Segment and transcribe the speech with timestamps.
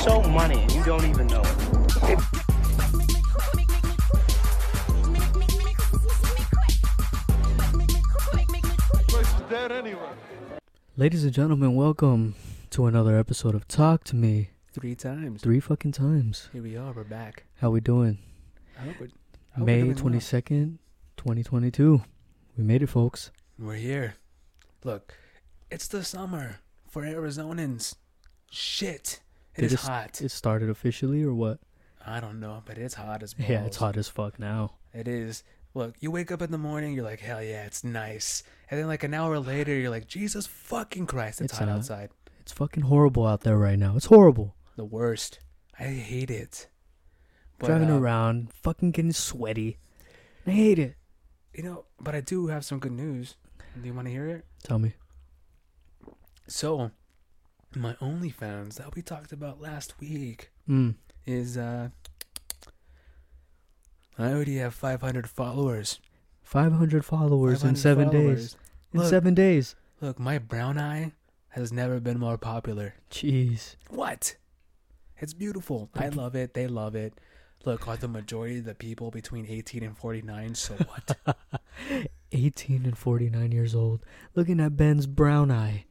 [0.00, 2.18] so money and you don't even know it.
[10.96, 12.34] Ladies and gentlemen, welcome
[12.70, 14.50] to another episode of Talk to Me.
[14.72, 15.42] Three times.
[15.42, 16.48] Three fucking times.
[16.52, 16.92] Here we are.
[16.92, 17.44] We're back.
[17.60, 18.18] How we doing?
[18.78, 19.08] I hope we're,
[19.54, 20.78] I hope May twenty second,
[21.18, 22.02] twenty twenty two.
[22.56, 23.30] We made it, folks.
[23.58, 24.14] We're here.
[24.82, 25.14] Look,
[25.70, 27.96] it's the summer for Arizonans.
[28.50, 29.20] Shit.
[29.56, 30.20] It Did is it- hot.
[30.22, 31.58] It started officially or what?
[32.06, 33.48] I don't know, but it's hot as balls.
[33.50, 34.74] Yeah, it's hot as fuck now.
[34.94, 35.42] It is.
[35.74, 38.42] Look, you wake up in the morning, you're like, hell yeah, it's nice.
[38.70, 41.76] And then like an hour later, you're like, Jesus fucking Christ, it's, It's hot hot.
[41.78, 42.10] outside.
[42.40, 43.96] It's fucking horrible out there right now.
[43.96, 44.56] It's horrible.
[44.76, 45.38] The worst.
[45.78, 46.68] I hate it.
[47.58, 49.78] But, Driving uh, around, fucking getting sweaty.
[50.46, 50.96] I hate it.
[51.54, 53.36] You know, but I do have some good news.
[53.80, 54.46] Do you want to hear it?
[54.64, 54.94] Tell me.
[56.48, 56.90] So,
[57.74, 60.94] my OnlyFans that we talked about last week Mm.
[61.26, 61.90] is uh
[64.18, 65.98] I already have 500 followers.
[66.42, 68.20] Five hundred followers in 500 seven days.
[68.22, 68.56] followers.
[68.92, 69.76] In seven days.
[70.00, 71.12] Look, my brown eye
[71.50, 72.94] has never been more popular.
[73.10, 73.76] Jeez.
[73.88, 74.36] What?
[75.18, 75.90] It's beautiful.
[75.94, 76.54] I love it.
[76.54, 77.14] They love it.
[77.64, 80.54] Look, are the majority of the people between 18 and 49?
[80.54, 81.16] So what?
[82.32, 84.00] 18 and 49 years old,
[84.34, 85.84] looking at Ben's brown eye.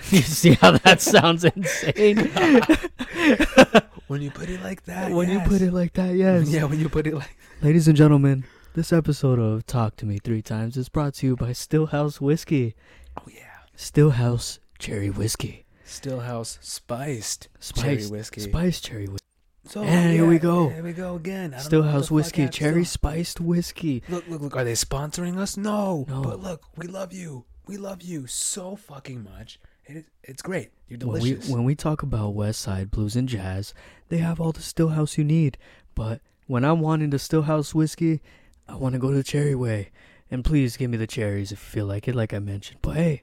[0.10, 2.16] you see how that sounds insane?
[4.06, 6.48] when you put it like that, when you put it like that, yes.
[6.48, 10.18] yeah, when you put it like Ladies and gentlemen, this episode of Talk to Me
[10.18, 12.74] Three Times is brought to you by Stillhouse Whiskey.
[13.18, 15.66] oh yeah, Stillhouse Cherry Whiskey.
[15.86, 18.40] Stillhouse spiced, Spiced cherry whiskey.
[18.42, 19.26] Spiced cherry whiskey.
[19.66, 20.68] So And here we go.
[20.68, 21.52] Here we go again.
[21.52, 24.02] I don't know what the Stillhouse Whiskey, cherry Still- spiced whiskey.
[24.08, 24.56] Look, look, look.
[24.56, 25.56] Are they sponsoring us?
[25.56, 26.06] No.
[26.08, 26.22] No.
[26.22, 27.44] But look, we love you.
[27.66, 29.60] We love you so fucking much.
[29.86, 30.70] It is, it's great.
[30.88, 31.50] You're When we, delicious.
[31.50, 33.74] when we talk about West Side blues and jazz,
[34.08, 35.58] they have all the Stillhouse you need.
[35.94, 38.20] But when I'm wanting the Stillhouse whiskey,
[38.68, 39.90] I want to go to the cherry way.
[40.30, 42.78] And please give me the cherries if you feel like it, like I mentioned.
[42.82, 43.22] But hey,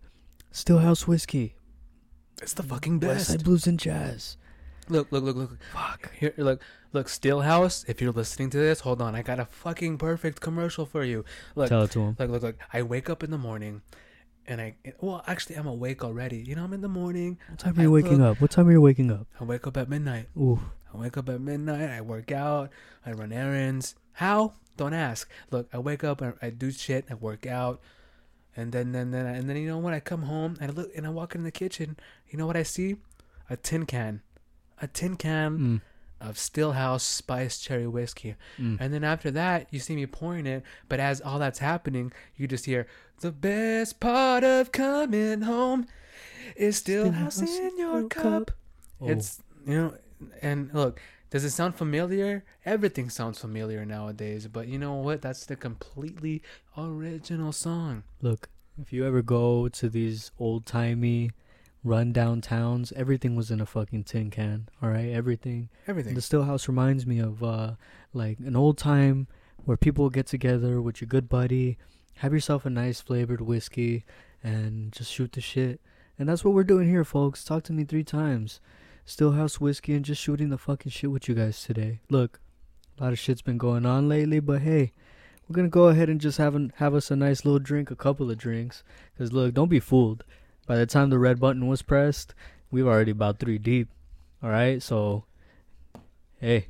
[0.52, 1.56] Stillhouse whiskey,
[2.42, 3.28] it's the fucking West best.
[3.30, 4.38] Side blues and jazz.
[4.90, 5.58] Look, look, look, look.
[5.74, 6.14] Fuck.
[6.16, 6.62] Here, look,
[6.94, 7.08] look.
[7.08, 7.88] Stillhouse.
[7.90, 9.16] If you're listening to this, hold on.
[9.16, 11.26] I got a fucking perfect commercial for you.
[11.56, 12.16] Look, Tell it to him.
[12.20, 12.56] look, look, look.
[12.72, 13.82] I wake up in the morning,
[14.48, 16.38] and I well, actually, I'm awake already.
[16.38, 17.38] You know, I'm in the morning.
[17.50, 18.40] What time are you waking up?
[18.40, 19.28] What time are you waking up?
[19.40, 20.28] I wake up at midnight.
[20.38, 20.60] Ooh,
[20.94, 21.90] I wake up at midnight.
[21.90, 22.72] I work out.
[23.06, 23.96] I run errands.
[24.14, 24.54] How?
[24.78, 25.30] Don't ask.
[25.52, 26.22] Look, I wake up.
[26.22, 27.06] I, I do shit.
[27.10, 27.82] I work out,
[28.56, 30.92] and then then then and then you know when I come home and I look
[30.96, 31.98] and I walk in the kitchen.
[32.30, 32.98] You know what I see?
[33.50, 34.22] A tin can,
[34.82, 35.82] a tin can mm,
[36.20, 38.36] of Stillhouse spiced cherry whiskey.
[38.60, 38.78] mm.
[38.80, 40.64] And then after that, you see me pouring it.
[40.90, 42.88] But as all that's happening, you just hear
[43.22, 45.88] the best part of coming home
[46.56, 48.52] is Stillhouse in your cup.
[49.02, 49.10] Oh.
[49.10, 49.94] It's you know,
[50.42, 52.44] and look, does it sound familiar?
[52.66, 55.22] Everything sounds familiar nowadays, but you know what?
[55.22, 56.42] That's the completely
[56.78, 58.04] original song.
[58.22, 58.50] Look,
[58.82, 61.32] if you ever go to these old timey,
[61.84, 64.70] rundown towns, everything was in a fucking tin can.
[64.82, 65.70] All right, everything.
[65.88, 66.14] Everything.
[66.14, 67.72] The Stillhouse reminds me of uh,
[68.14, 69.28] like an old time
[69.66, 71.78] where people get together with your good buddy,
[72.18, 74.06] have yourself a nice flavored whiskey,
[74.44, 75.82] and just shoot the shit.
[76.18, 77.44] And that's what we're doing here, folks.
[77.44, 78.60] Talk to me three times.
[79.06, 82.02] Stillhouse whiskey and just shooting the fucking shit with you guys today.
[82.10, 82.40] Look,
[82.98, 84.92] a lot of shit's been going on lately, but hey,
[85.48, 87.96] we're gonna go ahead and just have an, have us a nice little drink, a
[87.96, 88.84] couple of drinks.
[89.18, 90.26] Cause look, don't be fooled.
[90.68, 92.36] By the time the red button was pressed,
[92.70, 93.88] we were already about three deep.
[94.44, 95.24] All right, so
[96.40, 96.68] hey,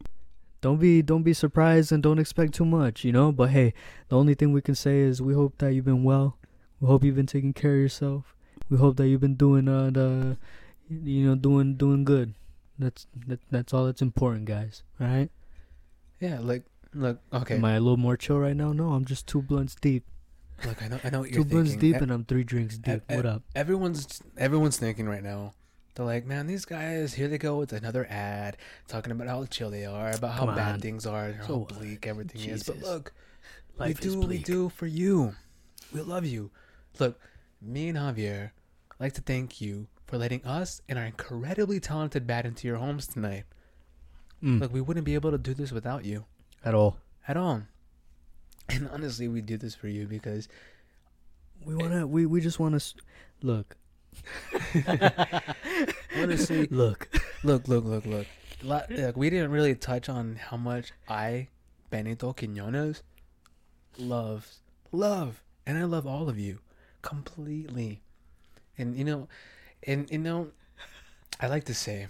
[0.62, 3.32] don't be don't be surprised and don't expect too much, you know.
[3.32, 3.74] But hey,
[4.08, 6.38] the only thing we can say is we hope that you've been well.
[6.80, 8.36] We hope you've been taking care of yourself.
[8.70, 10.38] We hope that you've been doing uh the,
[10.90, 12.34] you know, doing doing good.
[12.80, 14.84] That's that, that's all that's important, guys.
[15.02, 15.30] All right.
[16.20, 17.56] yeah, like look, okay.
[17.56, 18.72] Am I a little more chill right now?
[18.74, 20.06] No, I'm just two blunts deep.
[20.66, 21.80] Look, I know, I know what you're Two thinking.
[21.80, 23.04] deep, E- and I'm three drinks deep.
[23.10, 23.44] e- What up?
[23.56, 25.54] everyone's everyone's thinking right now.
[25.96, 29.72] They're like, man, these guys, here they go with another ad talking about how chill
[29.72, 30.80] they are, about how Come bad on.
[30.80, 31.70] things are, So how what?
[31.70, 32.64] bleak everything is.
[32.64, 33.14] But look,
[33.80, 35.34] Life we is what we do for you.
[35.94, 36.52] We love you.
[37.00, 37.20] Look,
[37.62, 38.52] me and Javier
[39.00, 43.08] like to thank you for letting us and our incredibly talented band into your homes
[43.08, 43.44] tonight.
[44.44, 46.26] Mm, Look, we wouldn't be able to do this without you
[46.64, 46.98] at all.
[47.28, 47.64] at all.
[48.70, 50.48] And honestly, we do this for you because
[51.66, 52.06] We wanna.
[52.06, 52.80] We we just wanna.
[53.42, 53.78] Look.
[56.16, 57.08] honestly, Look.
[57.44, 58.28] Look, look, look, look.
[58.64, 61.50] Like we didn't really touch on how much I,
[61.90, 63.04] Benito Quinones,
[63.98, 64.60] loves
[64.92, 66.60] love, and I love all of you
[67.02, 68.02] completely.
[68.78, 69.28] And you know,
[69.84, 70.50] and you know,
[71.40, 72.08] I like to say,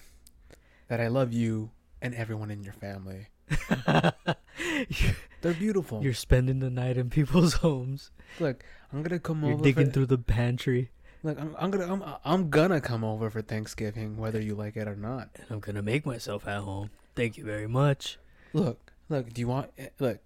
[0.88, 1.72] that I love you
[2.02, 3.28] and everyone in your family.
[5.42, 6.04] They're beautiful.
[6.04, 8.12] You're spending the night in people's homes.
[8.40, 9.64] Look, I'm gonna come You're over.
[9.64, 10.90] digging for, through the pantry.
[11.24, 14.88] Look, I'm, I'm gonna I'm, I'm gonna come over for Thanksgiving, whether you like it
[14.88, 15.30] or not.
[15.36, 16.90] And I'm gonna make myself at home.
[17.16, 18.18] Thank you very much.
[18.54, 19.34] Look, look.
[19.34, 19.72] Do you want?
[19.78, 20.20] eh, Look.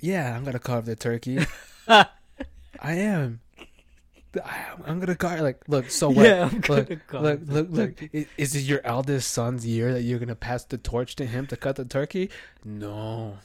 [0.00, 1.38] Yeah, I'm gonna carve the turkey.
[1.88, 2.06] I
[2.80, 3.40] am.
[4.44, 5.00] I am.
[5.00, 5.40] Gonna carve.
[5.40, 5.90] Like, look.
[5.90, 6.26] So what?
[6.26, 7.96] yeah, I'm Look, gonna carve Look, look, look.
[7.96, 8.26] turkey.
[8.36, 11.56] Is it your eldest son's year that you're gonna pass the torch to him to
[11.56, 12.30] cut the turkey?
[12.64, 13.38] No,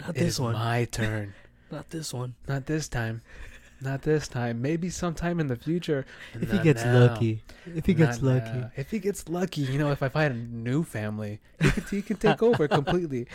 [0.00, 0.54] Not it this is one.
[0.54, 1.34] my turn.
[1.70, 2.34] Not this one.
[2.48, 3.22] Not this time.
[3.80, 4.60] Not this time.
[4.60, 6.04] Maybe sometime in the future.
[6.34, 6.98] If he gets now.
[7.06, 7.42] lucky.
[7.64, 8.58] If he gets lucky.
[8.58, 8.70] now.
[8.76, 12.02] If he gets lucky, you know, if I find a new family, he can, he
[12.02, 13.26] can take over completely.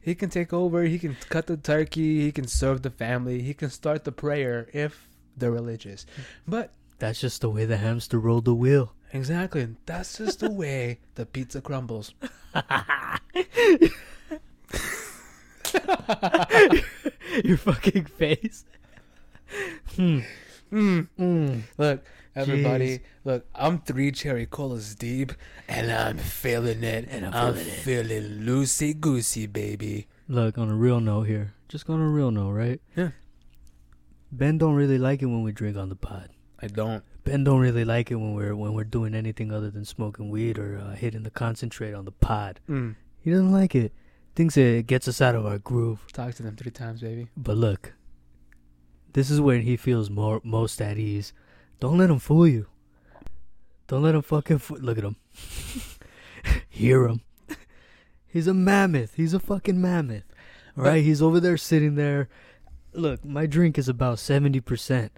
[0.00, 0.82] He can take over.
[0.84, 2.22] He can cut the turkey.
[2.22, 3.42] He can serve the family.
[3.42, 5.06] He can start the prayer if
[5.36, 6.06] they're religious.
[6.48, 8.94] But That's just the way the hamster rolled the wheel.
[9.12, 12.14] exactly, that's just the way the pizza crumbles.
[17.44, 18.64] Your fucking face.
[19.96, 20.20] Hmm.
[20.72, 21.08] Mm.
[21.18, 21.62] Mm.
[21.78, 22.04] Look,
[22.34, 22.98] everybody.
[22.98, 23.00] Jeez.
[23.24, 25.32] Look, I'm three cherry colas deep,
[25.68, 27.06] and I'm feeling it.
[27.10, 30.06] And I'm I'm feeling feeling loosey goosey, baby.
[30.28, 31.54] Look, on a real note here.
[31.68, 32.80] Just on a real note, right?
[32.96, 33.10] Yeah.
[34.32, 36.30] Ben don't really like it when we drink on the pod.
[36.60, 37.04] I don't.
[37.24, 40.58] Ben don't really like it when we're when we're doing anything other than smoking weed
[40.58, 42.60] or uh, hitting the concentrate on the pod.
[42.68, 42.96] Mm.
[43.20, 43.92] He doesn't like it.
[44.34, 46.04] Thinks it gets us out of our groove.
[46.12, 47.28] Talk to them three times, baby.
[47.36, 47.92] But look,
[49.12, 51.32] this is where he feels more most at ease.
[51.80, 52.66] Don't let him fool you.
[53.86, 55.16] Don't let him fucking fo- look at him.
[56.68, 57.20] Hear him.
[58.26, 59.14] He's a mammoth.
[59.14, 60.24] He's a fucking mammoth.
[60.76, 62.28] All right, he's over there sitting there.
[62.92, 65.12] Look, my drink is about seventy percent.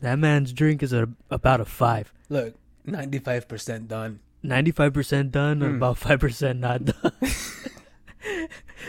[0.00, 2.12] That man's drink is a, about a five.
[2.28, 2.54] Look,
[2.86, 4.18] 95% done.
[4.42, 5.76] Ninety-five percent done, and Hmm.
[5.76, 7.12] about five percent not done.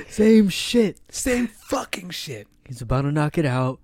[0.10, 1.00] Same shit.
[1.10, 2.48] Same fucking shit.
[2.68, 3.80] He's about to knock it out.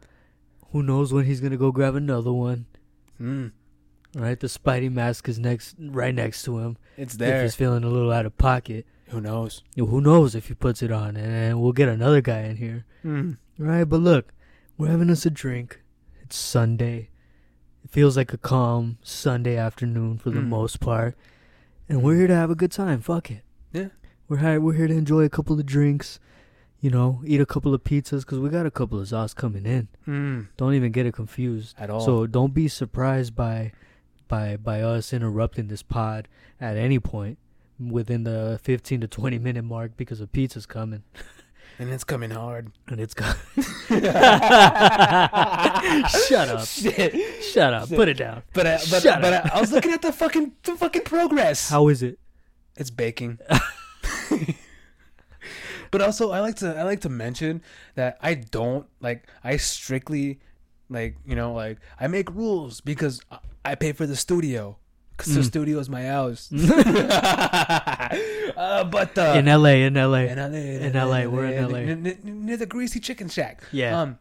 [0.72, 2.66] Who knows when he's gonna go grab another one?
[3.22, 3.52] Mm.
[4.16, 6.78] Right, the Spidey mask is next, right next to him.
[6.98, 7.38] It's there.
[7.38, 9.64] If he's feeling a little out of pocket, Who knows?
[9.76, 12.86] Who knows if he puts it on, and we'll get another guy in here.
[13.06, 13.38] Mm.
[13.60, 14.34] Right, but look,
[14.78, 15.82] we're having us a drink.
[16.22, 17.10] It's Sunday.
[17.84, 20.48] It feels like a calm Sunday afternoon for the Mm.
[20.48, 21.16] most part,
[21.88, 23.02] and we're here to have a good time.
[23.02, 23.44] Fuck it.
[24.28, 24.62] We're here.
[24.62, 26.20] We're here to enjoy a couple of drinks.
[26.80, 29.66] You know, eat a couple of pizzas because we got a couple of sauce coming
[29.66, 29.88] in.
[30.08, 30.48] Mm.
[30.58, 31.76] Don't even get it confused.
[31.80, 32.02] At all.
[32.02, 33.72] So don't be surprised by
[34.28, 36.28] by by us interrupting this pod
[36.60, 37.38] at any point
[37.80, 41.04] within the 15 to 20 minute mark because a pizza's coming
[41.80, 42.72] and it's coming hard.
[42.88, 43.36] and it's coming.
[43.90, 44.16] Shut
[46.50, 46.66] up.
[46.66, 47.44] Shit.
[47.44, 47.90] Shut up.
[47.90, 48.44] Put it down.
[48.54, 49.34] But I, but, Shut but.
[49.34, 51.70] I, I was looking at the fucking the fucking progress.
[51.70, 52.20] How is it?
[52.76, 53.40] It's baking.
[55.92, 57.62] but also, I like to I like to mention
[57.96, 60.40] that I don't like I strictly
[60.90, 63.22] like you know like I make rules because
[63.66, 64.78] I- pay for the studio
[65.16, 65.46] because the Mm.
[65.46, 66.52] studio is my house.
[67.64, 68.10] uh,
[68.86, 70.18] but uh, in LA, in LA.
[70.26, 71.80] in LA, In LA, we're in LA.
[71.80, 73.64] near, near- near the Greasy Chicken Shack.
[73.72, 74.02] Yeah.
[74.02, 74.20] Um,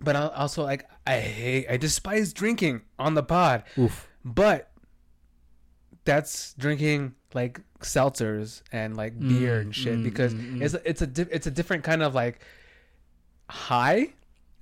[0.00, 4.08] but I also like I hate I despise drinking on the pod, Oof.
[4.24, 4.70] but
[6.04, 10.62] that's drinking like seltzers and like beer Mm, and shit mm, because mm, mm.
[10.62, 12.40] it's a, it's a di- it's a different kind of like
[13.48, 14.12] high.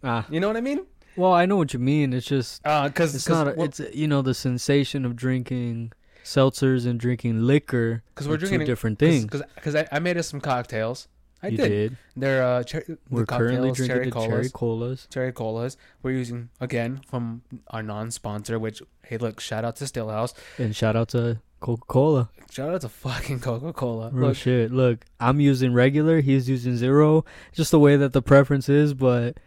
[0.03, 0.27] Ah.
[0.31, 0.87] You know what I mean?
[1.17, 2.13] Well, I know what you mean.
[2.13, 3.49] It's just Uh, because it's not.
[3.49, 5.93] A, it's you know the sensation of drinking
[6.25, 8.03] seltzers and drinking liquor.
[8.15, 9.25] because we're are two drinking different things.
[9.27, 11.09] Because I, I made us some cocktails.
[11.43, 11.69] I you did.
[11.69, 11.97] did.
[12.17, 14.29] They're uh, cher- We're currently drinking cherry the colas.
[14.29, 15.07] cherry colas.
[15.11, 15.77] cherry colas.
[16.03, 18.59] We're using again from our non-sponsor.
[18.59, 20.35] Which hey, look, shout out to Stillhouse.
[20.59, 22.29] And shout out to Coca Cola.
[22.51, 24.11] Shout out to fucking Coca Cola.
[24.13, 24.71] Real Look, shit.
[24.73, 26.21] Look, I'm using regular.
[26.21, 27.25] He's using zero.
[27.53, 29.39] Just the way that the preference is, but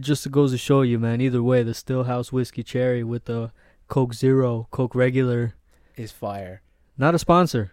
[0.00, 1.20] just goes to show you, man.
[1.20, 3.50] Either way, the Stillhouse whiskey cherry with the
[3.88, 5.54] Coke Zero, Coke regular.
[5.96, 6.62] is fire.
[6.96, 7.72] Not a sponsor.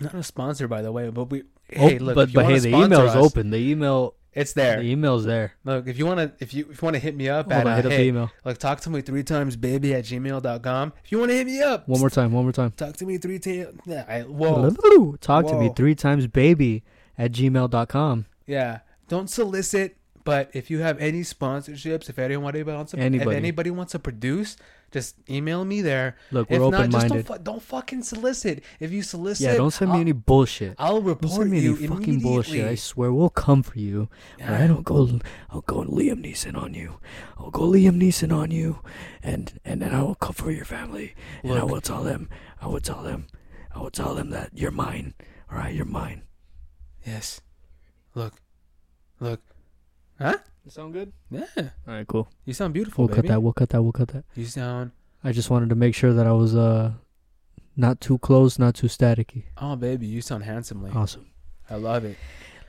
[0.00, 1.42] Not a sponsor, by the way, but we.
[1.76, 3.50] Oh, Hey, look, but but hey, the email's us, open.
[3.50, 4.76] The email, It's there.
[4.82, 5.52] the email's there.
[5.64, 7.72] Look, if you wanna, if you if you wanna hit me up Hold at on,
[7.72, 10.92] uh, hit up the hey, email like talk to me three times, baby at gmail.com.
[11.04, 12.32] If you wanna hit me up, one more time.
[12.32, 12.72] One more time.
[12.72, 13.78] talk to me three times.
[13.86, 16.82] Yeah, I, whoa, Talk to me three times, baby,
[17.18, 18.26] at gmail.com.
[18.46, 18.80] yeah.
[19.08, 23.30] Don't solicit, but if you have any sponsorships, if anybody wants to, Anybody.
[23.30, 24.56] if anybody wants to produce,
[24.90, 26.16] just email me there.
[26.30, 27.26] Look, If we're not, open don't, minded.
[27.26, 28.62] fu- don't fucking solicit.
[28.78, 30.74] If you solicit, Yeah, don't send me I'll, any bullshit.
[30.78, 32.66] I'll Don't report me you any fucking bullshit.
[32.66, 34.08] I swear, we'll come for you.
[34.38, 34.52] Yeah.
[34.52, 35.18] Alright, I'll go.
[35.50, 36.98] I'll go Liam Neeson on you.
[37.38, 38.80] I'll go Liam Neeson on you,
[39.22, 41.14] and and then I will come for your family.
[41.42, 42.28] and I will tell them.
[42.60, 43.26] I will tell them.
[43.74, 45.14] I will tell them that you're mine.
[45.50, 46.22] All right, you're mine.
[47.06, 47.40] Yes.
[48.14, 48.34] Look.
[49.20, 49.40] Look.
[50.18, 50.36] Huh?
[50.64, 51.12] You sound good?
[51.30, 51.44] Yeah.
[51.56, 52.28] All right, cool.
[52.44, 53.28] You sound beautiful, We'll baby.
[53.28, 53.40] cut that.
[53.40, 53.82] We'll cut that.
[53.82, 54.24] We'll cut that.
[54.36, 54.92] You sound.
[55.24, 56.92] I just wanted to make sure that I was uh
[57.76, 59.44] not too close, not too staticky.
[59.56, 60.90] Oh, baby, you sound handsomely.
[60.94, 61.26] Awesome.
[61.70, 62.16] I love it.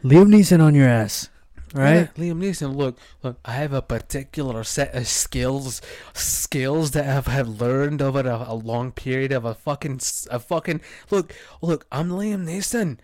[0.04, 1.30] Liam Neeson on your ass.
[1.74, 2.10] Right?
[2.16, 2.76] Yeah, Liam Neeson.
[2.76, 3.38] Look, look.
[3.44, 5.82] I have a particular set of skills,
[6.14, 10.40] skills that I've have learned over a, a long period of a fucking, s- a
[10.40, 10.82] fucking.
[11.10, 11.86] Look, look.
[11.92, 13.00] I'm Liam Neeson.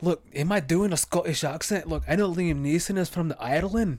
[0.00, 1.88] Look, am I doing a Scottish accent?
[1.88, 3.98] Look, I know Liam Neeson is from the Ireland.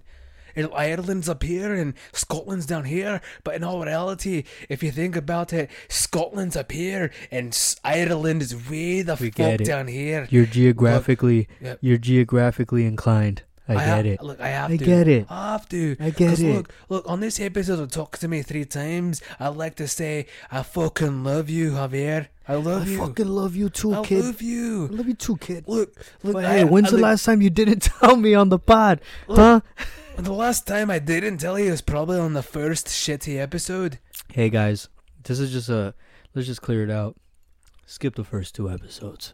[0.56, 3.22] And Ireland's up here and Scotland's down here.
[3.44, 8.70] But in all reality, if you think about it, Scotland's up here and Ireland is
[8.70, 10.28] way the We fuck down here.
[10.30, 11.76] You're geographically Yeah.
[11.82, 13.44] you're geographically inclined.
[13.78, 14.22] I, ha- get it.
[14.24, 14.86] Look, I have to I to.
[14.86, 15.26] get it.
[15.30, 15.96] I have to.
[16.00, 16.56] I get it.
[16.56, 17.10] Look, look.
[17.10, 21.24] On this episode of Talk to Me Three Times, I like to say I fucking
[21.24, 22.28] love you, Javier.
[22.48, 23.02] I I love you.
[23.04, 24.24] I fucking love you too, I kid.
[24.24, 24.88] I love I you.
[24.88, 25.66] love you too, kid.
[25.68, 26.34] Look, look.
[26.34, 28.60] But I- hey, when's I the look- last time you didn't tell me on the
[28.60, 29.02] pod?
[29.28, 29.38] Look.
[29.38, 29.62] Huh?
[30.18, 34.00] The last time I didn't tell you was probably on the first shitty episode.
[34.34, 34.90] Hey guys,
[35.24, 35.94] this is just a
[36.36, 37.16] let's just clear it out.
[37.86, 39.34] Skip the first two episodes.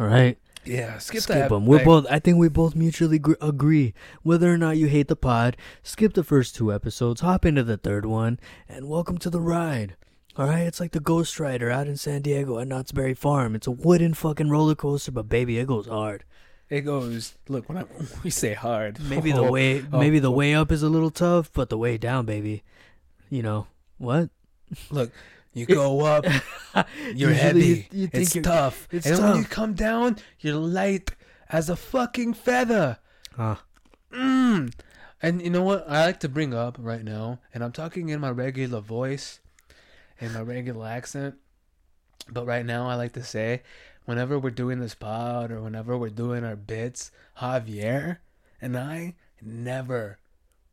[0.00, 0.38] All right?
[0.64, 1.48] Yeah, skip, skip that.
[1.48, 1.66] them.
[1.66, 2.06] We're Like, both.
[2.10, 3.94] I think we both mutually gr- agree.
[4.22, 7.76] Whether or not you hate the pod, skip the first two episodes, hop into the
[7.76, 8.38] third one,
[8.68, 9.96] and welcome to the ride.
[10.36, 13.54] All right, it's like the Ghost Rider out in San Diego at Knott's Berry Farm.
[13.54, 16.24] It's a wooden fucking roller coaster, but baby, it goes hard.
[16.70, 17.34] It goes.
[17.48, 17.84] Look, when I,
[18.24, 20.34] we say hard, Maybe the Oh, way, oh, maybe the oh.
[20.34, 22.62] way up is a little tough, but the way down, baby,
[23.28, 23.66] you know
[23.98, 24.30] what?
[24.90, 25.10] Look,
[25.54, 26.24] you go up,
[26.74, 27.60] you're Usually heavy.
[27.92, 28.88] you- you think it's you're- tough.
[28.92, 31.10] it's and when you come down, you're light
[31.50, 32.98] as a fucking feather.
[33.38, 33.62] Ah,
[34.12, 34.72] Mm.
[35.22, 35.88] And you know what?
[35.88, 39.40] I like to bring up right now, and I'm talking in my regular voice,
[40.20, 41.36] in my regular accent.
[42.28, 43.62] But right now, I like to say,
[44.04, 48.18] whenever we're doing this pod or whenever we're doing our bits, Javier
[48.60, 50.18] and I never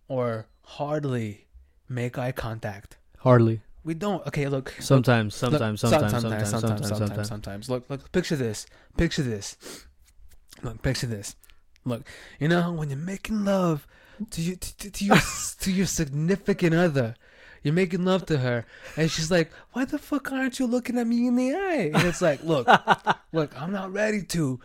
[0.07, 1.48] or hardly
[1.88, 2.98] make eye contact.
[3.19, 3.62] hardly.
[3.89, 4.24] We don't.
[4.27, 4.75] Okay, look.
[4.79, 7.69] Sometimes, sometimes, some- sometimes, sometimes, sometimes, sometimes, sometimes.
[7.72, 8.67] Look, look, picture this.
[8.98, 9.58] Picture this.
[10.62, 11.36] Look, picture this.
[11.86, 12.03] Look,
[12.39, 13.88] you know when you're making love
[14.29, 15.17] to you to your
[15.62, 17.15] to your significant other,
[17.63, 18.66] you're making love to her,
[18.98, 22.04] and she's like, "Why the fuck aren't you looking at me in the eye?" And
[22.08, 22.68] it's like, "Look,
[23.32, 24.60] look, I'm not ready to."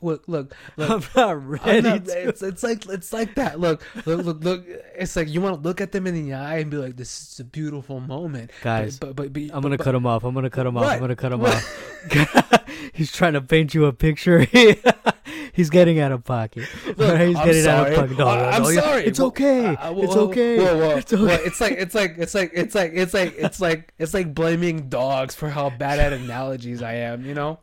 [0.00, 0.90] Look, look, look.
[0.90, 2.28] I'm not I'm ready not- to.
[2.28, 3.58] it's, it's like it's like that.
[3.58, 4.64] Look, look, look, look.
[4.96, 7.32] It's like you want to look at them in the eye and be like, "This
[7.32, 10.22] is a beautiful moment." Guys, but but, but, I'm gonna but- cut him off.
[10.24, 10.84] I'm gonna cut him off.
[10.86, 11.54] I'm gonna cut him What?
[11.56, 12.64] off.
[12.94, 14.46] He's trying to paint you a picture.
[15.58, 16.68] He's getting out of pocket.
[16.86, 17.78] Look, Alright, He's I'm getting sorry.
[17.80, 18.18] out of pocket.
[18.18, 19.04] No, no, I'm oh, sorry.
[19.06, 19.74] It's okay.
[19.74, 20.56] Uh, whoa, it's okay.
[20.56, 20.90] Whoa.
[20.90, 21.34] It's okay.
[21.44, 24.88] It's like it's like it's like it's like it's like it's like it's like blaming
[24.88, 27.26] dogs for how bad at analogies I am.
[27.26, 27.58] You know.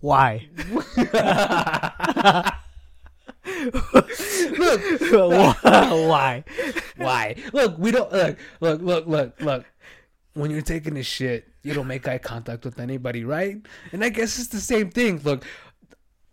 [0.00, 0.46] Why?
[4.58, 6.44] Look, Why?
[6.98, 7.34] why?
[7.54, 9.64] Look, we don't look, look, look, look, look.
[10.34, 13.56] When you're taking a shit, you don't make eye contact with anybody, right?
[13.92, 15.22] And I guess it's the same thing.
[15.24, 15.44] Look,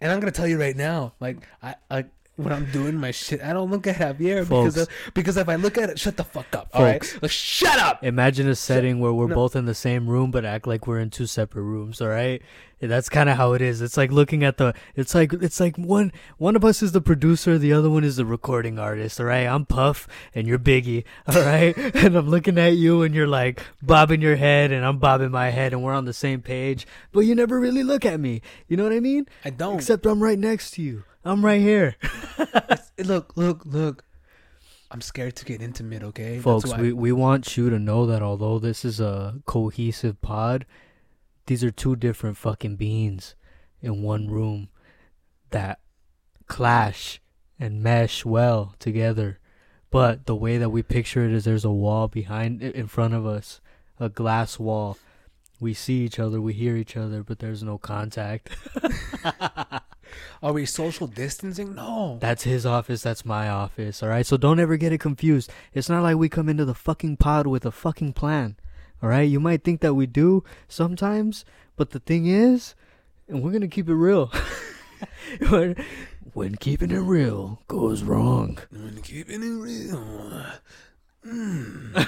[0.02, 2.06] and I'm gonna tell you right now, like I, I
[2.38, 5.56] when I'm doing my shit, I don't look at Javier because of, because if I
[5.56, 7.20] look at it, shut the fuck up, all right?
[7.22, 8.04] Like, shut up.
[8.04, 9.36] Imagine a setting where we're no.
[9.36, 12.42] both in the same room but act like we're in two separate rooms, all right?
[12.82, 13.82] That's kind of how it is.
[13.82, 17.02] It's like looking at the it's like it's like one one of us is the
[17.02, 19.48] producer, the other one is the recording artist, all right?
[19.48, 21.76] I'm Puff and you're Biggie, all right?
[21.96, 25.52] and I'm looking at you and you're like bobbing your head and I'm bobbing my
[25.52, 28.42] head and we're on the same page, but you never really look at me.
[28.68, 29.28] You know what I mean?
[29.46, 29.76] I don't.
[29.76, 31.06] Except I'm right next to you.
[31.26, 31.96] I'm right here.
[33.00, 34.06] look, look, look.
[34.92, 36.04] I'm scared to get intimate.
[36.04, 40.66] Okay, Folks, we, we want you to know that although this is a cohesive pod,
[41.48, 43.36] these are two different fucking beings
[43.82, 44.70] in one room
[45.50, 45.80] that
[46.48, 47.20] clash
[47.60, 49.40] and mesh well together.
[49.90, 53.26] But the way that we picture it is there's a wall behind in front of
[53.26, 53.62] us,
[54.00, 54.98] a glass wall.
[55.60, 58.50] We see each other, we hear each other, but there's no contact.
[60.42, 61.76] Are we social distancing?
[61.76, 62.18] No.
[62.22, 64.26] That's his office, that's my office, alright?
[64.26, 65.52] So don't ever get it confused.
[65.74, 68.56] It's not like we come into the fucking pod with a fucking plan,
[69.04, 69.30] alright?
[69.30, 71.46] You might think that we do sometimes,
[71.76, 72.76] but the thing is,
[73.28, 74.32] and we're gonna keep it real.
[75.50, 75.76] when,
[76.34, 78.60] when keeping it real goes wrong.
[78.74, 80.46] I'm keeping it real.
[81.26, 82.08] Mm.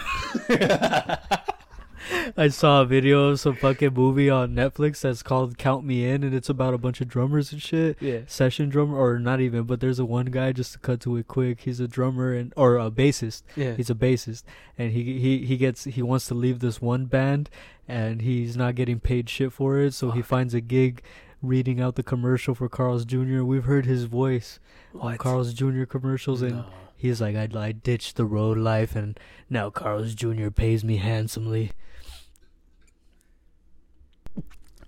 [2.38, 6.24] I saw a video of some fucking movie on Netflix that's called Count Me In,
[6.24, 7.98] and it's about a bunch of drummers and shit.
[8.02, 8.20] Yeah.
[8.28, 11.28] Session drummer, or not even, but there's a one guy just to cut to it
[11.28, 11.62] quick.
[11.62, 13.44] He's a drummer and or a bassist.
[13.56, 13.74] Yeah.
[13.76, 14.44] He's a bassist,
[14.78, 17.50] and he he he gets he wants to leave this one band,
[17.88, 19.94] and he's not getting paid shit for it.
[19.94, 21.02] So he finds a gig,
[21.42, 23.44] reading out the commercial for Carl's Jr.
[23.44, 24.60] We've heard his voice
[24.94, 25.20] on What?
[25.20, 25.84] Carl's Jr.
[25.86, 26.64] commercials, and
[26.96, 30.50] he's like, I I ditched the road life, and now Carl's Jr.
[30.50, 31.72] pays me handsomely.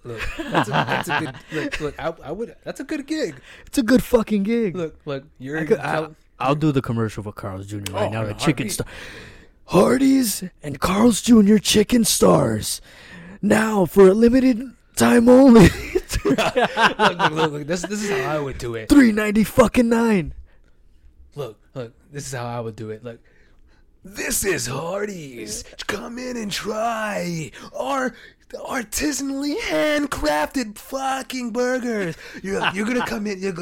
[0.04, 1.36] Look, that's a, that's a good.
[1.52, 1.96] Look, look.
[2.00, 2.56] I, I would.
[2.64, 3.36] That's a good gig.
[3.68, 4.76] It's a good fucking gig.
[4.76, 5.26] Look, look.
[5.38, 5.60] You're.
[5.60, 7.78] I could- tell- I'll do the commercial for Carl's Jr.
[7.92, 8.24] right Oh, now.
[8.26, 8.88] The chicken star,
[9.66, 11.58] Hardee's and Carl's Jr.
[11.58, 12.80] chicken stars,
[13.42, 14.64] now for a limited
[14.96, 15.68] time only.
[16.26, 17.68] look, look, look, look.
[17.68, 18.88] This, this is how I would do it.
[18.90, 20.34] Three ninety fucking nine.
[21.36, 21.94] Look, look.
[22.12, 23.04] This is how I would do it.
[23.04, 23.20] Look.
[24.06, 25.66] This is Hardee's.
[25.88, 28.16] Come in and try our
[28.54, 32.16] artisanally handcrafted fucking burgers.
[32.42, 33.40] You're you're gonna come in.
[33.40, 33.54] You're,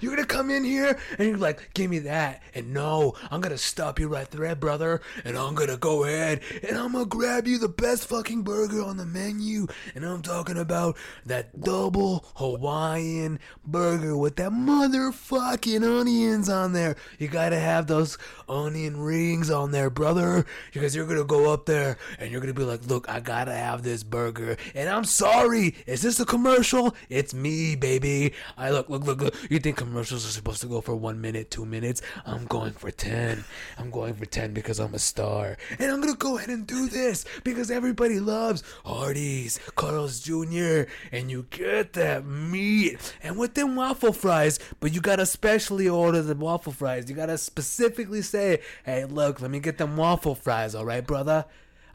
[0.00, 2.42] you're gonna come in here and you're like, give me that.
[2.54, 5.00] And no, I'm gonna stop you right there, brother.
[5.24, 8.96] And I'm gonna go ahead and I'm gonna grab you the best fucking burger on
[8.96, 9.66] the menu.
[9.94, 16.96] And I'm talking about that double Hawaiian burger with that motherfucking onions on there.
[17.18, 18.18] You gotta have those
[18.48, 20.44] onion rings on there, brother.
[20.72, 23.82] Because you're gonna go up there and you're gonna be like, look, I gotta have
[23.82, 24.17] this burger.
[24.26, 26.94] And I'm sorry, is this a commercial?
[27.08, 28.34] It's me, baby.
[28.56, 29.34] I look, look, look, look.
[29.50, 32.02] You think commercials are supposed to go for one minute, two minutes?
[32.26, 33.44] I'm going for 10.
[33.78, 35.56] I'm going for 10 because I'm a star.
[35.78, 41.30] And I'm gonna go ahead and do this because everybody loves Hardee's, Carl's Jr., and
[41.30, 43.14] you get that meat.
[43.22, 47.08] And with them waffle fries, but you gotta specially order the waffle fries.
[47.08, 51.44] You gotta specifically say, hey, look, let me get them waffle fries, alright, brother?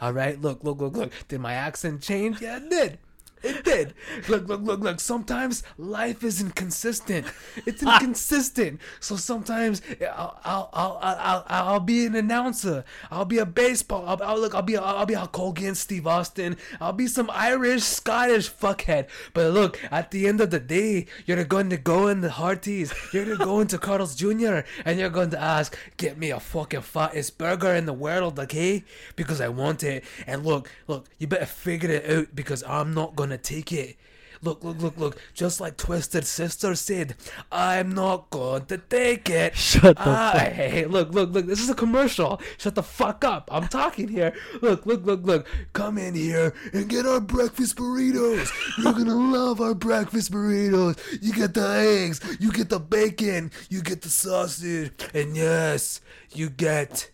[0.03, 1.13] Alright, look, look, look, look.
[1.29, 2.41] Did my accent change?
[2.41, 2.99] Yeah, it did.
[3.43, 3.93] It did.
[4.29, 4.99] Look, look, look, look.
[5.01, 7.27] Sometimes life is inconsistent.
[7.65, 8.79] It's inconsistent.
[9.01, 12.85] So sometimes eh, I'll, I'll, I'll, I'll, I'll, be an announcer.
[13.11, 14.05] I'll be a baseball.
[14.07, 14.55] I'll, I'll look.
[14.55, 14.77] I'll be.
[14.77, 16.55] I'll be Hulk Hogan, Steve Austin.
[16.79, 19.07] I'll be some Irish, Scottish fuckhead.
[19.33, 22.93] But look, at the end of the day, you're going to go in the Hardee's.
[23.11, 24.61] You're going to go into Carl's Jr.
[24.85, 28.85] and you're going to ask, "Get me a fucking fattest burger in the world, okay?
[29.17, 33.17] Because I want it." And look, look, you better figure it out because I'm not
[33.17, 33.97] gonna take it.
[34.41, 35.21] Look, look, look, look.
[35.33, 37.15] Just like Twisted Sister said,
[37.49, 39.55] I'm not going to take it.
[39.55, 41.45] Shut the Ah, fuck- Hey, hey, look, look, look.
[41.45, 42.41] This is a commercial.
[42.57, 43.47] Shut the fuck up.
[43.49, 44.33] I'm talking here.
[44.61, 45.47] Look, look, look, look.
[45.71, 48.51] Come in here and get our breakfast burritos.
[48.83, 50.99] You're gonna love our breakfast burritos.
[51.21, 56.01] You get the eggs, you get the bacon, you get the sausage, and yes,
[56.33, 57.09] you get,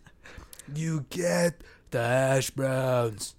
[0.74, 3.36] you get the hash browns.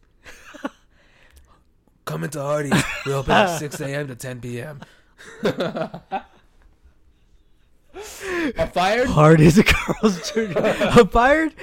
[2.04, 2.82] Come into Hardee's.
[3.06, 4.08] We open at 6 a.m.
[4.08, 4.80] to 10 p.m.
[8.58, 9.08] I'm fired.
[9.08, 10.52] Hardee's a Carl's Jr.
[10.58, 11.54] I'm fired.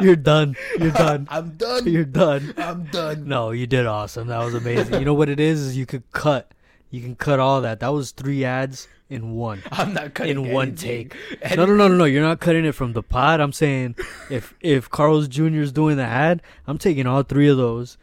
[0.00, 0.56] You're done.
[0.78, 1.28] You're done.
[1.30, 1.86] I'm done.
[1.86, 2.52] You're done.
[2.56, 3.26] I'm done.
[3.28, 4.28] No, you did awesome.
[4.28, 4.94] That was amazing.
[4.94, 5.60] You know what it is?
[5.60, 6.52] Is you could cut.
[6.90, 7.80] You can cut all that.
[7.80, 9.62] That was three ads in one.
[9.72, 11.10] I'm not cutting in one anything.
[11.40, 11.56] take.
[11.56, 12.04] No, no, no, no, no.
[12.04, 13.40] You're not cutting it from the pod.
[13.40, 13.96] I'm saying
[14.30, 15.60] if if Carl's Jr.
[15.60, 17.96] is doing the ad, I'm taking all three of those.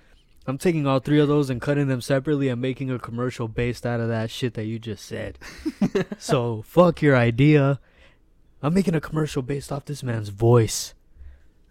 [0.47, 3.86] I'm taking all three of those and cutting them separately and making a commercial based
[3.86, 5.38] out of that shit that you just said.
[6.17, 7.80] so fuck your idea.
[8.62, 10.93] I'm making a commercial based off this man's voice.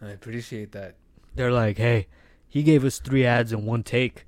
[0.00, 0.94] I appreciate that.
[1.34, 2.06] They're like, hey,
[2.48, 4.26] he gave us three ads in one take.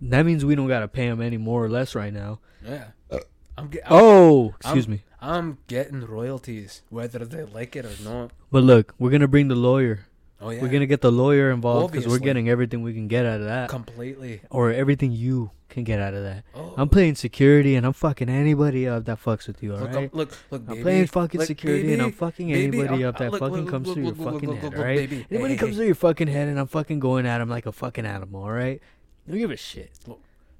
[0.00, 2.40] That means we don't gotta pay him any more or less right now.
[2.66, 2.88] Yeah.
[3.10, 3.18] Uh,
[3.56, 5.02] I'm, get, I'm, Oh, excuse I'm- me.
[5.20, 8.32] I'm getting royalties, whether they like it or not.
[8.50, 10.06] But look, we're gonna bring the lawyer.
[10.44, 10.60] Oh yeah.
[10.60, 13.46] We're gonna get the lawyer involved because we're getting everything we can get out of
[13.46, 14.42] that, completely.
[14.50, 16.44] or everything you can get out of that.
[16.54, 16.74] Oh.
[16.76, 19.72] I'm playing security and I'm fucking anybody up that fucks with you.
[19.74, 20.10] All Look, right.
[20.12, 20.82] I'm, look, look, I'm baby.
[20.82, 23.68] playing fucking Look, security and I'm fucking baby, anybody I'm- up that look, fucking look,
[23.70, 24.96] comes look, through your look, look, fucking look, head, look, alright?
[24.98, 25.26] baby.
[25.30, 25.76] Anybody Hey, comes hey.
[25.78, 28.80] through your fucking head and I'm fucking going at him like a fucking animal, alright?
[29.26, 29.90] Don't give a shit.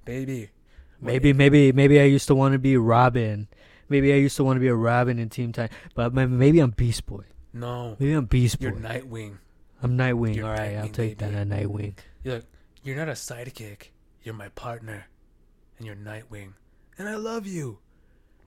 [0.04, 0.50] baby.
[1.00, 3.46] Maybe, maybe, maybe I used to want to be Robin.
[3.90, 6.70] Maybe I used to want to be a Robin in Team Time, but maybe I'm
[6.70, 7.24] Beast Boy.
[7.52, 8.66] No, Maybe I'm Beast Boy.
[8.68, 9.36] you're Nightwing.
[9.84, 10.34] I'm Nightwing.
[10.34, 11.34] You're All right, I'll take baby.
[11.34, 11.46] that.
[11.46, 11.92] Nightwing.
[12.22, 12.44] You're like,
[12.82, 13.88] you're not a sidekick.
[14.22, 15.04] You're my partner,
[15.76, 16.54] and you're Nightwing,
[16.96, 17.80] and I love you.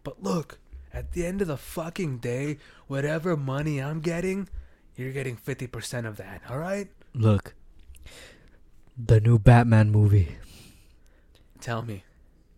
[0.04, 0.58] But look,
[0.92, 4.50] at the end of the fucking day, whatever money I'm getting,
[4.96, 6.42] you're getting fifty percent of that.
[6.50, 6.88] All right?
[7.14, 7.54] Look,
[8.98, 10.38] the new Batman movie.
[11.62, 12.04] Tell me.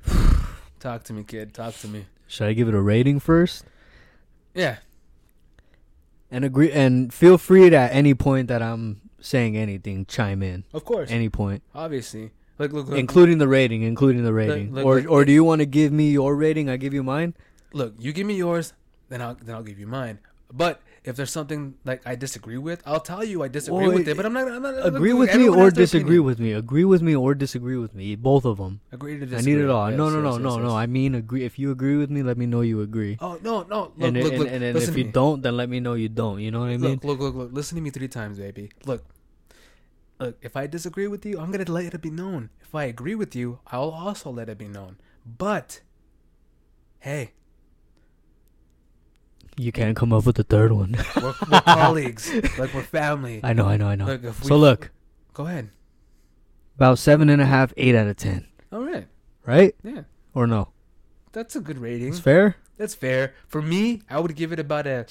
[0.80, 1.54] Talk to me, kid.
[1.54, 2.06] Talk to me.
[2.28, 3.66] Should I give it a rating first?
[4.54, 4.78] Yeah.
[6.32, 10.64] And agree, and feel free to at any point that I'm saying anything, chime in
[10.74, 12.32] Of course, any point, obviously.
[12.58, 12.98] Like look, look.
[13.00, 14.74] including the rating, including the rating.
[14.74, 16.70] look, or look, or do you want to give me your rating?
[16.70, 17.34] I give you mine.
[17.74, 18.74] look, you give me yours,
[19.10, 20.20] then I'll then I'll give you mine.
[20.54, 24.08] But if there's something like I disagree with, I'll tell you I disagree Well, with
[24.08, 24.16] it.
[24.16, 24.48] But I'm not.
[24.48, 26.24] I'm not Agree with me or disagree opinion.
[26.26, 26.52] with me.
[26.54, 28.16] Agree with me or disagree with me.
[28.16, 28.80] Both of them.
[28.92, 29.54] Agree to disagree.
[29.54, 29.90] I need it all.
[29.90, 30.76] Yes, no, no, yes, no, yes, no, no.
[30.78, 31.44] I mean, agree.
[31.44, 33.18] If you agree with me, let me know you agree.
[33.20, 33.82] Oh no, no.
[33.82, 34.48] Look, and look, and, look.
[34.50, 36.40] and, and if you don't, then let me know you don't.
[36.40, 37.00] You know what I mean?
[37.02, 37.54] Look, look, look, look.
[37.54, 38.70] Listen to me three times, baby.
[38.86, 39.04] Look,
[40.20, 40.38] look.
[40.42, 42.50] If I disagree with you, I'm gonna let it be known.
[42.62, 44.98] If I agree with you, I'll also let it be known.
[45.26, 45.82] But,
[47.00, 47.34] hey,
[49.60, 50.96] You can't come up with a third one.
[51.22, 52.34] we're, we're colleagues.
[52.58, 53.42] Like we're family.
[53.44, 54.06] I know, I know, I know.
[54.06, 54.90] Look, if so look,
[55.34, 55.70] Go ahead.
[56.76, 59.08] about seven and a half, eight out of ten, All right.
[59.46, 59.76] right?
[59.84, 60.70] Yeah, Or no?
[61.34, 62.08] that's a good rating.
[62.08, 62.56] It's fair.
[62.78, 63.34] That's fair.
[63.48, 65.06] For me, I would give it about a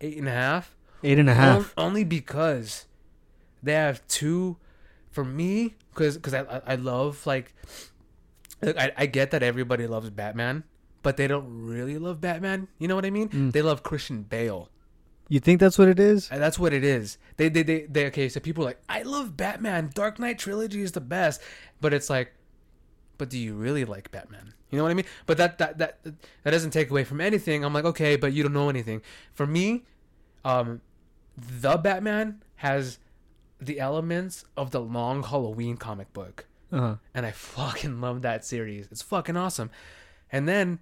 [0.00, 0.76] eight and a half.
[1.02, 1.72] Eight and a half.
[1.78, 2.84] On- only because
[3.62, 4.58] they have two.
[5.10, 7.54] For me, because because I I love like,
[8.62, 10.64] look, I I get that everybody loves Batman,
[11.06, 12.66] but they don't really love Batman.
[12.80, 13.28] You know what I mean?
[13.28, 13.52] Mm.
[13.52, 14.70] They love Christian Bale.
[15.28, 16.28] You think that's what it is?
[16.32, 17.16] And that's what it is.
[17.36, 19.92] They, they, they, they, okay, so people are like, I love Batman.
[19.94, 21.40] Dark Knight trilogy is the best.
[21.80, 22.32] But it's like,
[23.18, 24.52] but do you really like Batman?
[24.70, 25.04] You know what I mean?
[25.26, 26.00] But that, that, that,
[26.42, 27.64] that doesn't take away from anything.
[27.64, 29.00] I'm like, okay, but you don't know anything.
[29.32, 29.84] For me,
[30.44, 30.80] um,
[31.36, 32.98] the Batman has
[33.60, 36.46] the elements of the long Halloween comic book.
[36.72, 36.96] Uh-huh.
[37.14, 38.88] And I fucking love that series.
[38.90, 39.70] It's fucking awesome.
[40.32, 40.80] And then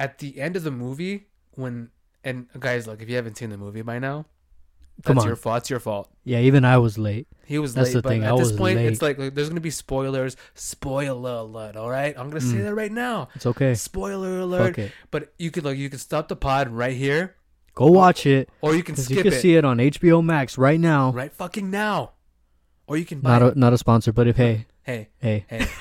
[0.00, 1.90] at the end of the movie, when
[2.24, 4.26] and guys, look, if you haven't seen the movie by now,
[5.04, 5.26] Come on.
[5.26, 5.58] your fault.
[5.58, 6.10] It's your fault.
[6.24, 7.26] Yeah, even I was late.
[7.46, 9.34] He was That's late, the but thing, at I this was point, it's like, like,
[9.34, 10.36] there's gonna be spoilers.
[10.54, 11.76] Spoiler alert!
[11.76, 12.64] All right, I'm gonna say Mm.
[12.64, 13.28] that right now.
[13.34, 13.74] It's okay.
[13.74, 14.76] Spoiler alert!
[14.78, 14.92] It.
[15.10, 17.36] But you could like you could stop the pod right here,
[17.74, 18.48] Go watch it.
[18.60, 21.12] or you can skip you can it see it on HBO Max right now.
[21.12, 22.12] right fucking now,
[22.86, 23.56] or you can buy Not it.
[23.56, 25.44] a not a sponsor, but if hey, hey, hey.
[25.48, 25.66] hey.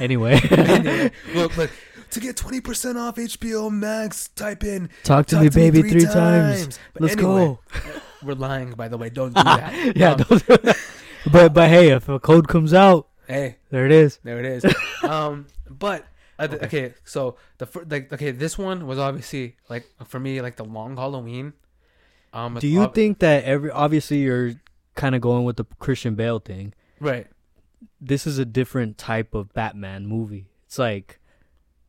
[0.00, 0.34] Anyway.
[0.50, 1.70] anyway, look, look.
[2.10, 5.88] To get 20% off HBO Max, type in Talk to Talk me, to me baby,
[5.90, 6.78] three times.
[6.92, 7.58] But Let's anyway, go.
[8.22, 9.10] We're lying, by the way.
[9.10, 9.96] Don't do that.
[9.96, 10.76] yeah, Um, don't do that.
[11.32, 14.18] but but hey, if a code comes out, hey, there it is.
[14.22, 14.74] there it is.
[15.02, 16.04] um, but
[16.38, 16.94] uh, th- okay.
[17.04, 20.96] so the fir- like okay, this one was obviously like for me like the long
[20.96, 21.52] Halloween.
[22.32, 24.52] Um, Do you ob- think that every obviously you're
[24.94, 26.74] kind of going with the Christian Bale thing?
[27.00, 27.26] right?
[28.00, 30.46] This is a different type of Batman movie.
[30.66, 31.20] It's like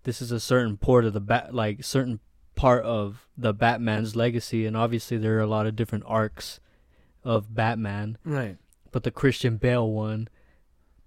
[0.04, 2.20] this is a certain part of the bat, like certain
[2.56, 6.60] part of the Batman's legacy, and obviously there are a lot of different arcs
[7.24, 8.18] of Batman.
[8.24, 8.58] Right.
[8.92, 10.28] But the Christian Bale one,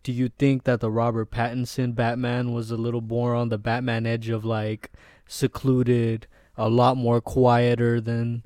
[0.02, 4.06] do you think that the Robert Pattinson Batman was a little more on the Batman
[4.06, 4.90] edge of like
[5.26, 6.26] secluded,
[6.56, 8.44] a lot more quieter than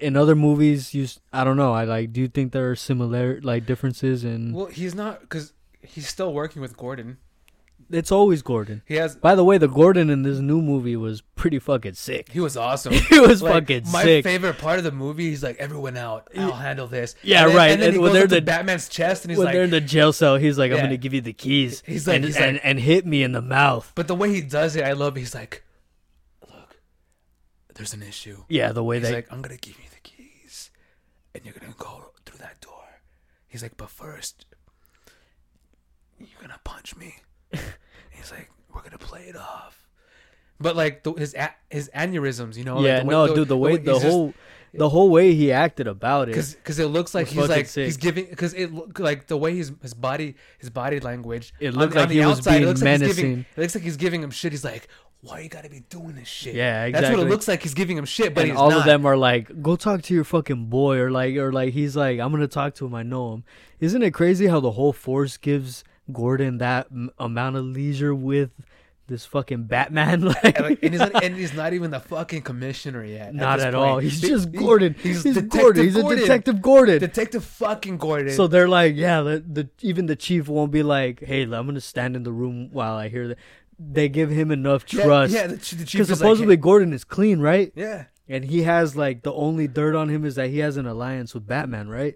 [0.00, 0.94] in other movies?
[0.94, 1.72] You, s- I don't know.
[1.72, 2.12] I like.
[2.12, 4.52] Do you think there are similar like differences in?
[4.52, 7.18] Well, he's not because he's still working with Gordon.
[7.92, 8.82] It's always Gordon.
[8.86, 9.16] He has.
[9.16, 12.30] By the way, the Gordon in this new movie was pretty fucking sick.
[12.32, 12.92] He was awesome.
[13.12, 14.24] He was Like, fucking my sick.
[14.24, 15.30] favorite part of the movie.
[15.30, 16.28] He's like, everyone out.
[16.36, 17.14] I'll handle this.
[17.22, 17.70] Yeah, And then- right.
[17.72, 19.64] And then And he when goes they're the- Batman's chest, and he's when like, they're
[19.64, 20.82] in the jail cell, he's like, "I'm Yeah.
[20.84, 23.32] gonna give you the keys." He's like- and, he's and, like- and hit me in
[23.32, 23.92] the mouth.
[23.94, 25.16] but the way he does it, I love.
[25.16, 25.20] it.
[25.20, 25.62] He's like,
[26.48, 26.76] look,
[27.74, 28.44] there's an issue.
[28.48, 30.70] Yeah, the way He's they like, I'm gonna give you the keys,
[31.34, 33.00] and you're gonna go through that door.
[33.48, 34.46] He's like, but first,
[36.18, 37.16] you're gonna punch me.
[38.22, 39.78] He's like, we're gonna play it off.
[40.60, 42.76] But like the, his a- his aneurysms, you know?
[42.76, 44.34] like, yeah, the way- no, dude, the way the he's just- whole
[44.74, 46.34] the whole way he acted about it.
[46.34, 47.84] Cause, cause it looks like he's like sick.
[47.84, 51.68] he's giving because it look like the way his his body his body language It
[51.68, 53.46] on looked on like the he was outside, it being looks like he's giving- menacing.
[53.56, 54.52] it looks like he's giving him shit.
[54.52, 54.88] He's like,
[55.20, 56.54] why you gotta be doing this shit?
[56.54, 57.08] Yeah, exactly.
[57.08, 57.62] That's what it looks like.
[57.62, 58.78] He's giving him shit, but all not.
[58.80, 61.94] of them are like, "Go talk to your fucking boy," or like, or like he's
[61.94, 62.94] like, "I'm gonna talk to him.
[62.94, 63.44] I know him."
[63.78, 68.50] Isn't it crazy how the whole force gives Gordon that m- amount of leisure with
[69.08, 70.22] this fucking Batman?
[70.42, 73.34] Like, and, like, and, he's not, and he's not even the fucking commissioner yet.
[73.34, 73.76] not at point.
[73.76, 73.98] all.
[73.98, 74.94] He's He- just Gordon.
[75.02, 75.84] He's, He's, Detective Gordon.
[75.84, 76.98] He's a detective Gordon.
[77.00, 78.32] Detective fucking Gordon.
[78.34, 81.80] So they're like, yeah, the, the even the chief won't be like, hey, I'm gonna
[81.80, 83.38] stand in the room while I hear that.
[83.78, 87.40] They give him enough trust Yeah, the, the chief because supposedly like, Gordon is clean,
[87.40, 87.72] right?
[87.74, 90.86] yeah, And he has like the only dirt on him is that he has an
[90.86, 92.14] alliance with Batman, right?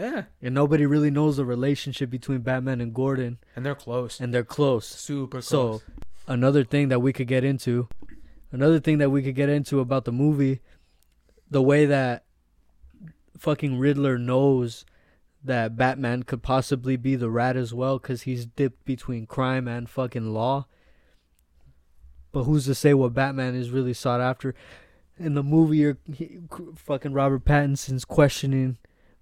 [0.00, 4.32] Yeah, And nobody really knows the relationship between Batman and Gordon, and they're close, and
[4.32, 4.86] they're close.
[4.86, 5.46] super close.
[5.48, 5.82] So,
[6.26, 7.88] another thing that we could get into,
[8.50, 10.60] another thing that we could get into about the movie,
[11.50, 12.24] the way that
[13.36, 14.86] fucking Riddler knows
[15.44, 19.88] that Batman could possibly be the rat as well because he's dipped between crime and
[19.88, 20.66] fucking law.
[22.32, 24.54] But who's to say what Batman is really sought after?
[25.18, 26.38] In the movie, you're, he,
[26.76, 28.78] fucking Robert Pattinson's questioning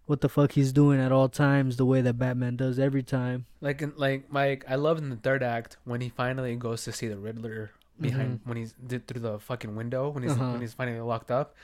[0.09, 3.47] what the fuck he's doing at all times, the way that Batman does every time.
[3.61, 6.92] Like in, like Mike, I love in the third act when he finally goes to
[6.92, 10.53] see the Riddler behind when he's did through the fucking window when he's Uh-huh.
[10.53, 11.55] when he's finally locked up,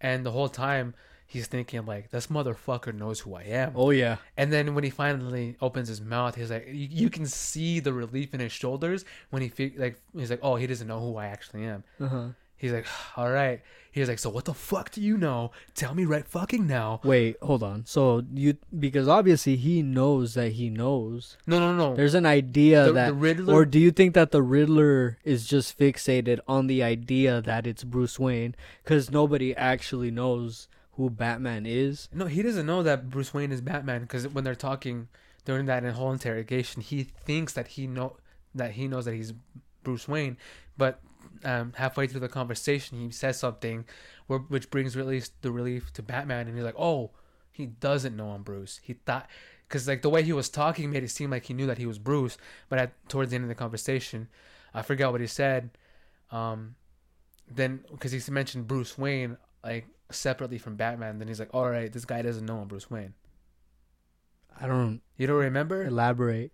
[0.00, 0.94] and the whole time
[1.26, 3.72] he's thinking like this motherfucker knows who I am.
[3.76, 4.16] Oh yeah.
[4.36, 7.92] And then when he finally opens his mouth, he's like, you, you can see the
[7.92, 11.16] relief in his shoulders when he feel like he's like, oh, he doesn't know who
[11.16, 11.84] I actually am.
[12.00, 12.26] Uh huh.
[12.60, 13.62] He's like, all right.
[13.92, 15.50] He's like, so what the fuck do you know?
[15.74, 17.00] Tell me right fucking now.
[17.02, 17.86] Wait, hold on.
[17.86, 21.36] So you because obviously he knows that he knows.
[21.46, 21.96] No, no, no.
[21.96, 23.52] There's an idea the, that the Riddler.
[23.52, 27.82] or do you think that the Riddler is just fixated on the idea that it's
[27.82, 32.08] Bruce Wayne cuz nobody actually knows who Batman is?
[32.12, 35.08] no, he doesn't know that Bruce Wayne is Batman because when they're talking
[35.44, 38.18] during that whole interrogation, he thinks that he know
[38.54, 39.32] that he knows that he's
[39.82, 40.36] Bruce Wayne,
[40.76, 41.00] but
[41.44, 43.84] um, halfway through the conversation, he says something
[44.26, 47.10] where, which brings relief the relief to Batman, and he's like, "Oh,
[47.52, 49.28] he doesn't know I'm Bruce." He thought
[49.68, 51.86] because like the way he was talking made it seem like he knew that he
[51.86, 54.28] was Bruce, but at towards the end of the conversation,
[54.74, 55.70] I forgot what he said.
[56.30, 56.76] Um,
[57.50, 61.92] then because he mentioned Bruce Wayne like separately from Batman, then he's like, "All right,
[61.92, 63.14] this guy doesn't know I'm Bruce Wayne."
[64.60, 65.84] I don't You don't remember?
[65.84, 66.52] elaborate.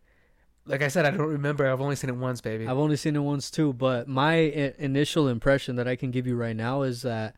[0.67, 1.67] Like I said, I don't remember.
[1.71, 2.67] I've only seen it once, baby.
[2.67, 6.27] I've only seen it once too, but my I- initial impression that I can give
[6.27, 7.37] you right now is that,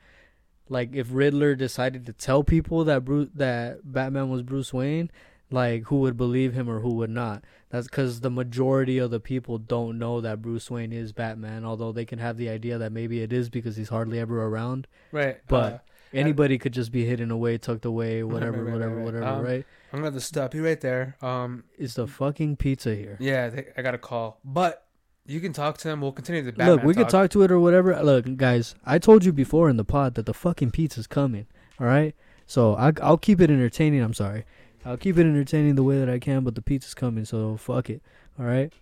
[0.68, 5.10] like, if Riddler decided to tell people that Bruce that Batman was Bruce Wayne,
[5.50, 7.44] like, who would believe him or who would not?
[7.70, 11.92] That's because the majority of the people don't know that Bruce Wayne is Batman, although
[11.92, 14.86] they can have the idea that maybe it is because he's hardly ever around.
[15.12, 15.78] right, But- uh,
[16.12, 19.24] Anybody could just be hidden away, tucked away, whatever, right, whatever, right, whatever.
[19.24, 19.66] Um, right?
[19.92, 21.16] I'm gonna have to stop you right there.
[21.22, 23.16] Um, Is the fucking pizza here?
[23.20, 24.86] yeah, I, I got a call, but
[25.26, 26.00] you can talk to him.
[26.00, 28.00] We'll continue the Batman Look, we could talk to it or whatever.
[28.02, 31.46] Look, guys, I told you before in the pod that the fucking pizza's coming.
[31.80, 32.14] All right,
[32.46, 34.02] so I, I'll keep it entertaining.
[34.02, 34.44] I'm sorry,
[34.84, 37.90] I'll keep it entertaining the way that I can, but the pizza's coming, so fuck
[37.90, 38.02] it.
[38.38, 38.72] All right.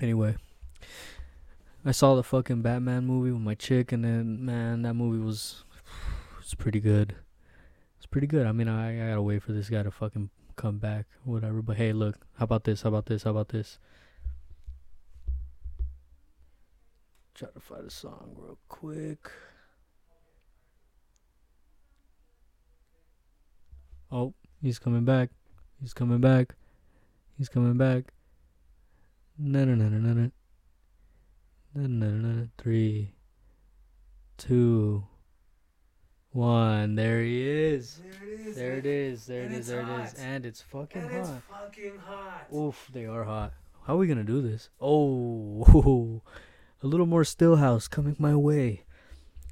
[0.00, 0.36] Anyway,
[1.84, 5.64] I saw the fucking Batman movie with my chick, and then man, that movie was
[6.50, 7.14] it's pretty good.
[7.96, 8.44] It's pretty good.
[8.44, 11.62] I mean, I, I gotta wait for this guy to fucking come back, whatever.
[11.62, 12.82] But hey, look, how about this?
[12.82, 13.22] How about this?
[13.22, 13.78] How about this?
[17.36, 19.30] Try to find a song real quick.
[24.10, 25.30] Oh, he's coming back.
[25.80, 26.56] He's coming back.
[27.38, 28.12] He's coming back.
[29.38, 30.30] No, no, no, no, no, no.
[31.76, 32.48] No, no.
[32.58, 33.14] Three,
[34.36, 35.04] two,
[36.32, 36.94] one.
[36.94, 38.00] There he is.
[38.02, 38.56] There it is.
[38.56, 39.26] There it is.
[39.26, 39.58] There it is.
[39.58, 40.14] it's There it is.
[40.14, 41.42] And it's fucking And it's hot.
[41.50, 42.46] fucking hot.
[42.54, 43.52] Oof, they are hot.
[43.86, 44.68] How are we gonna do this?
[44.80, 46.22] Oh,
[46.82, 48.84] a little more Stillhouse coming my way.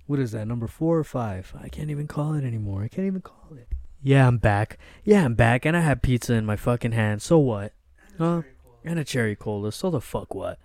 [0.07, 0.47] What is that?
[0.47, 1.53] Number four or five?
[1.61, 2.83] I can't even call it anymore.
[2.83, 3.69] I can't even call it.
[4.03, 4.79] Yeah, I'm back.
[5.05, 7.21] Yeah, I'm back, and I have pizza in my fucking hand.
[7.21, 7.73] So what?
[8.17, 8.43] Huh?
[8.85, 9.73] And a cherry cola.
[9.73, 10.59] So the fuck what?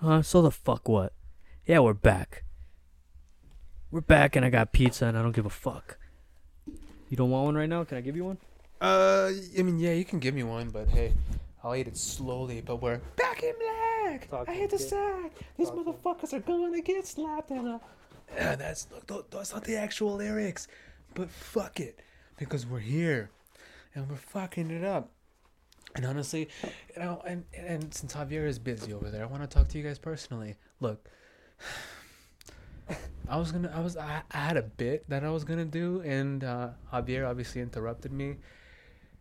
[0.00, 0.22] Huh?
[0.22, 1.12] So the fuck what?
[1.66, 2.44] Yeah, we're back.
[3.90, 5.96] We're back, and I got pizza, and I don't give a fuck.
[7.08, 7.84] You don't want one right now?
[7.84, 8.36] Can I give you one?
[8.82, 11.14] Uh, I mean, yeah, you can give me one, but hey,
[11.64, 12.60] I'll eat it slowly.
[12.60, 14.28] But we're back in black.
[14.28, 15.32] Talk I to hit the sack.
[15.56, 17.50] These Talk motherfuckers are gonna get slapped.
[17.50, 17.78] And uh,
[18.34, 20.68] yeah, that's look, that's not the actual lyrics,
[21.14, 21.98] but fuck it,
[22.36, 23.30] because we're here,
[23.94, 25.08] and we're fucking it up.
[25.94, 29.48] And honestly, you know, and and since Javier is busy over there, I want to
[29.48, 30.56] talk to you guys personally.
[30.78, 31.08] Look.
[33.28, 36.00] I was gonna, I was, I, I had a bit that I was gonna do,
[36.00, 38.36] and uh, Javier obviously interrupted me.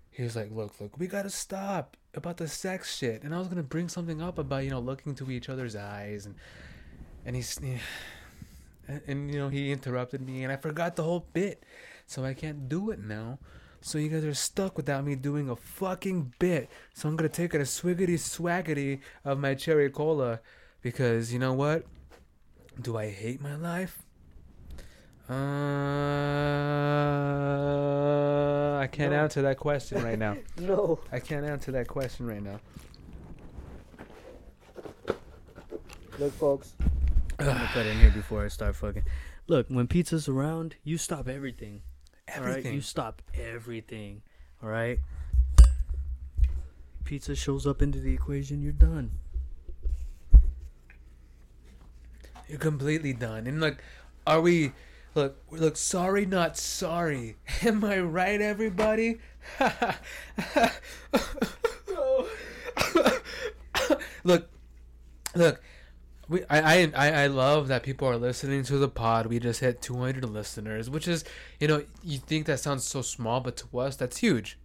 [0.09, 3.47] He was like, "Look, look, we gotta stop about the sex shit." And I was
[3.47, 6.35] gonna bring something up about you know looking to each other's eyes, and
[7.25, 7.57] and he's,
[8.87, 11.63] and, and you know he interrupted me, and I forgot the whole bit,
[12.05, 13.39] so I can't do it now.
[13.81, 16.69] So you guys are stuck without me doing a fucking bit.
[16.93, 20.39] So I'm gonna take a swiggity swaggity of my cherry cola,
[20.81, 21.85] because you know what?
[22.81, 24.03] Do I hate my life?
[25.29, 25.33] Uh,
[28.79, 29.19] I can't No.
[29.23, 30.37] answer that question right now.
[30.59, 30.99] No.
[31.11, 32.59] I can't answer that question right now.
[36.19, 36.73] Look, folks.
[37.39, 39.03] I'm gonna cut in here before I start fucking.
[39.47, 41.81] Look, when pizza's around, you stop everything.
[42.27, 42.73] Right, Everything.
[42.73, 44.21] you stop everything.
[44.63, 44.99] All right.
[47.05, 48.61] Pizza shows up into the equation.
[48.61, 49.11] You're done.
[52.47, 53.47] You're completely done.
[53.47, 53.83] And like,
[54.25, 54.73] are we?
[55.15, 55.77] Look, look.
[55.77, 57.37] Sorry, not sorry.
[57.63, 59.19] Am I right, everybody?
[64.23, 64.49] look,
[65.35, 65.61] look.
[66.29, 69.27] We, I, I, I I love that people are listening to the pod.
[69.27, 71.23] We just hit 200 listeners, which is,
[71.59, 74.57] you know, you think that sounds so small, but to us, that's huge.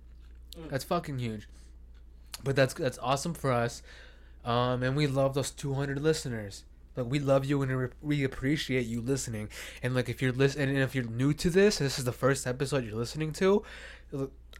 [0.69, 1.49] That's fucking huge.
[2.43, 3.83] But that's that's awesome for us,
[4.45, 6.65] um, and we love those 200 listeners.
[6.97, 9.49] Like we love you and we- appreciate you listening.
[9.83, 12.47] And like if you're listening, and if you're new to this, this is the first
[12.47, 13.63] episode you're listening to.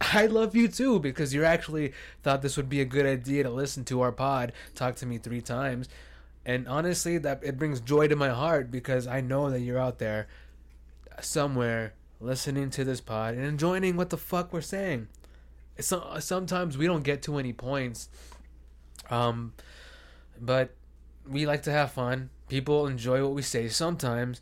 [0.01, 1.93] I love you too because you actually
[2.23, 4.51] thought this would be a good idea to listen to our pod.
[4.75, 5.87] Talk to me three times,
[6.45, 9.99] and honestly, that it brings joy to my heart because I know that you're out
[9.99, 10.27] there
[11.21, 15.07] somewhere listening to this pod and enjoying what the fuck we're saying.
[15.79, 18.09] So, sometimes we don't get to any points,
[19.09, 19.53] um,
[20.39, 20.75] but
[21.27, 22.29] we like to have fun.
[22.49, 24.41] People enjoy what we say sometimes,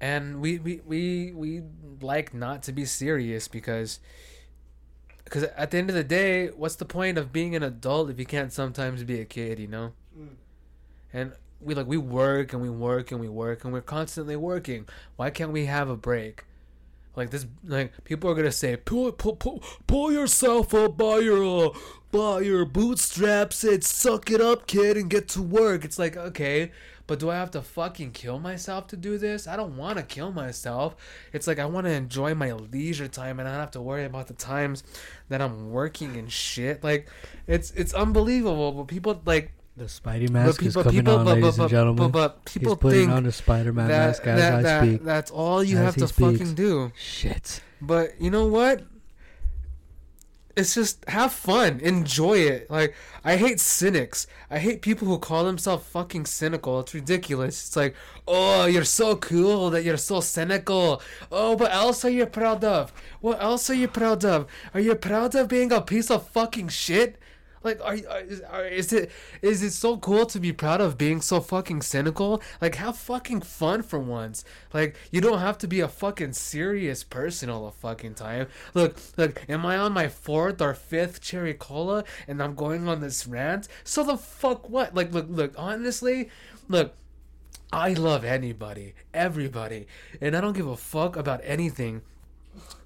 [0.00, 1.62] and we we we, we
[2.00, 4.00] like not to be serious because
[5.24, 8.18] because at the end of the day, what's the point of being an adult if
[8.18, 9.58] you can't sometimes be a kid?
[9.58, 10.28] You know, mm.
[11.12, 14.86] and we like we work and we work and we work and we're constantly working.
[15.16, 16.44] Why can't we have a break?
[17.16, 21.66] Like this, like people are gonna say, pull, pull, pull, pull yourself up by your,
[21.66, 21.78] uh,
[22.10, 25.84] by your bootstraps and suck it up, kid, and get to work.
[25.84, 26.72] It's like okay,
[27.06, 29.46] but do I have to fucking kill myself to do this?
[29.46, 30.96] I don't want to kill myself.
[31.32, 34.04] It's like I want to enjoy my leisure time and I don't have to worry
[34.04, 34.84] about the times
[35.28, 36.82] that I'm working and shit.
[36.82, 37.08] Like,
[37.46, 38.72] it's it's unbelievable.
[38.72, 41.70] But people like The Spidey mask but is coming people, on, but, ladies but, and
[41.70, 42.10] gentlemen.
[42.12, 45.02] but, people He's putting think on a Spider-Man that, mask as that, I that- speak.
[45.04, 46.38] that's all you have to speaks.
[46.38, 46.92] fucking do.
[46.96, 47.60] Shit.
[47.80, 48.84] But you know what?
[50.56, 52.70] It's just have fun, enjoy it.
[52.70, 54.28] Like I hate cynics.
[54.48, 56.78] I hate people who call themselves fucking cynical.
[56.78, 57.66] It's ridiculous.
[57.66, 57.96] It's like,
[58.28, 61.02] oh, you're so cool that you're so cynical.
[61.32, 62.92] Oh, what else are you proud of?
[63.20, 64.46] What else are you proud of?
[64.72, 67.18] Are you proud of being a piece of fucking shit?
[67.64, 67.96] Like, are,
[68.50, 72.42] are, is, it is it so cool to be proud of being so fucking cynical?
[72.60, 74.44] Like, have fucking fun for once.
[74.74, 78.48] Like, you don't have to be a fucking serious person all the fucking time.
[78.74, 83.00] Look, look, am I on my fourth or fifth cherry cola and I'm going on
[83.00, 83.66] this rant?
[83.82, 84.94] So the fuck what?
[84.94, 86.28] Like, look, look, honestly,
[86.68, 86.94] look.
[87.72, 89.88] I love anybody, everybody,
[90.20, 92.02] and I don't give a fuck about anything.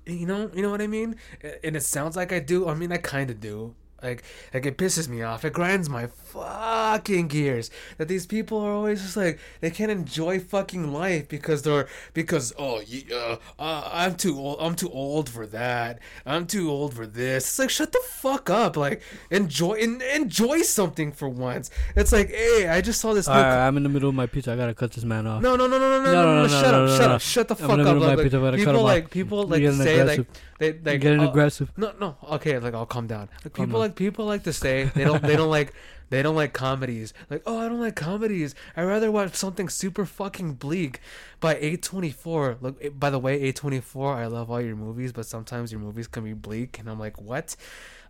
[0.07, 1.17] You know, you know what I mean?
[1.63, 2.67] And it sounds like I do.
[2.67, 3.75] I mean, I kind of do.
[4.03, 4.23] Like,
[4.55, 5.45] like it pisses me off.
[5.45, 10.39] It grinds my fucking gears that these people are always just like they can't enjoy
[10.39, 14.59] fucking life because they're because oh yeah, uh, I'm too old.
[14.61, 15.99] I'm too old for that.
[16.25, 17.45] I'm too old for this.
[17.45, 18.77] It's like shut the fuck up.
[18.77, 21.71] Like enjoy en- enjoy something for once.
[21.97, 23.27] It's like hey, I just saw this.
[23.27, 24.53] new Alright, I'm in the middle of my pizza.
[24.53, 25.43] I gotta cut this man off.
[25.43, 26.97] no, no, no, no, no, no, No, no, no, no, no, Shut no, up, no,
[26.97, 27.15] shut no.
[27.17, 27.87] up, shut the fuck in up.
[27.87, 28.83] middle of my Like, pizza, I'm gonna cut people off.
[28.85, 30.27] like people like You're to getting say aggressive.
[30.29, 31.73] like they You're getting oh, aggressive.
[31.77, 33.29] No, no, okay, like I'll calm down.
[33.45, 33.88] Like people down.
[33.89, 35.75] Like people like to say they don't they don't like
[36.11, 37.13] they don't like comedies.
[37.29, 38.55] Like oh, I don't like comedies.
[38.77, 41.01] I rather watch something super fucking bleak.
[41.41, 42.99] By A24, look.
[42.99, 46.33] By the way, A24, I love all your movies, but sometimes your movies can be
[46.33, 47.55] bleak, and I'm like, what?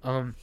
[0.04, 0.36] Um,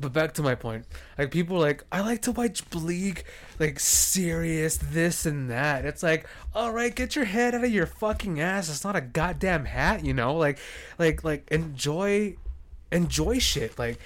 [0.00, 0.84] but back to my point.
[1.16, 3.24] Like people are like, I like to watch bleak,
[3.58, 5.84] like serious, this and that.
[5.84, 8.68] It's like, all right, get your head out of your fucking ass.
[8.68, 10.36] It's not a goddamn hat, you know.
[10.36, 10.58] Like,
[10.98, 12.36] like, like enjoy,
[12.92, 13.78] enjoy shit.
[13.78, 13.98] Like,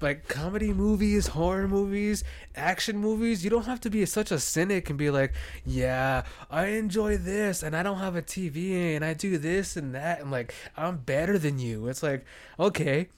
[0.00, 3.44] like comedy movies, horror movies, action movies.
[3.44, 5.32] You don't have to be such a cynic and be like,
[5.64, 9.94] yeah, I enjoy this, and I don't have a TV, and I do this and
[9.94, 11.88] that, and like I'm better than you.
[11.88, 12.24] It's like,
[12.58, 13.08] okay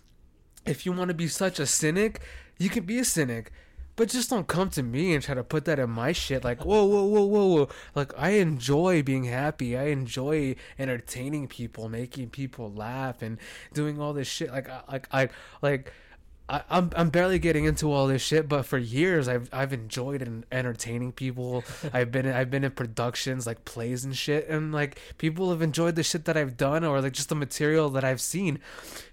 [0.67, 2.21] if you want to be such a cynic,
[2.59, 3.53] you can be a cynic.
[3.97, 6.45] But just don't come to me and try to put that in my shit.
[6.45, 7.69] Like, whoa, whoa, whoa, whoa, whoa.
[7.95, 9.77] Like, I enjoy being happy.
[9.77, 13.39] I enjoy entertaining people, making people laugh, and
[13.73, 14.51] doing all this shit.
[14.51, 15.29] Like, I, like, I,
[15.63, 15.93] like,
[16.49, 20.23] I, I'm I'm barely getting into all this shit, but for years I've I've enjoyed
[20.23, 21.65] en- entertaining people.
[21.93, 25.97] I've been I've been in productions like plays and shit, and like people have enjoyed
[25.97, 28.61] the shit that I've done or like just the material that I've seen.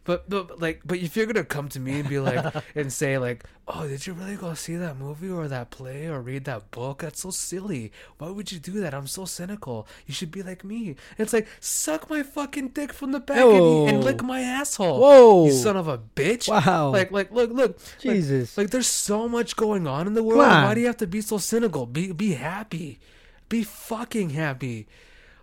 [0.03, 3.17] But but like but if you're gonna come to me and be like and say
[3.17, 6.71] like, oh, did you really go see that movie or that play or read that
[6.71, 6.99] book?
[7.01, 7.91] That's so silly.
[8.17, 8.93] Why would you do that?
[8.93, 9.87] I'm so cynical.
[10.05, 10.97] You should be like me.
[11.17, 14.99] It's like suck my fucking dick from the back and, and lick my asshole.
[14.99, 15.45] Whoa.
[15.45, 16.49] you son of a bitch.
[16.49, 16.89] Wow.
[16.89, 17.79] Like like look look.
[17.99, 18.57] Jesus.
[18.57, 20.39] Like, there's so much going on in the world.
[20.39, 21.85] Why do you have to be so cynical?
[21.85, 22.99] Be be happy.
[23.49, 24.87] Be fucking happy.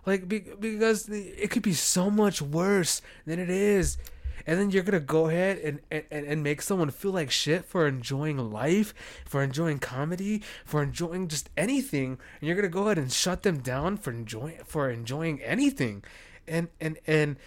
[0.05, 3.97] Like be, because it could be so much worse than it is.
[4.47, 7.87] And then you're gonna go ahead and, and, and make someone feel like shit for
[7.87, 8.93] enjoying life,
[9.25, 12.17] for enjoying comedy, for enjoying just anything.
[12.39, 16.03] And you're gonna go ahead and shut them down for enjoying for enjoying anything.
[16.47, 17.37] And and and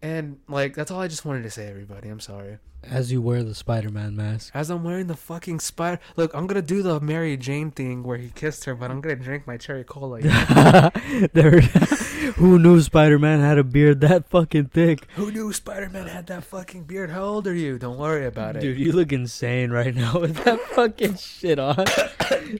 [0.00, 2.08] and like that's all I just wanted to say, everybody.
[2.08, 2.58] I'm sorry.
[2.84, 4.52] As you wear the Spider-Man mask.
[4.54, 6.00] As I'm wearing the fucking spider.
[6.16, 9.16] Look, I'm gonna do the Mary Jane thing where he kissed her, but I'm gonna
[9.16, 10.20] drink my cherry cola.
[11.32, 11.60] there,
[12.36, 15.06] who knew Spider-Man had a beard that fucking thick?
[15.16, 17.10] Who knew Spider Man had that fucking beard?
[17.10, 17.78] How old are you?
[17.78, 18.60] Don't worry about it.
[18.60, 21.84] Dude, you look insane right now with that fucking shit on.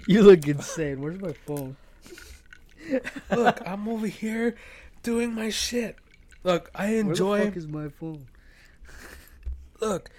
[0.06, 1.00] you look insane.
[1.00, 1.76] Where's my phone?
[3.30, 4.56] Look, I'm over here
[5.02, 5.96] doing my shit.
[6.44, 7.30] Look, I enjoy.
[7.30, 8.26] Where the fuck is my phone?
[9.80, 10.10] Look,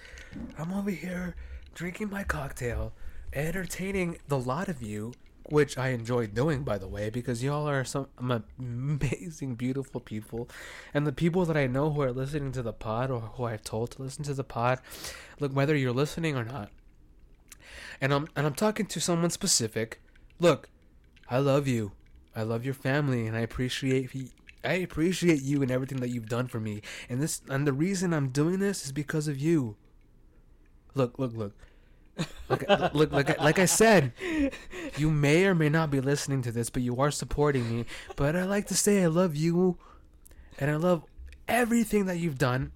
[0.58, 1.36] I'm over here
[1.74, 2.92] drinking my cocktail,
[3.32, 5.12] entertaining the lot of you,
[5.50, 10.48] which I enjoy doing, by the way, because y'all are some amazing, beautiful people,
[10.94, 13.64] and the people that I know who are listening to the pod or who I've
[13.64, 14.80] told to listen to the pod,
[15.40, 16.70] look, whether you're listening or not,
[18.00, 20.00] and I'm and I'm talking to someone specific.
[20.38, 20.70] Look,
[21.28, 21.92] I love you.
[22.34, 24.14] I love your family, and I appreciate
[24.64, 26.82] I appreciate you and everything that you've done for me.
[27.08, 29.76] And this and the reason I'm doing this is because of you.
[30.94, 31.54] Look, look, look.
[32.48, 34.12] Look, look, like, like I said,
[34.96, 37.86] you may or may not be listening to this, but you are supporting me.
[38.16, 39.78] But I like to say I love you,
[40.58, 41.04] and I love
[41.48, 42.72] everything that you've done,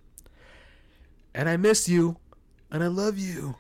[1.35, 2.17] and I miss you,
[2.71, 3.57] and I love you.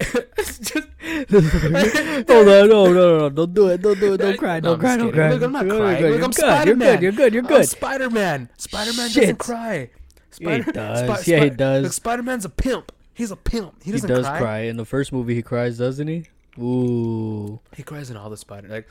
[0.36, 0.87] Just-
[1.32, 4.80] On, no, no, no, no, don't do it, don't do it, don't cry, don't I'm
[4.80, 5.30] cry, don't cry.
[5.32, 5.98] Look, I'm not You're crying.
[6.02, 7.68] good, Look, I'm good, You're good, you're good, you're I'm good.
[7.68, 8.48] Spider Man.
[8.58, 9.22] Spider Man Shit.
[9.22, 9.90] doesn't cry.
[10.38, 11.26] He does.
[11.26, 11.82] Yeah, he does.
[11.84, 12.92] Look, Spider Man's a pimp.
[13.14, 13.82] He's a pimp.
[13.82, 14.38] He doesn't He does cry.
[14.38, 14.58] cry.
[14.60, 16.24] In the first movie, he cries, doesn't he?
[16.60, 17.60] Ooh.
[17.76, 18.68] He cries in all the Spider.
[18.68, 18.88] Like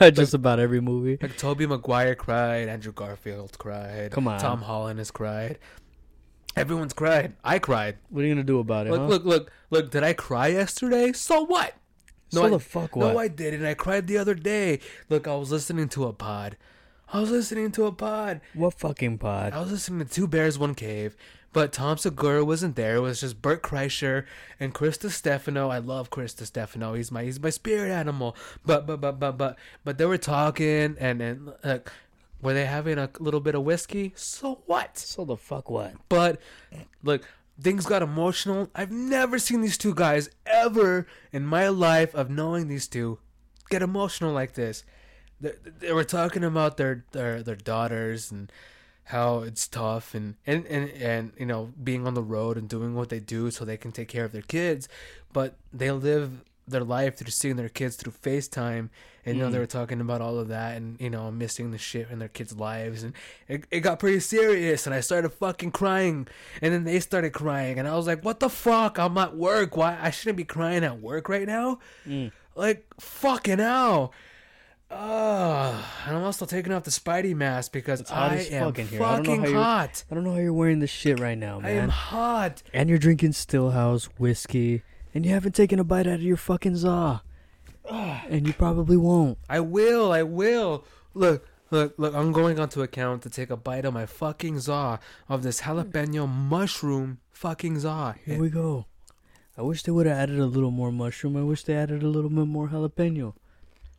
[0.14, 1.18] Just about every movie.
[1.20, 2.68] like Tobey Maguire cried.
[2.68, 4.10] Andrew Garfield cried.
[4.10, 4.40] Come on.
[4.40, 5.58] Tom Holland has cried.
[6.56, 7.34] Everyone's cried.
[7.42, 7.96] I cried.
[8.10, 9.06] What are you gonna do about it, Look, huh?
[9.08, 9.90] look, look, look.
[9.90, 11.12] Did I cry yesterday?
[11.12, 11.74] So what?
[12.30, 13.12] so I- the fuck what?
[13.12, 13.64] No, I didn't.
[13.64, 14.80] I cried the other day.
[15.08, 16.56] Look, I was listening to a pod.
[17.12, 18.40] I was listening to a pod.
[18.54, 19.52] what fucking pod?
[19.52, 21.16] I was listening to Two Bears, One Cave,
[21.52, 22.96] but Tom Segura wasn't there.
[22.96, 24.24] It was just Bert Kreischer
[24.58, 25.68] and Chris Stefano.
[25.68, 26.94] I love Chris Stefano.
[26.94, 28.36] He's my he's my spirit animal.
[28.64, 31.92] But but but but but but they were talking and and like
[32.44, 34.12] were they having a little bit of whiskey?
[34.14, 34.98] So what?
[34.98, 35.94] So the fuck what?
[36.10, 36.40] But
[37.02, 37.26] look,
[37.60, 38.68] things got emotional.
[38.74, 43.18] I've never seen these two guys ever in my life of knowing these two
[43.70, 44.84] get emotional like this.
[45.40, 48.52] They, they were talking about their, their their daughters and
[49.08, 52.94] how it's tough and, and, and, and you know being on the road and doing
[52.94, 54.86] what they do so they can take care of their kids,
[55.32, 58.88] but they live their life through seeing their kids through FaceTime
[59.26, 61.78] and you know they were talking about all of that and you know missing the
[61.78, 63.02] shit in their kids' lives.
[63.02, 63.12] And
[63.48, 66.26] it, it got pretty serious and I started fucking crying.
[66.62, 68.98] And then they started crying and I was like what the fuck?
[68.98, 69.76] I'm at work.
[69.76, 71.78] Why I shouldn't be crying at work right now?
[72.54, 74.12] Like fucking hell.
[74.90, 78.64] Uh, and I'm also taking off the Spidey mask because It's hot I as am
[78.66, 79.02] fuck in here.
[79.02, 80.04] I don't know fucking how you- hot.
[80.10, 81.70] I don't know how you're wearing this shit right now, man.
[81.70, 82.62] I am hot.
[82.72, 84.82] And you're drinking Stillhouse whiskey,
[85.14, 87.22] and you haven't taken a bite out of your fucking za.
[87.88, 89.38] and you probably won't.
[89.48, 90.12] I will.
[90.12, 90.84] I will.
[91.14, 92.14] Look, look, look.
[92.14, 94.98] I'm going onto account to take a bite of my fucking za
[95.28, 98.16] of this jalapeno mushroom fucking za.
[98.24, 98.86] Here we go.
[99.56, 101.36] I wish they would have added a little more mushroom.
[101.36, 103.34] I wish they added a little bit more jalapeno.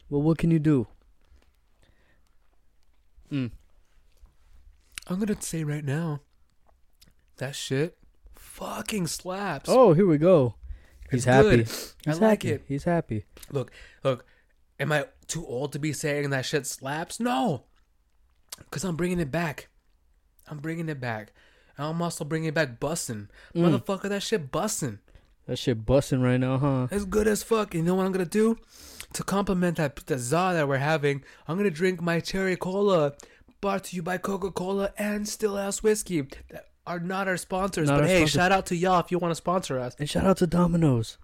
[0.10, 0.88] Well, what can you do?
[3.32, 3.52] Mm.
[5.08, 6.22] I'm gonna say right now,
[7.38, 7.98] that shit
[8.36, 9.70] fucking slaps.
[9.70, 10.56] Oh, here we go.
[11.12, 11.50] He's It's happy.
[11.50, 11.60] good.
[11.68, 12.54] He's I like happy.
[12.56, 12.66] it.
[12.68, 13.26] He's happy.
[13.52, 13.72] Look,
[14.04, 14.26] look.
[14.80, 17.20] Am I too old to be saying that shit slaps?
[17.20, 17.64] No,
[18.58, 19.70] because I'm bringing it back.
[20.48, 21.32] I'm bringing it back.
[21.78, 23.28] And I'm also bringing it back bussin'.
[23.56, 23.80] Mm.
[23.86, 25.00] Motherfucker, that shit bussin'.
[25.48, 26.88] That shit busting right now, huh?
[26.92, 27.74] It's good as fuck.
[27.74, 28.58] You know what I'm gonna do?
[29.14, 33.14] To complement that the za that we're having, I'm gonna drink my cherry cola,
[33.62, 36.28] brought to you by Coca Cola and Stillhouse Whiskey.
[36.50, 38.32] That are not our sponsors, Not but our hey, sponsors.
[38.34, 39.96] shout out to y'all if you want to sponsor us.
[40.00, 41.18] And shout out to Domino's.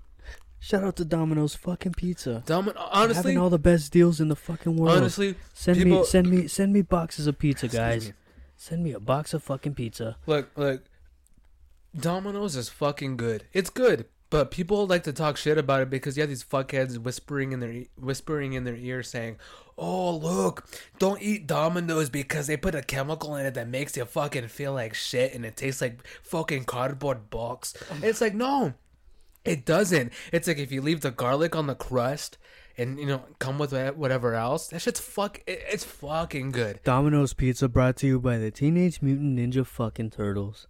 [0.60, 2.44] Shout out to Domino's fucking pizza.
[2.46, 4.96] Dumb, honestly, Having all the best deals in the fucking world.
[4.98, 8.08] honestly, send people- me, send me, send me boxes of pizza, Excuse guys.
[8.10, 8.14] me.
[8.58, 10.18] Send me a box of fucking pizza.
[10.28, 10.84] look, look,
[12.00, 13.46] Domino's is fucking good.
[13.54, 16.98] It's good, but people like to talk shit about it because you have these fuckheads
[16.98, 19.38] whispering in their e- whispering in their ear saying,
[19.82, 20.68] "Oh, look,
[21.00, 24.74] don't eat Domino's because they put a chemical in it that makes you fucking feel
[24.74, 27.74] like shit and it tastes like fucking cardboard box."
[28.04, 28.76] it's like no,
[29.44, 30.14] it doesn't.
[30.32, 32.38] It's like if you leave the garlic on the crust.
[32.78, 34.70] And you know, come with whatever else.
[34.70, 35.42] That shit's fuck.
[35.46, 36.80] It's fucking good.
[36.84, 40.68] Domino's Pizza brought to you by the Teenage Mutant Ninja fucking Turtles.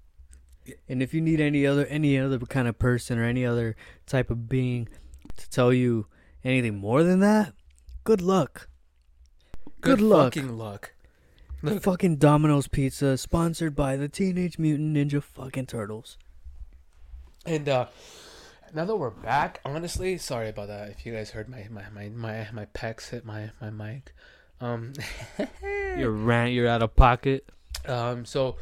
[0.89, 3.75] And if you need any other any other kind of person or any other
[4.07, 4.87] type of being
[5.37, 6.07] to tell you
[6.43, 7.53] anything more than that,
[8.03, 8.67] good luck.
[9.81, 10.33] Good luck.
[10.35, 10.91] fucking luck.
[11.81, 16.17] fucking Domino's Pizza sponsored by the Teenage Mutant Ninja fucking Turtles.
[17.45, 17.87] And uh
[18.73, 20.89] now that we're back, honestly, sorry about that.
[20.89, 24.13] If you guys heard my my my my, my pecs hit my my mic.
[24.59, 24.93] Um
[25.97, 27.47] Your rant, you're out of pocket.
[27.87, 28.57] um so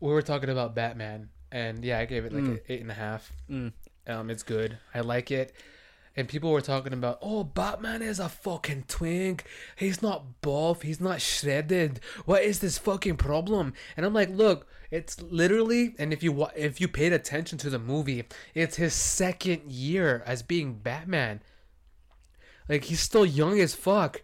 [0.00, 2.50] we were talking about Batman and yeah, I gave it like Mm.
[2.52, 3.32] an eight and a half.
[3.50, 3.72] Mm.
[4.06, 4.78] Um it's good.
[4.94, 5.52] I like it.
[6.14, 9.44] And people were talking about, oh, Batman is a fucking twink.
[9.76, 10.82] He's not buff.
[10.82, 12.00] He's not shredded.
[12.26, 13.72] What is this fucking problem?
[13.96, 17.78] And I'm like, look, it's literally, and if you if you paid attention to the
[17.78, 21.40] movie, it's his second year as being Batman.
[22.68, 24.22] Like he's still young as fuck.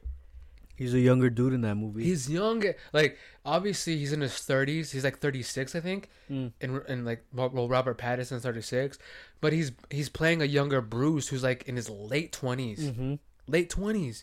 [0.78, 2.04] He's a younger dude in that movie.
[2.04, 2.62] He's young.
[2.92, 4.92] Like obviously he's in his 30s.
[4.92, 6.08] He's like 36, I think.
[6.30, 6.52] Mm.
[6.60, 8.96] And and like well, Robert Pattinson's 36,
[9.40, 12.94] but he's he's playing a younger Bruce who's like in his late 20s.
[12.94, 13.14] hmm
[13.48, 14.22] Late 20s.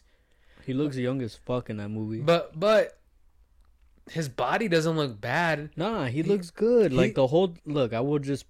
[0.65, 2.21] He looks young as fuck in that movie.
[2.21, 2.97] But but
[4.09, 5.71] his body doesn't look bad.
[5.75, 6.91] Nah, he, He- looks good.
[6.91, 8.45] he- like the whole look, I will just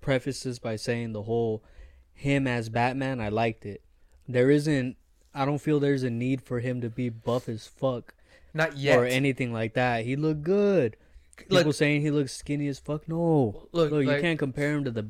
[0.00, 1.64] preface this by saying the whole
[2.12, 3.82] him as Batman, I liked it.
[4.28, 4.96] There isn't
[5.34, 8.14] I don't feel there's a need for him to be buff as fuck
[8.52, 8.98] Not yet.
[8.98, 10.04] or anything like that.
[10.04, 10.96] He looked good.
[11.36, 13.08] People Like- saying he looks skinny as fuck.
[13.08, 13.66] No.
[13.72, 15.02] Look, Look, you like- can't compare him to the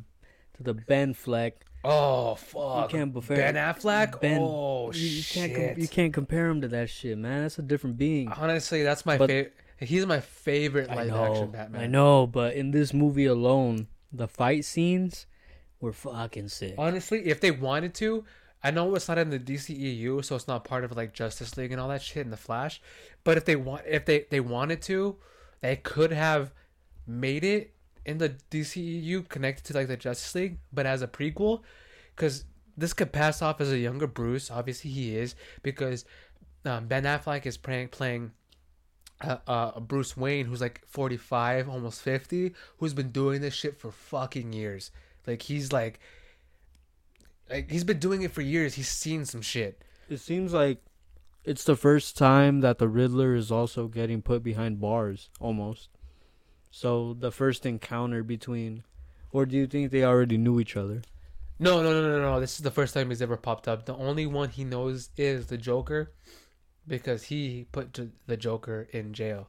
[0.57, 1.65] to the Ben Fleck.
[1.85, 2.91] oh fuck.
[2.93, 4.21] You can't compare Ben Affleck.
[4.21, 5.55] Ben- oh you, you shit.
[5.55, 7.43] can't you can't compare him to that shit, man.
[7.43, 8.29] That's a different being.
[8.29, 9.53] Honestly, that's my favorite.
[9.81, 11.81] He's my favorite live know, action Batman.
[11.83, 15.27] I know, but in this movie alone, the fight scenes
[15.81, 16.77] were fucking sick.
[16.79, 18.25] Honestly, if they wanted to,
[18.65, 21.71] I know it's not in the DCEU, so it's not part of like Justice League
[21.71, 22.81] and all that shit in the Flash.
[23.23, 25.17] But if they want, if they they wanted to,
[25.61, 26.51] they could have
[27.07, 27.75] made it
[28.07, 31.61] in the DCEU connected to like the Justice League, but as a prequel,
[32.17, 32.45] because
[32.75, 34.51] this could pass off as a younger Bruce.
[34.51, 36.07] Obviously, he is because
[36.65, 38.33] um, Ben Affleck is playing playing.
[39.21, 43.93] Uh, uh, Bruce Wayne, who's like 45, almost 50, who's been doing this shit for
[43.93, 44.91] fucking years.
[45.25, 46.01] Like, he's like,
[47.51, 48.75] like he's been doing it for years.
[48.75, 49.83] He's seen some shit.
[50.09, 50.83] It seems like
[51.45, 55.89] it's the first time that the Riddler is also getting put behind bars, almost.
[56.71, 58.83] So the first encounter between,
[59.33, 61.03] or do you think they already knew each other?
[61.59, 62.41] No, no, no, no, no.
[62.41, 63.87] This is the first time he's ever popped up.
[63.87, 66.13] The only one he knows is the Joker,
[66.87, 69.49] because he put the Joker in jail.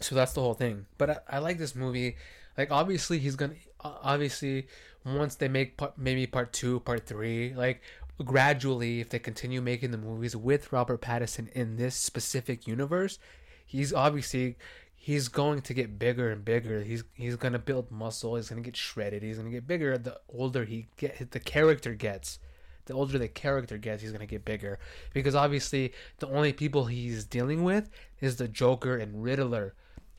[0.00, 0.86] So that's the whole thing.
[0.98, 2.16] But I, I like this movie.
[2.58, 4.66] Like obviously he's gonna uh, obviously
[5.04, 7.82] once they make part, maybe part two, part three, like
[8.24, 13.18] gradually if they continue making the movies with Robert Pattinson in this specific universe,
[13.64, 14.56] he's obviously
[14.94, 16.82] he's going to get bigger and bigger.
[16.82, 18.36] He's he's gonna build muscle.
[18.36, 19.22] He's gonna get shredded.
[19.22, 19.96] He's gonna get bigger.
[19.96, 22.38] The older he get, the character gets.
[22.86, 24.78] The older the character gets, he's gonna get bigger
[25.14, 27.88] because obviously the only people he's dealing with
[28.20, 29.74] is the Joker and Riddler,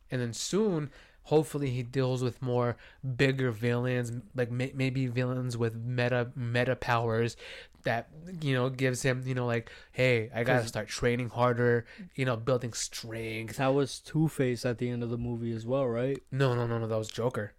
[0.10, 0.90] and then soon,
[1.24, 2.78] hopefully, he deals with more
[3.18, 7.36] bigger villains, like may- maybe villains with meta meta powers
[7.84, 8.10] that
[8.42, 12.36] you know gives him you know like hey I gotta start training harder, you know
[12.36, 13.58] building strength.
[13.58, 16.22] That was Two Face at the end of the movie as well, right?
[16.32, 16.88] No, no, no, no.
[16.88, 17.54] That was Joker.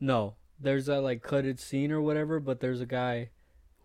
[0.00, 3.30] No, there's that like cutted scene or whatever, but there's a guy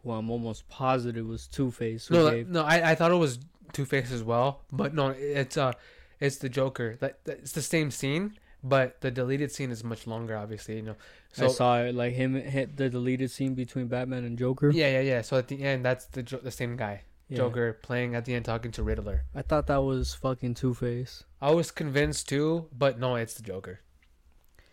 [0.03, 2.47] who I'm almost positive was Two Face No, gave.
[2.47, 2.63] no.
[2.63, 3.39] I, I thought it was
[3.73, 5.73] Two Face as well, but no, it's uh,
[6.19, 6.97] it's the Joker.
[6.99, 10.35] That, that it's the same scene, but the deleted scene is much longer.
[10.35, 10.95] Obviously, you know.
[11.33, 14.71] So I saw it like him hit the deleted scene between Batman and Joker.
[14.71, 15.21] yeah, yeah, yeah.
[15.21, 17.37] So at the end, that's the the same guy, Yeah.
[17.37, 19.25] Joker, playing at the end talking to Riddler.
[19.35, 21.23] I thought that was fucking Two Face.
[21.41, 23.79] I was convinced too, but no, it's the Joker.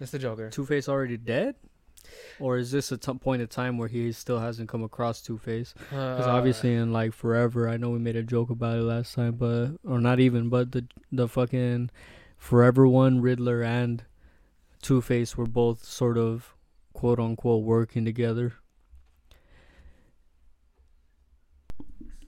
[0.01, 0.51] It's the Joker.
[0.51, 1.55] Two Face already dead,
[2.41, 5.39] or is this a t- point of time where he still hasn't come across Two
[5.39, 5.74] Face?
[5.78, 9.14] Because Uh, obviously in like forever, I know we made a joke about it last
[9.14, 11.91] time, but or not even, but the the fucking
[12.37, 14.05] forever one Riddler and
[14.82, 16.55] Two Face were both sort of
[16.93, 18.55] quote unquote working together.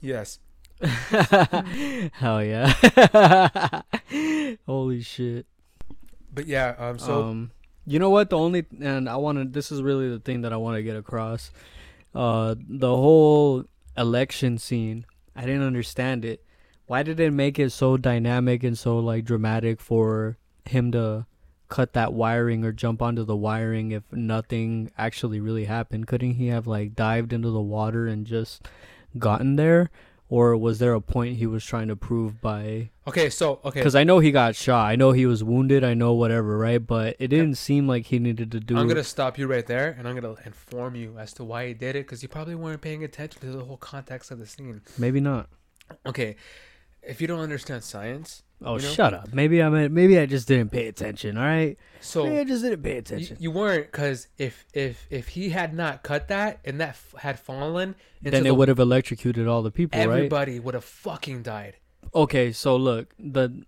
[0.01, 0.39] yes.
[0.81, 2.73] Hell yeah!
[4.65, 5.45] Holy shit!
[6.33, 7.51] But yeah, um, so um,
[7.85, 8.29] you know what?
[8.29, 9.45] The only and I want to.
[9.45, 11.51] This is really the thing that I want to get across.
[12.15, 13.65] Uh, the whole
[13.97, 15.05] election scene.
[15.35, 16.45] I didn't understand it.
[16.89, 21.27] Why did it make it so dynamic and so like dramatic for him to
[21.67, 26.07] cut that wiring or jump onto the wiring if nothing actually really happened?
[26.07, 28.67] Couldn't he have like dived into the water and just
[29.19, 29.91] gotten there?
[30.29, 33.93] Or was there a point he was trying to prove by okay, so okay, because
[33.93, 34.87] I know he got shot.
[34.87, 35.83] I know he was wounded.
[35.83, 36.83] I know whatever, right?
[36.83, 38.75] But it didn't seem like he needed to do.
[38.75, 41.75] I'm gonna stop you right there, and I'm gonna inform you as to why he
[41.75, 44.81] did it, because you probably weren't paying attention to the whole context of the scene.
[44.97, 45.49] Maybe not.
[46.05, 46.35] Okay,
[47.03, 48.89] if you don't understand science, Oh, You know?
[48.89, 49.33] shut up.
[49.33, 51.37] Maybe I mean, maybe I just didn't pay attention.
[51.37, 51.77] All right.
[52.01, 53.37] so maybe I just didn't pay attention.
[53.39, 57.39] you weren't because if if if he had not cut that and that f- had
[57.39, 60.09] fallen, then the- it would have electrocuted all the people, right?
[60.09, 61.77] everybody would have fucking died.
[62.13, 63.63] Okay, so look, the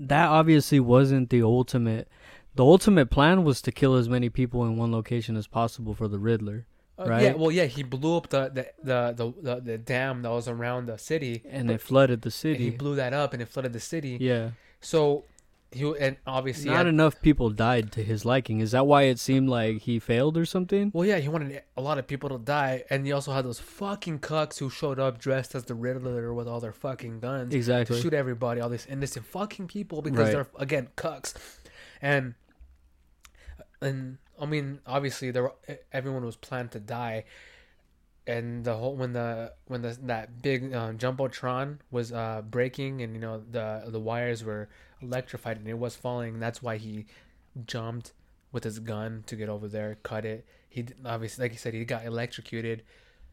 [0.00, 2.08] that obviously wasn't the ultimate.
[2.54, 6.08] The ultimate plan was to kill as many people in one location as possible for
[6.08, 6.66] the Riddler,
[6.98, 10.30] Uh, Yeah, well, yeah, he blew up the the, the the the the dam that
[10.30, 13.48] was around the city, and it flooded the and he blew that up, and it
[13.48, 14.18] flooded the city.
[14.20, 15.24] Yeah, So
[15.72, 18.60] he and obviously not had- enough people died to his liking.
[18.60, 20.90] Is that why it seemed like he failed or something?
[20.92, 23.58] Well, yeah, he wanted a lot of people to die, and he also had those
[23.58, 27.86] fucking cucks who showed up dressed as the Riddler with all their fucking guns exactly
[27.86, 28.02] to Exactly.
[28.02, 30.32] shoot everybody, all these innocent fucking people because Right.
[30.32, 31.32] they're again cucks,
[32.02, 32.34] and
[33.80, 35.54] and I mean obviously there were,
[35.92, 37.24] everyone was planned to die,
[38.26, 43.14] and the whole when the when the that big uh, jumbotron was uh, breaking and
[43.14, 44.68] you know the the wires were
[45.00, 47.06] electrified and it was falling, that's why he
[47.66, 48.12] jumped
[48.52, 50.44] with his gun to get over there, cut it.
[50.68, 52.82] He obviously, like you said, he got electrocuted.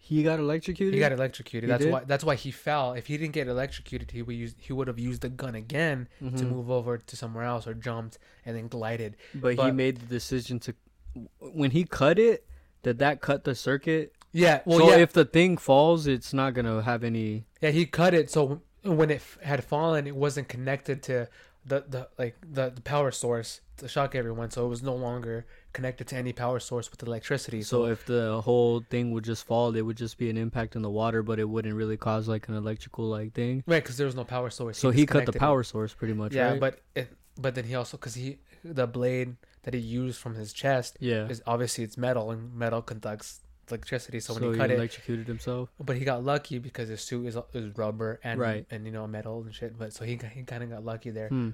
[0.01, 0.93] He got electrocuted.
[0.93, 1.67] He got electrocuted.
[1.67, 1.91] He that's did?
[1.91, 2.03] why.
[2.05, 2.93] That's why he fell.
[2.93, 4.55] If he didn't get electrocuted, he would use.
[4.57, 6.49] He would have used the gun again to Mhm.
[6.49, 9.17] move over to somewhere else or jumped and then glided.
[9.33, 10.73] but, he made the decision to.
[11.39, 12.45] When he cut it,
[12.83, 14.13] did that cut the circuit?
[14.31, 14.61] Yeah.
[14.65, 14.97] Well, so yeah.
[14.97, 17.45] if the thing falls, it's not gonna have any.
[17.61, 17.71] yeah.
[17.71, 21.27] He cut it so when it f- had fallen, it wasn't connected to
[21.65, 24.51] the the like the, the power source to shock everyone.
[24.51, 27.61] So it was no longer connected to any power source with electricity.
[27.61, 30.75] So So, if the whole thing would just fall, it would just be an impact
[30.75, 33.63] in the water, but it wouldn't really cause like an electrical like thing.
[33.67, 34.77] right, because there was no power source.
[34.77, 36.59] So he cut the power source pretty much, Yeah, right?
[36.59, 39.35] but it, but then he also because he the blade
[39.71, 41.27] that he used from his chest yeah.
[41.27, 44.19] is obviously it's metal and metal conducts electricity.
[44.19, 45.69] So So, when he cut it, electrocuted himself.
[45.79, 48.65] but he got lucky because his suit is is rubber and Right.
[48.71, 49.77] and you know metal and shit.
[49.77, 51.29] But so he he kind of got lucky there.
[51.29, 51.49] Hmm.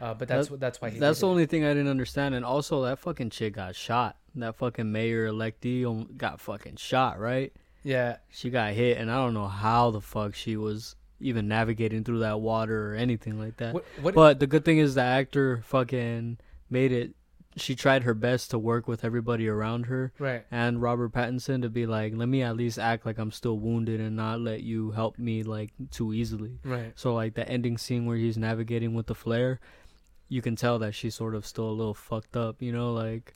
[0.00, 0.98] Uh, but that's That- that's why he.
[0.98, 1.30] That's the it.
[1.30, 2.34] only thing I didn't understand.
[2.34, 4.16] And also, that fucking chick got shot.
[4.34, 7.52] That fucking mayor electee got fucking shot, right?
[7.82, 12.02] Yeah, She got hit, and I don't know how the fuck she was even navigating
[12.04, 13.72] through that water or anything like that.
[13.74, 17.14] what what But the good thing is the actor fucking made it.
[17.56, 20.44] She tried her best to work with everybody around her right?
[20.50, 24.00] and Robert Pattinson to be like, let me at least act like I'm still wounded
[24.00, 26.58] and not let you help me like too easily.
[26.64, 26.92] Right.
[26.94, 29.60] So like the ending scene where he's navigating with the flare,
[30.28, 33.34] you can tell that she's sort of still a little fucked up, you know, like,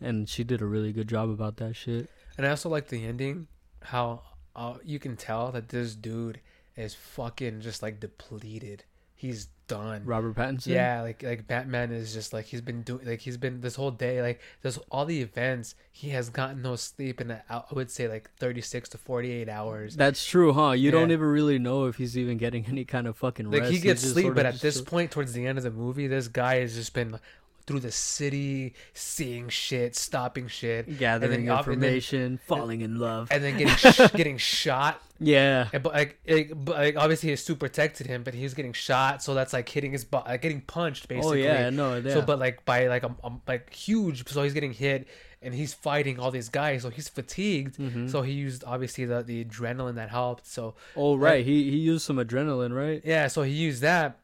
[0.00, 2.08] and she did a really good job about that shit.
[2.36, 3.48] And I also like the ending,
[3.82, 4.22] how
[4.54, 6.40] uh, you can tell that this dude
[6.76, 8.84] is fucking just like depleted.
[9.16, 10.04] He's done.
[10.04, 10.68] Robert Pattinson.
[10.68, 13.90] Yeah, like like Batman is just like he's been doing like he's been this whole
[13.90, 17.90] day like there's all the events he has gotten no sleep in uh, I would
[17.90, 19.96] say like 36 to 48 hours.
[19.96, 20.72] That's true, huh?
[20.72, 21.14] You don't Yeah.
[21.14, 24.34] even really know if he's even getting any kind of fucking Like he gets sleep,
[24.34, 27.18] but at this point towards the end of the movie, this guy has just been
[27.66, 33.28] through the city, seeing shit, stopping shit, gathering and then- information, falling in love.
[33.30, 35.02] and then getting sh- getting shot.
[35.18, 38.54] yeah, And, but like, it, but like obviously his suit protected him, but he was
[38.54, 41.46] getting shot, so that's like hitting his butt, like getting punched basically.
[41.48, 42.14] oh yeah, no, yeah.
[42.14, 43.14] So, but like by like a,
[43.48, 45.08] like huge, so he's getting hit,
[45.42, 47.78] and he's fighting all these guys, so he's fatigued.
[47.78, 48.10] Mhm.
[48.10, 50.46] So he used obviously the the adrenaline that helped.
[50.46, 53.00] So oh right, he he used some adrenaline, right?
[53.04, 54.18] yeah, so he used that,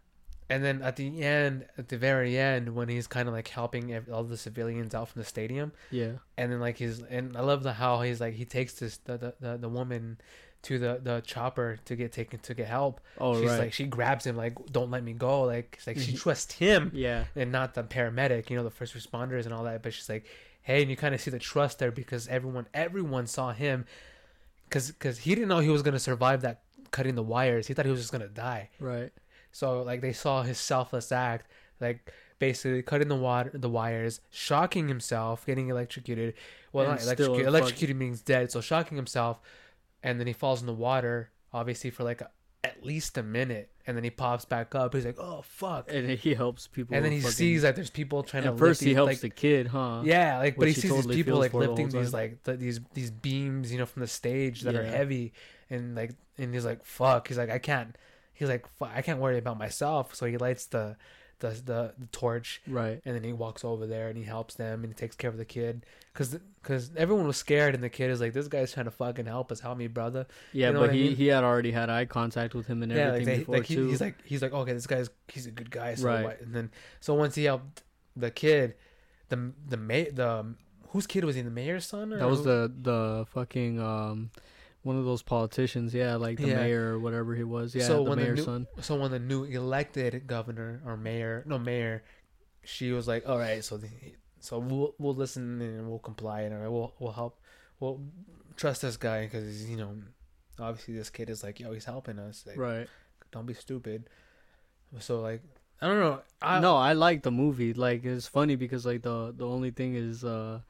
[0.53, 3.85] and then at the end, at the very end, when he's kind of like helping
[4.13, 7.63] all the civilians out from the stadium, Yeah, and then like he's and I love
[7.63, 10.19] the how he's like he takes this the the, the, the woman
[10.63, 13.01] to the the chopper to get taken to get help.
[13.19, 15.99] oh She's right, like she grabs him like don't let me go like it's like
[15.99, 19.65] she trusts him yeah, and not the paramedic, you know, the first responders and all
[19.65, 19.83] that.
[19.83, 20.25] But she's like,
[20.63, 23.87] hey, and you kind of see the trust there because everyone, everyone saw him,
[24.69, 26.61] because because he didn't know he was gonna survive that
[26.93, 27.67] cutting the wires.
[27.67, 28.69] He thought he was just gonna die.
[28.79, 29.11] right.
[29.53, 31.47] So like they saw his selfless act,
[31.81, 36.35] like basically cutting the water, the wires, shocking himself, getting electrocuted.
[36.73, 37.47] Well, And not electrocuted.
[37.47, 38.51] Electrocuted means dead.
[38.51, 39.41] So shocking himself,
[40.03, 42.31] and then he falls in the water, obviously for like a,
[42.65, 44.95] at least a minute, and then he pops back up.
[44.95, 45.91] He's like, oh fuck.
[45.93, 46.95] And he helps people.
[46.97, 49.09] And then he fucking- sees that there's people trying At to first, lift he helps
[49.15, 50.03] like, the kid, huh?
[50.05, 52.43] yeah, like but he he sees totally these people like for the lifting these like
[52.45, 55.33] the, these these beams, you know, from the stage that are heavy,
[55.71, 57.97] and like and he's like fuck, he's like I can't,
[58.43, 60.97] he's like I can't worry about myself, so he lights the
[61.39, 63.01] the the, the torch Right.
[63.05, 65.37] and then he walks over there and he helps them and he takes care of
[65.39, 68.85] the kid because because everyone was scared and the kid is like this guy's trying
[68.87, 70.27] to fucking help us, help me, brother.
[70.53, 71.17] Yeah, You know but what I he mean?
[71.17, 73.67] he had already had eye contact with him and yeah, like, everything they, before like
[73.67, 73.89] he, too.
[73.89, 76.25] he's like he's like okay, this guy's he's a good guy, so Right.
[76.25, 76.41] what?
[76.43, 76.71] And then
[77.01, 77.83] so once he helped
[78.15, 78.75] the kid,
[79.31, 80.55] the the ma- the
[80.91, 81.43] whose kid was he?
[81.43, 82.13] The mayor's son?
[82.13, 84.31] Or that was who- the the fucking um,
[84.83, 85.95] one of those politicians.
[85.95, 86.57] Yeah, like the Yeah.
[86.57, 87.75] mayor or whatever he was.
[87.75, 88.67] Yeah, So the when the mayor's new- son.
[88.81, 92.03] So when the new elected governor or mayor, no mayor,
[92.65, 93.89] she was like, "All right, so the,
[94.41, 97.41] so we'll we'll listen and we'll comply and all right, we'll we'll help,
[97.81, 98.01] we'll
[98.57, 99.97] trust this guy because you know,
[100.59, 102.45] obviously this kid is like, yo, he's helping us.
[102.47, 102.89] Like, Right.
[103.31, 104.11] Don't be stupid.
[105.01, 105.43] So like,
[105.81, 106.21] I don't know.
[106.43, 107.73] I, no, I like the movie.
[107.73, 110.61] Like it's funny because like the the only thing is uh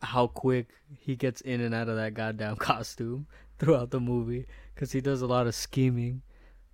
[0.00, 0.68] how quick
[0.98, 3.26] he gets in and out of that goddamn costume
[3.58, 4.46] throughout the movie
[4.76, 6.22] cuz he does a lot of scheming.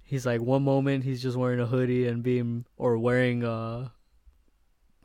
[0.03, 3.89] He's like one moment he's just wearing a hoodie and being or wearing uh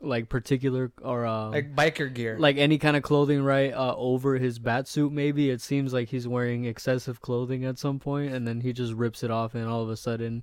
[0.02, 2.38] like particular or uh like biker gear.
[2.38, 6.08] like any kind of clothing right uh over his bat suit maybe it seems like
[6.08, 9.66] he's wearing excessive clothing at some point and then he just rips it off and
[9.68, 10.42] all of a sudden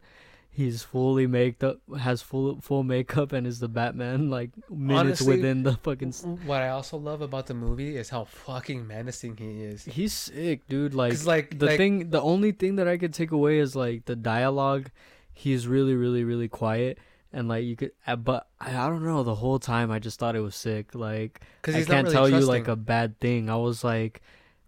[0.57, 5.35] he's fully maked up has full full makeup and is the batman like minutes Honestly,
[5.37, 6.11] within the fucking
[6.49, 9.85] what I also love about the movie is how fucking menacing he is.
[9.85, 13.31] he's sick dude like like the like, thing the only thing that i could take
[13.31, 14.89] away is like the dialogue
[15.31, 16.97] he's really really really quiet
[17.31, 20.17] and like you could uh, but I, I don't know the whole time i just
[20.19, 23.19] thought it was sick like because I can't not tell really you like a bad
[23.19, 23.49] thing.
[23.49, 24.21] I was like,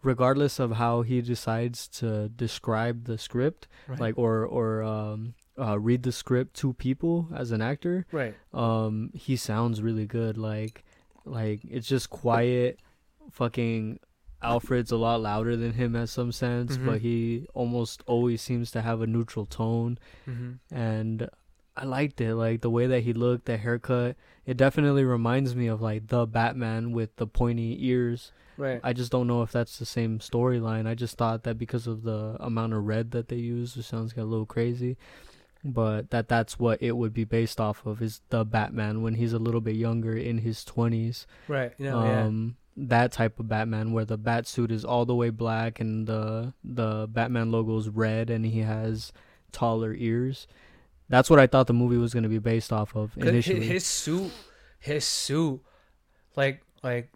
[0.04, 4.00] regardless of how he decides to describe the script, Right.
[4.00, 8.36] like or or um uh, read the script to people as an actor, right.
[8.53, 10.38] um, he sounds really good.
[10.38, 10.84] Like
[11.26, 12.80] like it's just quiet.
[13.32, 13.99] Fucking
[14.41, 16.86] Alfred's a lot louder than him at some sense, Mhm.
[16.86, 21.30] but he almost always seems to have a neutral tone hmm and
[21.76, 22.36] I liked it.
[22.36, 24.16] Like the way that he looked, the haircut.
[24.45, 28.32] It definitely reminds me of like the Batman with the pointy ears.
[28.57, 28.82] Right.
[28.84, 30.86] I just don't know if that's the same storyline.
[30.88, 34.12] I just thought that because of the amount of red that they use, it sounds
[34.12, 34.97] like a little crazy.
[35.64, 39.34] But that that's what it would be based off of is the Batman when he's
[39.34, 41.28] a little bit younger in his twenties.
[41.47, 41.74] right.
[41.78, 42.24] You know, yeah.
[42.24, 46.07] um that type of Batman where the bat suit is all the way black and
[46.07, 49.12] the the Batman logo is red and he has
[49.51, 50.47] taller ears.
[51.10, 53.66] That's what I thought the movie was going to be based off of initially.
[53.66, 54.32] His suit,
[54.80, 55.60] his suit,
[56.36, 57.12] like like,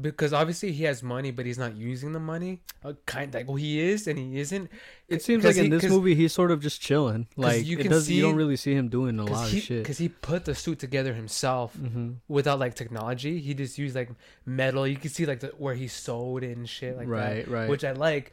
[0.00, 2.60] because obviously he has money, but he's not using the money.
[2.84, 4.68] Uh, kind like well, he is and he isn't.
[5.08, 7.26] it seems like in he- this 'cause- movie he's sort of just chilling.
[7.36, 9.60] Like you it can does you don't really see him doing a lot Because of
[9.62, 13.38] shit because he put the suit together himself hmm without like technology.
[13.40, 14.10] He just used like
[14.44, 14.86] metal.
[14.86, 17.12] You can see like the, where he sewed it and shit like that.
[17.12, 17.68] right, right.
[17.68, 18.32] which I like.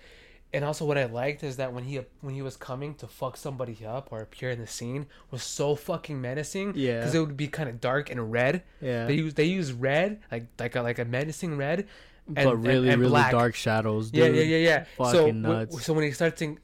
[0.53, 3.37] And also, what I liked is that when he when he was coming to fuck
[3.37, 6.73] somebody up or appear in the scene was so fucking menacing.
[6.75, 6.99] Yeah.
[6.99, 8.63] because it would be kind of dark and red.
[8.81, 9.05] yeah.
[9.07, 11.87] They use they use red like like a, like a menacing red.
[12.27, 13.31] but and- really and really black.
[13.31, 14.35] dark shadows, dude.
[14.35, 14.83] Yeah, yeah, yeah, yeah.
[14.97, 15.85] so Fucking wh- nuts.
[15.85, 16.57] so when he starts, to,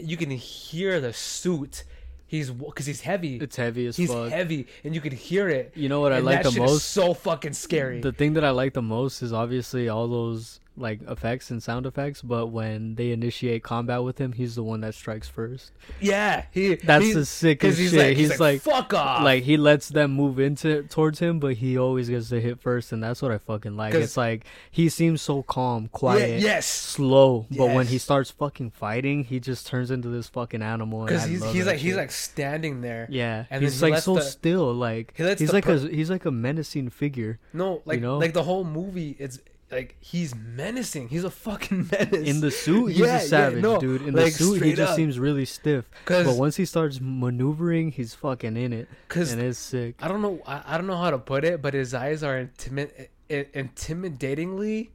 [0.00, 1.84] you can hear the suit.
[2.26, 3.36] He's because he's heavy.
[3.36, 4.00] It's heavy as fuck.
[4.00, 4.30] he's fuck.
[4.30, 5.72] heavy, and you can hear it.
[5.74, 6.90] You know what I like the most?
[6.90, 8.00] so fucking scary.
[8.02, 11.86] The thing that I like the most is obviously all those like effects and sound
[11.86, 15.72] effects, but when they initiate combat with him, he's the one that strikes first.
[16.00, 16.74] yeah, he.
[16.76, 17.98] That's he- the sickest he's shit.
[17.98, 19.22] like, he's, he's like, fuck off.
[19.22, 22.92] like he lets them move into towards him, but he always gets to hit first,
[22.92, 23.94] and that's what I fucking like.
[23.94, 28.70] It's like he seems so calm, Yeah, quiet, yes, slow, but when he starts fucking
[28.70, 31.04] fighting, he just turns into this fucking animal.
[31.06, 33.06] because he's he's like he's like standing there.
[33.10, 36.10] yeah, and he's he like so the- still, like he he's like per- a he's
[36.10, 38.18] like a menacing figure No, like know?
[38.18, 39.16] like the whole movie.
[39.18, 39.38] It's
[39.70, 41.08] like he's menacing.
[41.08, 42.88] He's a fucking menace in the suit.
[42.88, 44.02] He's Yeah, a yeah, savage, no, dude.
[44.02, 44.96] In like, the suit, he just up.
[44.96, 45.84] seems really stiff.
[46.06, 49.96] But once he starts maneuvering, he's fucking in it, because and it's sick.
[50.00, 52.44] I don't know I, I don't know how to put it, but his eyes are
[52.44, 54.88] intimi- intimidatingly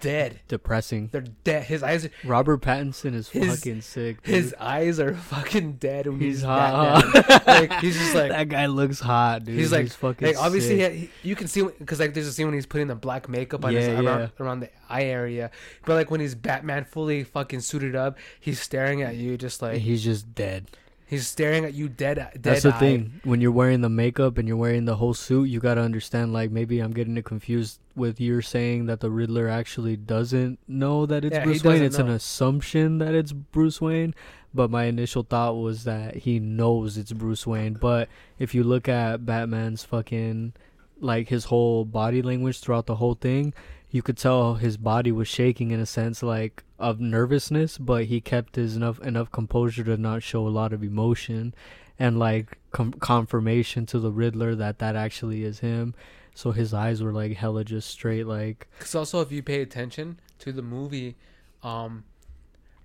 [0.00, 0.40] dead.
[0.48, 1.08] Depressing.
[1.12, 1.64] They're dead.
[1.64, 4.22] His eyes Robert Pattinson is His- fucking sick.
[4.22, 4.34] Dude.
[4.34, 7.04] his eyes are fucking dead when he's he's, hot.
[7.46, 9.58] Like he's just like that guy looks hot, dude.
[9.58, 12.46] he's like fucking like obviously he, he- you can see because like there's a scene
[12.46, 15.50] when he's putting the black makeup on his Yeah, around, around the eye area,
[15.84, 19.78] but like when he's Batman fully fucking suited up, he's staring at you just like
[19.78, 20.66] he's just dead.
[21.06, 22.16] He's staring at you dead.
[22.16, 22.80] dead That's the eyed.
[22.80, 23.20] thing.
[23.24, 26.32] When you're wearing the makeup and you're wearing the whole suit, you gotta understand.
[26.32, 31.06] Like maybe I'm getting it confused with you saying that the Riddler actually doesn't know
[31.06, 31.82] that it's Yeah, Bruce Wayne.
[31.82, 34.14] It's an assumption that it's Bruce Wayne.
[34.52, 37.74] But my initial thought was that he knows it's Bruce Wayne.
[37.74, 40.54] But if you look at Batman's fucking
[40.98, 43.52] like his whole body language throughout the whole thing,
[43.90, 48.20] you could tell his body was shaking in a sense like of nervousness, but he
[48.20, 51.54] kept his enough enough composure to not show a lot of emotion
[51.98, 55.94] and like com- confirmation to the Riddler that that actually is him.
[56.34, 60.20] So his eyes were like hella just straight like Because also, if you pay attention
[60.40, 61.16] to the movie,
[61.62, 62.04] um,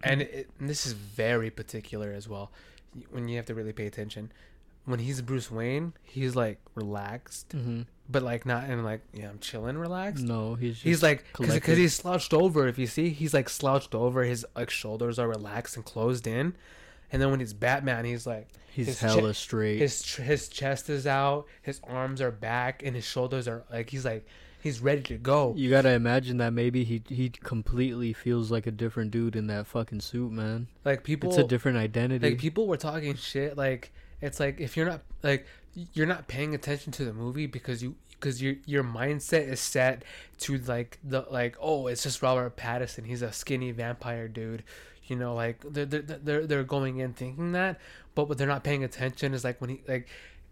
[0.04, 2.52] and, it, and this is very particular as well,
[3.10, 4.32] when you have to really pay attention.
[4.86, 7.82] When he's Bruce Wayne, he's like relaxed, mm-hmm.
[8.12, 10.24] But like not in like yeah, I'm chilling, relaxed.
[10.24, 12.68] No, he's just He's like because he's slouched over.
[12.68, 14.24] If you see, he's like slouched over.
[14.24, 16.56] His like shoulders are relaxed and closed in,
[17.12, 19.80] and then when he's Batman, he's like he's his hella ch- straight.
[19.80, 24.06] his his chest is out, his arms are back, and his shoulders are like he's
[24.06, 24.26] like
[24.62, 25.54] he's ready to go.
[25.58, 29.68] you gotta imagine that maybe he he completely feels like a different dude in that
[29.68, 30.68] fucking suit, man.
[30.86, 32.30] Like people, it's a different identity.
[32.32, 33.58] like people were talking shit.
[33.58, 33.92] Like
[34.22, 37.96] it's like if you're not like you're not paying attention to the movie because you
[38.12, 40.04] because your your mindset is set
[40.40, 43.06] to like the like oh it's just Robert Pattinson.
[43.06, 44.64] He's a skinny vampire dude
[45.12, 47.80] you know like they're they're they're, they're going in thinking that
[48.16, 50.08] but what they're not paying attention is like when he like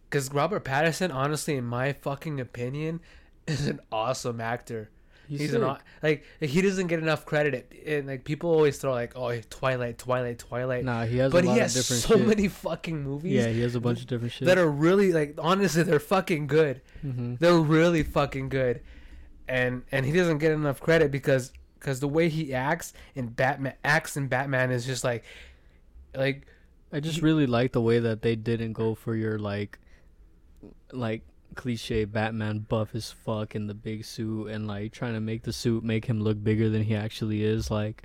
[0.10, 3.00] because Robert Pattinson honestly in my fucking opinion
[3.48, 4.90] is an awesome actor
[5.38, 9.40] he's, an like he doesn't get enough credit and like people always throw like oh
[9.50, 12.28] Twilight Twilight Twilight Nah, he has but a lot he has so shit.
[12.28, 14.46] many fucking movies yeah, he has a bunch of different shit.
[14.48, 16.82] that are really like honestly they're fucking good.
[17.02, 18.82] hmm They're really fucking good,
[19.48, 23.76] and and he doesn't get enough credit because because the way he acts in Batman
[23.84, 25.24] acts in Batman is just like
[26.16, 26.46] like
[26.92, 29.78] I just really like the way that they didn't go for your like,
[30.92, 31.22] like
[31.56, 35.54] cliche Batman buff as fuck in the big suit and like trying to make the
[35.54, 37.70] suit make him look bigger than he actually is.
[37.72, 38.04] Like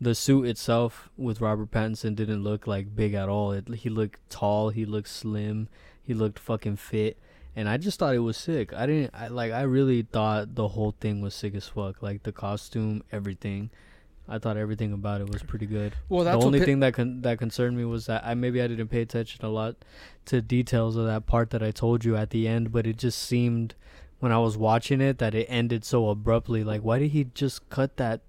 [0.00, 3.52] the suit itself with Robert Pattinson didn't look like big at all.
[3.52, 5.68] It he looked tall, he looked slim,
[6.02, 7.18] he looked fucking fit.
[7.54, 8.72] And I just thought it was sick.
[8.72, 12.02] I didn't I like I really thought the whole thing was sick as fuck.
[12.02, 13.70] Like the costume, everything.
[14.28, 17.22] I thought everything about it was pretty good well the only pi- thing that con-
[17.22, 19.76] that concerned me was that I maybe I didn't pay attention a lot
[20.26, 23.18] to details of that part that I told you at the end, but it just
[23.18, 23.74] seemed
[24.20, 26.62] when I was watching it that it ended so abruptly.
[26.62, 28.20] Like, why did he just cut that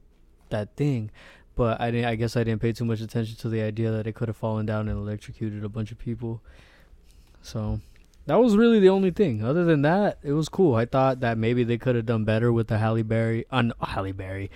[0.50, 1.12] that thing?
[1.56, 2.06] But I didn't.
[2.06, 4.36] I guess I didn't pay too much attention to the idea that it could have
[4.38, 6.41] fallen down and electrocuted a bunch of people.
[7.44, 7.80] So
[8.26, 9.44] that was really the only thing.
[9.44, 10.76] Other than that, it was cool.
[10.76, 13.46] I thought that maybe they could have done better with the Halle Berry.
[13.52, 14.50] Uh, On Halle Berry,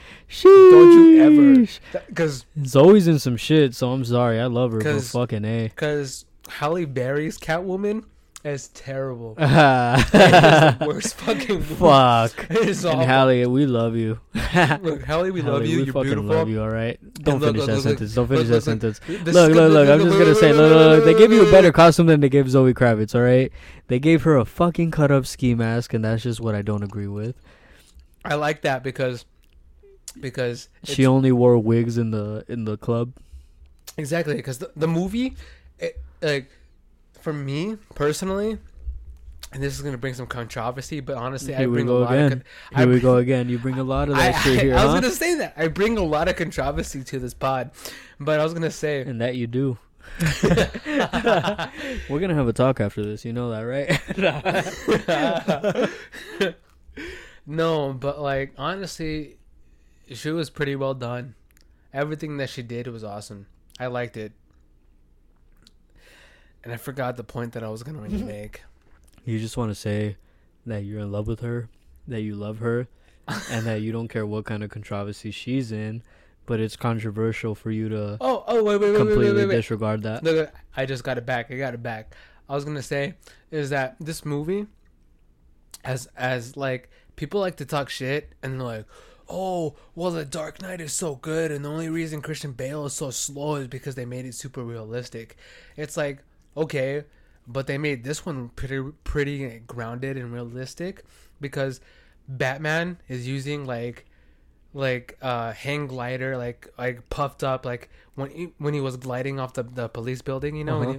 [0.43, 1.67] don't you ever
[2.07, 4.39] because Zoe's in some shit, so I'm sorry.
[4.39, 5.63] I love her, but fucking a.
[5.69, 8.05] because Halle Berry's Catwoman
[8.53, 9.35] is terrible.
[9.37, 11.75] It is worst fucking movie.
[11.75, 12.47] Fuck.
[12.49, 13.05] It is And awful.
[13.05, 14.19] Halle, we love you.
[14.33, 15.77] Look, Halle, we love Halle, you.
[15.77, 16.35] We You're fucking beautiful.
[16.35, 16.61] love you.
[16.61, 16.99] All right.
[17.15, 18.15] Don't look, finish look, that look, sentence.
[18.15, 19.01] Don't finish that sentence.
[19.07, 19.89] Look, look, look.
[19.89, 21.05] I'm just gonna say, look, look, look, look, look.
[21.05, 23.15] They gave you a better costume than they gave Zoe Kravitz.
[23.15, 23.51] All right.
[23.87, 26.83] They gave her a fucking cut up ski mask, and that's just what I don't
[26.83, 27.35] agree with.
[28.25, 29.25] I like that because
[30.19, 33.13] because She only wore wigs in the in the club.
[33.97, 35.35] Exactly, because the, the movie,
[35.79, 36.51] it, like,
[37.27, 38.57] for me personally,
[39.51, 41.97] and this is gonna bring some controversy, but honestly, I Here we bring a go
[41.99, 42.25] lot again.
[42.25, 42.31] of.
[42.31, 42.43] Con-
[42.77, 43.49] Here I, we go again.
[43.49, 45.01] You bring a lot of I, that shit I- here, I was huh?
[45.01, 47.71] gonna say that I bring a lot of controversy to this pod,
[48.17, 49.01] but I was gonna say.
[49.01, 49.77] And that you do.
[52.09, 53.25] We're gonna have a talk after this.
[53.25, 53.99] You know that, right?
[57.45, 59.35] no, but like honestly,
[60.09, 61.35] she was pretty well done.
[61.93, 63.47] Everything that she did was awesome.
[63.81, 64.31] I liked it.
[66.67, 68.61] And I forgot the point that I was gonna make.
[69.23, 70.17] You just want to say
[70.65, 71.69] that you're in love with her,
[72.09, 72.89] that you love her,
[73.49, 76.03] and that you don't care what kind of controversy she's in,
[76.45, 79.47] but it's controversial for you to Oh, oh, wait, wait, wait, wait, completely wait, wait,
[79.47, 79.55] wait.
[79.55, 80.25] disregard that.
[80.25, 81.49] Look, look, I just got it back.
[81.51, 82.13] I got it back.
[82.49, 83.13] I was gonna say
[83.49, 84.67] is that this movie,
[85.85, 88.85] as as like people like to talk shit and they're like,
[89.29, 92.93] oh, well, the Dark Knight is so good, and the only reason Christian Bale is
[92.93, 95.37] so slow is because they made it super realistic.
[95.77, 96.23] It's like
[96.57, 97.05] okay,
[97.47, 101.03] but they made this one pretty pretty grounded and realistic
[101.39, 101.79] because
[102.27, 104.05] Batman is using like
[104.73, 109.39] like uh hang glider like like puffed up like when he, when he was gliding
[109.39, 110.89] off the, the police building you know when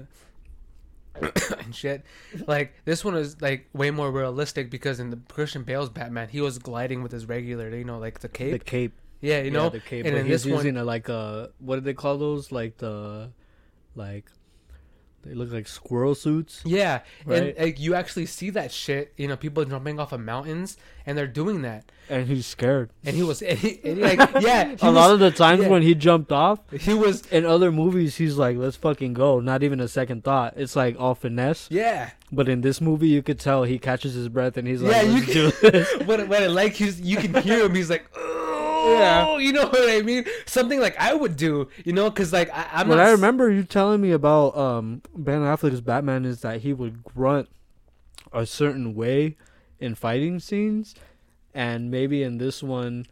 [1.20, 1.20] he,
[1.64, 2.02] and shit
[2.46, 6.40] like this one is like way more realistic because in the Christian Bale's Batman he
[6.40, 9.59] was gliding with his regular you know like the cape The cape, yeah you Yeah,
[9.59, 10.06] know the cape.
[10.06, 12.52] and he's this one using a, like a what do they call those?
[12.52, 13.30] Like the,
[13.96, 14.26] like,
[15.25, 16.62] they look like squirrel suits.
[16.64, 17.43] yeah Right.
[17.57, 21.16] and like you actually see that shit you know people jumping off of mountains and
[21.19, 22.91] they're doing that And he's scared.
[23.05, 25.69] and he was and he, and like yeah a lot of the times yeah.
[25.69, 29.62] when he jumped off he was in other movies, he's like, "Let's fucking go." Not
[29.62, 30.55] even a second thought.
[30.57, 31.69] It's like all finesse.
[31.71, 34.93] yeah But in this movie, you could tell he catches his breath and he's like,
[34.93, 38.05] Yeah, you "Let's do this." when when like he's you can hear him he's like
[38.16, 38.38] oh
[38.91, 39.36] Yeah.
[39.39, 42.66] you know what I mean something like I would do you know because like I,
[42.72, 46.72] I'm what I remember you telling me about um, Ben Affleck's Batman is that he
[46.72, 47.49] would grunt
[48.32, 49.36] a certain way
[49.80, 50.95] in fighting scenes,
[51.55, 53.07] and maybe in this one,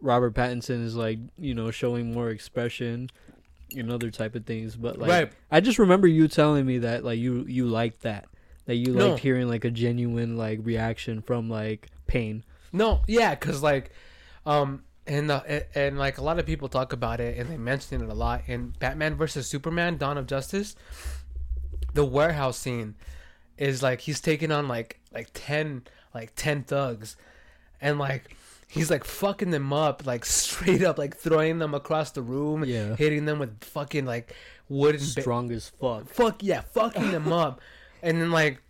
[0.00, 3.08] Robert Pattinson is like you know showing more expression
[3.74, 4.76] and other type of things.
[4.76, 5.32] But like, Right.
[5.50, 8.26] I just remember you telling me that like you you liked that.
[8.66, 9.08] that you No.
[9.10, 12.44] liked hearing like a genuine like reaction from like pain.
[12.72, 13.90] No, yeah, because like,
[14.44, 18.02] um, and the and, like a lot of people talk about it and they mention
[18.02, 20.76] it a lot in Batman versus Superman: Dawn of Justice.
[21.94, 22.94] The warehouse scene
[23.58, 25.82] is like he's taking on like like ten
[26.14, 27.16] like ten thugs,
[27.80, 28.36] and like
[28.68, 32.96] he's like fucking them up like straight up like throwing them across the room, Yeah.
[32.96, 34.34] hitting them with fucking like
[34.68, 36.08] wooden ba- Strong as fuck.
[36.08, 37.60] fuck yeah, fucking them up,
[38.02, 38.62] and then like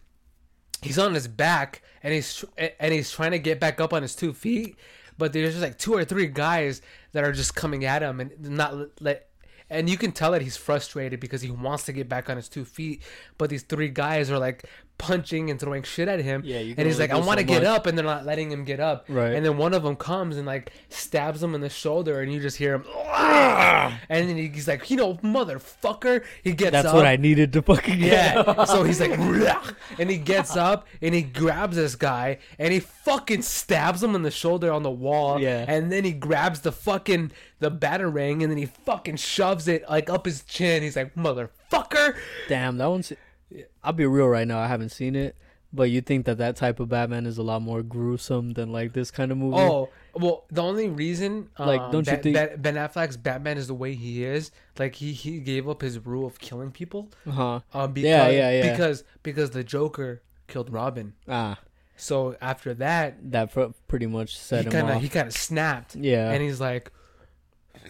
[0.80, 2.46] he's on his back and he's tr-
[2.80, 4.76] and he's trying to get back up on his two feet,
[5.18, 6.82] but there's just like two or three guys
[7.12, 9.28] that are just coming at him and not let.
[9.70, 12.48] and you can tell that he's frustrated because he wants to get back on his
[12.48, 13.02] two feet,
[13.38, 14.64] but these three guys are like
[15.02, 16.42] punching and throwing shit at him.
[16.44, 18.24] Yeah, you and he's like, I want to so get much." up, and they're not
[18.24, 19.04] letting him get up.
[19.08, 19.34] Right.
[19.34, 22.40] And then one of them comes and like stabs him in the shoulder, and you
[22.40, 22.84] just hear him.
[24.08, 26.24] and then he's like, you know, motherfucker.
[26.44, 26.72] He gets up.
[26.72, 26.94] That's up.
[26.94, 28.36] what I needed to fucking get.
[28.36, 28.64] Yeah.
[28.64, 29.10] so he's like,
[29.98, 34.22] and he gets up and he grabs this guy and he fucking stabs him in
[34.22, 35.40] the shoulder on the wall.
[35.40, 35.64] Yeah.
[35.66, 40.08] And then he grabs the fucking the batarang and then he fucking shoves it like
[40.08, 40.82] up his chin.
[40.82, 42.16] He's like, motherfucker.
[42.48, 43.12] Damn, that one's.
[43.82, 44.58] I'll be real right now.
[44.58, 45.36] I haven't seen it,
[45.72, 48.92] but you think that that type of Batman is a lot more gruesome than like
[48.92, 49.56] this kind of movie?
[49.58, 53.66] Oh, well, the only reason, Like, um, don't you think- Ben, Ben Affleck's Batman is
[53.68, 54.50] the way he is?
[54.78, 57.08] Like he he gave up his rule of killing people.
[57.28, 57.60] huh.
[57.72, 58.70] Um, because, Yeah, yeah, yeah.
[58.72, 61.14] Because because the Joker killed Robin.
[61.28, 61.58] Ah,
[61.96, 65.02] So after that, that pr- pretty much set he him kind of off.
[65.02, 65.94] he kind of snapped.
[65.96, 66.30] yeah.
[66.30, 66.90] and he's like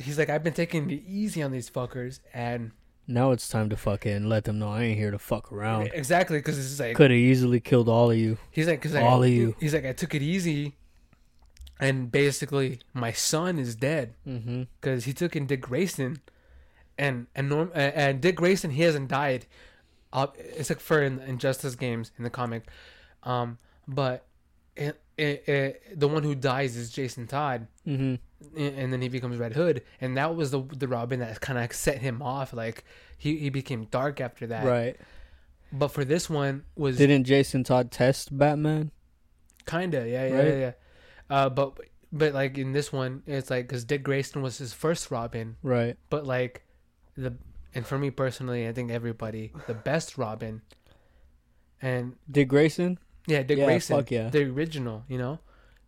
[0.00, 2.70] he's like i've been taking it easy on these fuckers and
[3.06, 5.90] now it's time to fucking let them know I ain't here to fuck around.
[5.92, 8.38] exactly because it's like Could have easily killed all of you.
[8.50, 9.56] he's like cause all I, of you.
[9.60, 10.76] he's like i took it easy
[11.80, 14.62] and basically my son is dead Mm-hmm.
[14.80, 16.20] because he took in dick grayson
[16.98, 19.46] and and norm uh, and dick grayson he hasn't died
[20.12, 20.26] uh,
[20.68, 22.68] like for in injustice games in the comic
[23.24, 24.26] um but
[24.76, 28.14] it, it, it, the one who dies is jason todd Mm-hmm.
[28.56, 31.72] And then he becomes Red Hood, and that was the the Robin that kind of
[31.72, 32.52] set him off.
[32.52, 32.84] Like
[33.18, 34.64] he, he became dark after that.
[34.64, 34.96] Right.
[35.72, 38.90] But for this one was Didn't Jason Todd test Batman?
[39.64, 40.46] kinda yeah yeah Right?
[40.48, 40.54] yeah.
[40.58, 40.72] yeah.
[41.30, 41.78] Uh, but
[42.12, 45.96] but like in this one, it's like because Dick Grayson was his first Robin, Right.
[46.10, 46.62] but like
[47.16, 47.34] the
[47.74, 50.60] and for me personally, I think everybody the best Robin,
[51.80, 52.98] and Dick Grayson?
[53.26, 54.28] yeah, Dick Yeah, Grayson, yeah.
[54.30, 55.38] the original, you know.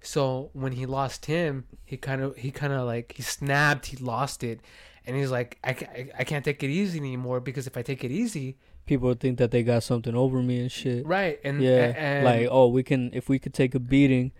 [0.05, 3.97] So when he lost him, he kind of he kind of like he snapped, he
[3.97, 4.61] lost it,
[5.07, 8.05] and he's like, I, I, I can't take it easy anymore because if I take
[8.05, 11.07] it easy, People think that they got something over me and shit.
[11.07, 11.41] right?
[11.43, 11.95] And Yeah.
[11.97, 14.31] and, like, oh, we can if we could take a beating,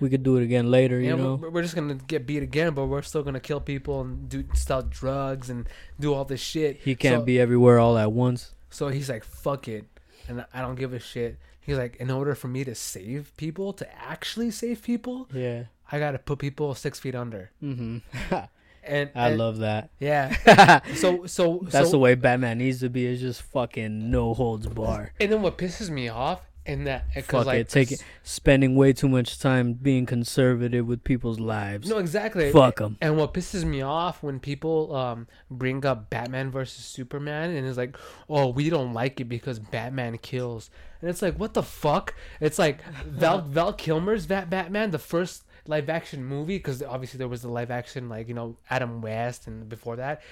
[0.00, 1.36] we could do it again later, you yeah, know?
[1.36, 4.42] we're, we're just gonna get beat again, but we're still gonna kill people and do
[4.54, 5.68] sell drugs and
[6.00, 6.78] do all this shit.
[6.82, 8.54] He can't So- be everywhere all at once.
[8.70, 9.84] So he's like, fuck it,
[10.26, 11.38] and I don't give a shit.
[11.64, 15.64] He's like, in order for me to save people, to actually save people, Yeah.
[15.90, 17.50] I gotta put people six feet under.
[17.62, 17.98] Mm-hmm.
[18.84, 19.90] And I and- love that.
[20.00, 20.80] yeah.
[20.96, 23.06] So so that's the way Batman needs to be.
[23.06, 25.12] Is just fucking no holds bar.
[25.20, 28.04] And then what pisses me off in that because like it, take it.
[28.22, 31.88] Spending way too much time being conservative with people's lives.
[31.88, 32.52] No, exactly.
[32.52, 32.96] Fuck them.
[33.00, 37.76] And what pisses me off when people um bring up Batman versus Superman and it's
[37.76, 37.96] like,
[38.28, 42.14] oh, we don't like it because Batman kills, and it's like, what the fuck?
[42.40, 47.28] It's like Val Val Kilmer's Bat Batman, the first live action movie, because obviously there
[47.28, 50.22] was the live action like you know Adam West and before that,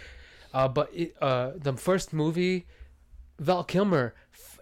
[0.54, 2.66] uh, but it, uh the first movie.
[3.40, 4.14] Val Kilmer,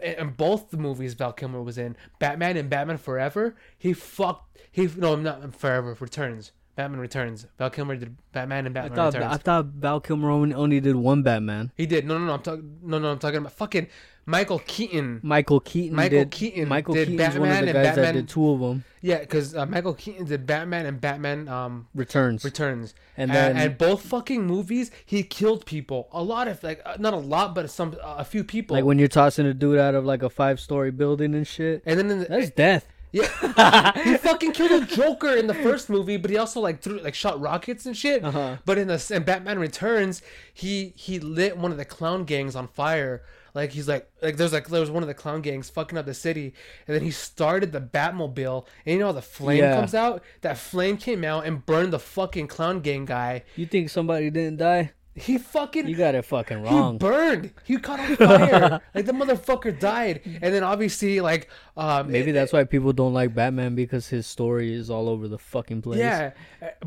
[0.03, 4.59] and both the movies Val Kilmer was in, Batman and Batman Forever, he fucked.
[4.71, 6.53] He no, not Forever Returns.
[6.77, 7.47] Batman Returns.
[7.59, 9.35] Val Kilmer did Batman and I Batman thought Returns.
[9.35, 11.73] I thought Val Kilmer only, only did one Batman.
[11.77, 12.07] he did.
[12.07, 12.35] No, no, no.
[12.35, 12.79] I'm talking.
[12.83, 13.11] No, no.
[13.11, 13.89] I'm talking about fucking
[14.29, 15.21] Michael Keaton.
[15.23, 16.31] Michael Keaton Michael did.
[16.31, 18.61] Keaton Michael did Keaton's one of Batman the and guys that Batman- did two of
[18.61, 18.85] them.
[19.01, 22.45] Yeah, because uh, Michael Keaton did Batman and Batman um Returns.
[22.45, 22.95] Returns.
[23.17, 26.09] and And, then and both fucking movies, he killed people.
[26.13, 28.77] A lot of like, uh, not a lot, but some uh, a few people.
[28.77, 31.83] like when you're tossing a dude out of like a five story building and shit.
[31.87, 32.87] and then in the, That's death.
[33.11, 36.99] Yeah, he fucking killed a Joker in the first movie, but he also like threw
[37.01, 38.23] like shot rockets and shit.
[38.23, 38.57] Uh-huh.
[38.67, 40.21] But in the in Batman Returns,
[40.53, 43.23] he he lit one of the clown gangs on fire.
[43.59, 46.07] Like he's like like there's like there was one of the clown gangs fucking up
[46.07, 46.55] the city,
[46.87, 49.75] and then he started the Batmobile, and you know how the flame Yeah.
[49.75, 50.23] comes out.
[50.43, 53.43] That flame came out and burned the fucking clown gang guy.
[53.57, 54.93] You think somebody didn't die?
[55.23, 56.95] He fucking You got it fucking wrong.
[56.95, 57.51] he burned.
[57.65, 58.81] He caught on fire.
[58.95, 60.21] like the motherfucker died.
[60.25, 64.27] And then obviously like um Maybe it- that's why people don't like Batman because his
[64.27, 65.99] story is all over the fucking place.
[65.99, 66.33] yeah.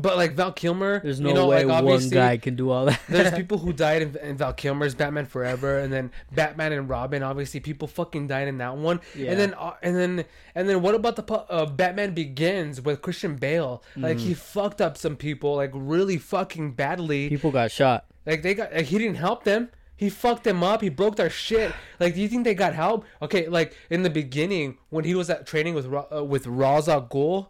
[0.00, 2.86] But like Val Kilmer, There's no you know, way like one guy can do all
[2.86, 3.00] that.
[3.08, 7.22] there's people who died in, in Val Kilmer's Batman Forever, and then Batman and Robin.
[7.22, 9.00] Obviously, people fucking died in that one.
[9.16, 9.30] Yeah.
[9.30, 10.24] And then uh, and then
[10.54, 13.82] and then what about the uh, Batman Begins with Christian Bale?
[13.96, 17.28] Like he fucked up some people like really fucking badly.
[17.30, 18.04] people got shot.
[18.26, 19.70] Like they got like he didn't help them.
[19.96, 20.80] He fucked them up.
[20.80, 21.72] He broke their shit.
[22.00, 23.04] Like, do you think they got help?
[23.20, 27.06] Okay, like in the beginning when he was at training with uh, with Ra's al
[27.06, 27.46] Ghul,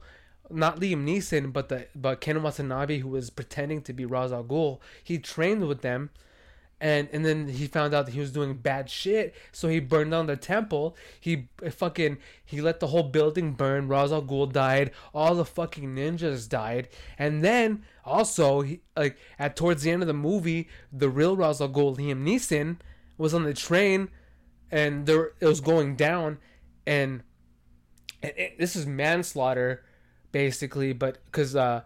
[0.51, 4.45] not Liam Neeson, but the but Ken Watanabe, who was pretending to be Ra's al
[4.45, 4.81] Ghul.
[5.03, 6.11] He trained with them,
[6.83, 9.37] and and then he found out that he was doing bad shit.
[9.53, 10.97] So he burned down the temple.
[11.21, 13.87] He uh, fucking he let the whole building burn.
[13.87, 14.91] Ra's al Ghul died.
[15.15, 16.89] All the fucking ninjas died.
[17.17, 21.61] And then also he like at towards the end of the movie, the real Ra's
[21.61, 22.79] al Ghul, Liam Neeson,
[23.17, 24.09] was on the train,
[24.73, 26.39] and there it was going down,
[26.85, 27.23] and,
[28.25, 29.85] and it, this is manslaughter,
[30.33, 30.93] basically.
[30.93, 31.83] But because uh,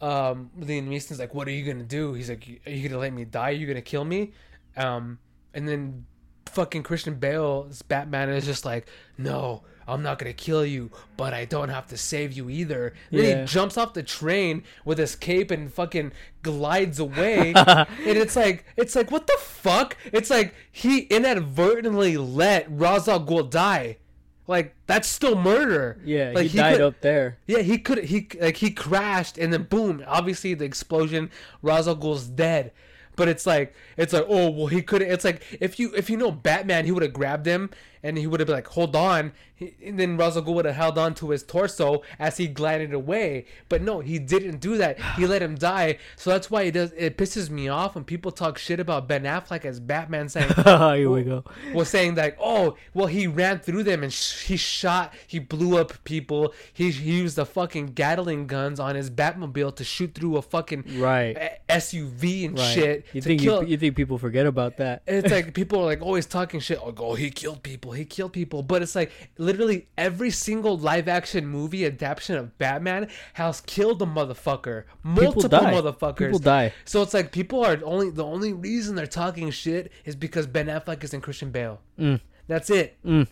[0.00, 3.12] um, Liam Neeson's like, "What are you gonna do?" He's like, "Are you gonna let
[3.12, 3.50] me die?
[3.50, 4.32] Are you gonna kill me?"
[4.76, 5.18] Um,
[5.52, 6.06] and then
[6.46, 8.86] fucking Christian Bale's Batman is just like,
[9.18, 13.20] "No, I'm not gonna kill you, but I don't have to save you either." And
[13.20, 18.36] Then he jumps off the train with his cape and fucking glides away, and it's
[18.36, 19.96] like, it's like, what the fuck?
[20.12, 23.98] It's like he inadvertently let Ra's al Ghul die.
[24.46, 25.98] Like that's still murder.
[26.04, 27.38] Yeah, like he, died could- up there.
[27.46, 31.30] yeah, he could he like he crashed and then boom, obviously the explosion,
[31.62, 32.72] Ra's al Ghul's dead.
[33.16, 36.16] But it's like it's like oh well he could it's like if you if you
[36.16, 37.70] know Batman he would have grabbed him
[38.04, 40.74] and he would have been like hold on he, and then Ra's al would have
[40.76, 45.00] held on to his torso as he glided away but no he didn't do that
[45.16, 48.30] he let him die so that's why it does it pisses me off when people
[48.30, 51.44] talk shit about Ben Affleck as Batman saying Here we oh, go.
[51.72, 55.78] was saying that oh well he ran through them and sh- he shot he blew
[55.78, 60.36] up people he, he used the fucking gatling guns on his batmobile to shoot through
[60.36, 61.36] a fucking Right.
[61.68, 62.74] a- suv and Right.
[62.74, 65.02] shit You think kill you, you think people forget about that?
[65.06, 68.32] it's like people are like always talking shit like oh he killed people he killed
[68.32, 74.00] people but it's like literally every single live action movie adaptation of batman has killed
[74.02, 75.72] a motherfucker multiple die.
[75.72, 76.72] motherfuckers People die.
[76.84, 80.66] so it's like people are only the only reason they're talking shit is because Ben
[80.66, 81.80] Affleck is in Christian Bale.
[81.98, 82.20] Mm.
[82.46, 82.96] That's it.
[83.04, 83.26] Mm.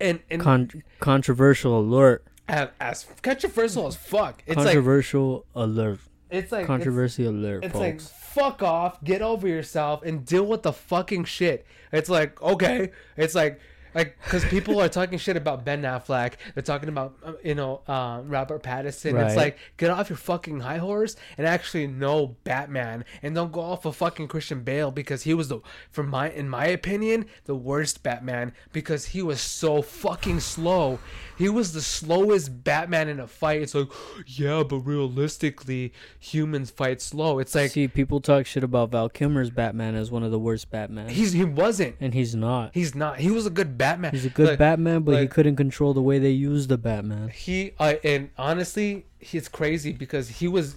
[0.00, 2.24] And and Con- controversial alert.
[2.48, 4.42] as, as controversial as fuck.
[4.46, 6.00] It's like controversial alert.
[6.30, 8.12] it's like it's, Controversy alert, it's like folks.
[8.16, 11.66] fuck off, get over yourself, and deal with the fucking shit.
[11.92, 13.60] It's like okay, it's like.
[13.96, 17.80] Like, because people are talking shit about Ben Affleck, they're talking about uh, you know
[17.88, 19.14] uh, Robert Pattinson.
[19.14, 19.26] Right.
[19.26, 23.62] It's like get off your fucking high horse and actually know Batman, and don't go
[23.62, 27.54] off of fucking Christian Bale because he was the, for my in my opinion, the
[27.54, 30.98] worst Batman because he was so fucking slow.
[31.38, 33.62] He was the slowest Batman in a fight.
[33.62, 33.88] It's like,
[34.26, 37.38] yeah, but realistically, humans fight slow.
[37.38, 40.70] It's like See, people talk shit about Val Kilmer's Batman as one of the worst
[40.70, 41.08] Batman.
[41.08, 41.96] he's he wasn't.
[41.98, 42.72] and he's not.
[42.74, 43.20] He's not.
[43.20, 43.85] He was a good Batman.
[44.12, 47.28] He's a good Like, Batman, but he couldn't control the way they used the Batman.
[47.28, 50.76] He uh, and honestly, he's crazy because he was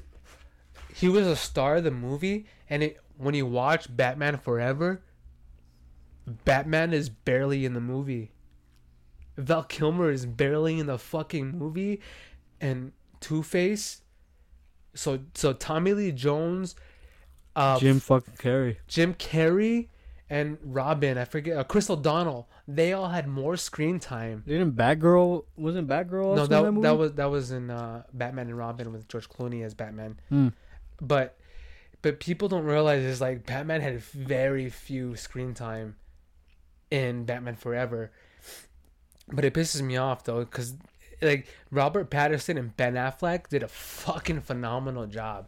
[0.94, 5.02] he was a star of the movie, and it, when you watch Batman Forever,
[6.46, 8.32] Batman is barely in the movie.
[9.38, 12.02] Val Kilmer is barely in the fucking movie,
[12.60, 14.02] and Two Face.
[14.94, 16.76] So so Tommy Lee Jones,
[17.56, 18.78] uh, Jim fucking Carrey.
[18.88, 19.88] Jim Carrey,
[20.30, 21.18] and Robin.
[21.18, 21.58] I forget.
[21.58, 22.48] Uh, Chris O'Donnell.
[22.68, 24.44] They all had more screen time.
[24.48, 28.58] Didn't Batgirl wasn't Batgirl No, that, that that was that was in uh, Batman and
[28.58, 30.20] Robin with George Clooney as Batman.
[30.30, 30.50] Hmm.
[31.02, 31.38] But
[32.02, 35.96] but people don't realize is like Batman had very few screen time
[36.92, 38.12] in Batman Forever.
[39.32, 40.76] But it pisses me off though because
[41.22, 45.48] like Robert Pattinson and Ben Affleck did a fucking phenomenal job.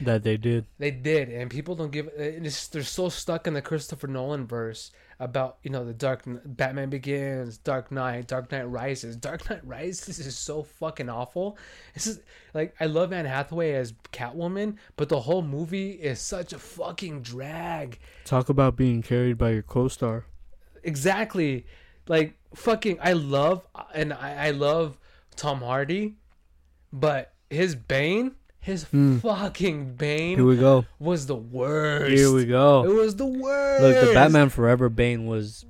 [0.00, 0.66] That they did.
[0.78, 2.08] They did, and people don't give.
[2.16, 4.90] It's, they're so stuck in the Christopher Nolan verse
[5.20, 9.16] about you know the Dark Batman Begins, Dark Knight, Dark Knight Rises.
[9.16, 11.58] Dark Knight Rises is so fucking awful.
[11.94, 12.20] This is
[12.52, 17.22] like I love Anne Hathaway as Catwoman, but the whole movie is such a fucking
[17.22, 17.98] drag.
[18.24, 20.26] Talk about being carried by your co-star.
[20.82, 21.66] Exactly,
[22.08, 22.98] like fucking.
[23.00, 24.98] I love and I, I love
[25.36, 26.16] Tom Hardy,
[26.92, 28.32] but his Bane,
[28.64, 29.18] his Hmm.
[29.18, 30.86] fucking Bane Here we go.
[30.98, 32.10] was the worst.
[32.10, 32.84] Here we go.
[32.84, 33.82] It was the worst.
[33.82, 35.64] Look, the Batman Forever Bane was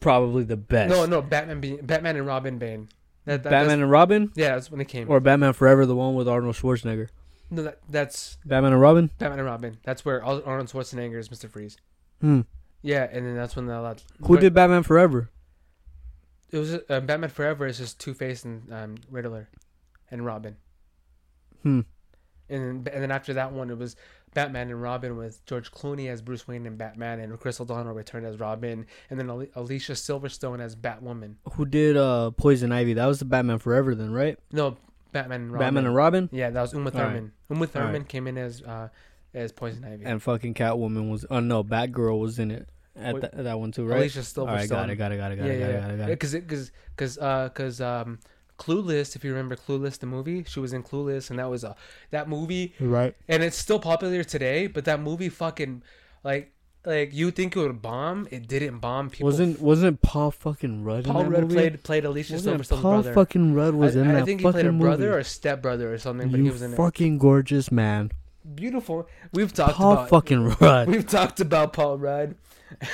[0.00, 0.90] probably the best.
[0.90, 2.88] No, no, Batman, be, Batman and Robin Bane.
[3.24, 5.10] That, that, Batman and Robin, yeah, that's when it came.
[5.10, 7.08] or Batman Forever, the one with Arnold Schwarzenegger.
[7.50, 9.10] No, that, that's Batman and Robin.
[9.18, 9.78] Batman and Robin.
[9.82, 11.78] That's where Arnold Schwarzenegger is Mister Freeze.
[12.20, 12.42] Hmm.
[12.82, 15.30] Yeah, and then that's when the allowed Who did Batman Forever?
[16.50, 19.48] it was uh, Batman Forever is just Two Face and um, Riddler,
[20.10, 20.56] and Robin.
[21.62, 21.80] Hmm.
[22.54, 23.96] And then, and then after that one, it was
[24.34, 28.26] Batman and Robin with George Clooney as Bruce Wayne and Batman, and Chris O'Donnell returned
[28.26, 31.34] as Robin, and then Ali- Alicia Silverstone as Batwoman.
[31.52, 32.94] Who did uh Poison Ivy?
[32.94, 34.38] That was the Batman Forever then, right?
[34.52, 34.76] No,
[35.12, 35.66] Batman and Robin.
[35.66, 36.28] Batman and Robin.
[36.32, 37.06] Yeah, that was Uma All right.
[37.06, 37.32] Thurman.
[37.48, 38.08] Uma Thurman right.
[38.08, 38.88] came in as uh,
[39.32, 40.04] as Poison Ivy.
[40.04, 41.24] And fucking Catwoman was.
[41.30, 43.24] Oh no, Batgirl was in it at Wait.
[43.32, 43.98] that, one too, right?
[43.98, 44.48] Alicia Silverstone.
[44.48, 45.90] All right, got it, got it, got it, got yeah, it, got yeah, it, got
[45.90, 46.12] it, got it.
[46.12, 48.18] Because because because uh because um
[48.58, 51.74] Clueless, if you remember Clueless, the movie, she was in Clueless, and that was a
[52.10, 53.14] that movie, Right.
[53.28, 54.66] and it's still popular today.
[54.68, 55.82] But that movie, fucking,
[56.22, 56.52] like,
[56.86, 59.10] like you think it would bomb, it didn't bomb.
[59.10, 59.26] People.
[59.26, 61.54] Wasn't wasn't Paul fucking Rudd Paul in that Rudd movie?
[61.54, 63.14] played played Alicia Silverstone's Paul brother.
[63.14, 65.16] fucking Rudd was I, in I that think he fucking played a brother movie.
[65.18, 66.76] or step brother or something, but he was in it.
[66.76, 68.12] fucking gorgeous man.
[68.54, 69.08] Beautiful.
[69.32, 70.88] We've talked Paul about Paul fucking Rudd.
[70.94, 72.36] We've talked about Paul Rudd.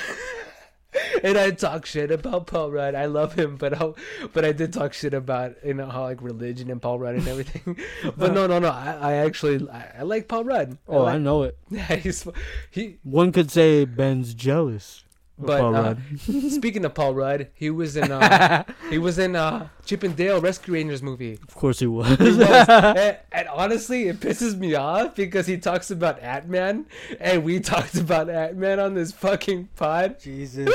[1.23, 2.95] and I talk shit about Paul Rudd.
[2.95, 3.91] I love him, but I,
[4.33, 7.27] but I did talk shit about you know how like religion and Paul Rudd and
[7.27, 7.77] everything.
[8.17, 8.69] but no, no, no.
[8.69, 10.77] I, I actually I, I like Paul Rudd.
[10.87, 11.57] Oh, I like, know it.
[11.69, 12.27] yeah, he's
[12.69, 12.97] he.
[13.03, 15.03] One could say Ben's jealous.
[15.41, 16.01] Of But Paul uh, Rudd.
[16.51, 20.39] speaking of Paul Rudd, he was in uh, he was in uh, Chip and Dale
[20.41, 21.39] Rescue Rangers movie.
[21.47, 22.17] Of course he was.
[22.17, 22.39] He was.
[22.69, 26.85] and, and honestly, it pisses me off because he talks about Ant Man,
[27.19, 30.19] and we talked about Ant Man on this fucking pod.
[30.19, 30.69] Jesus.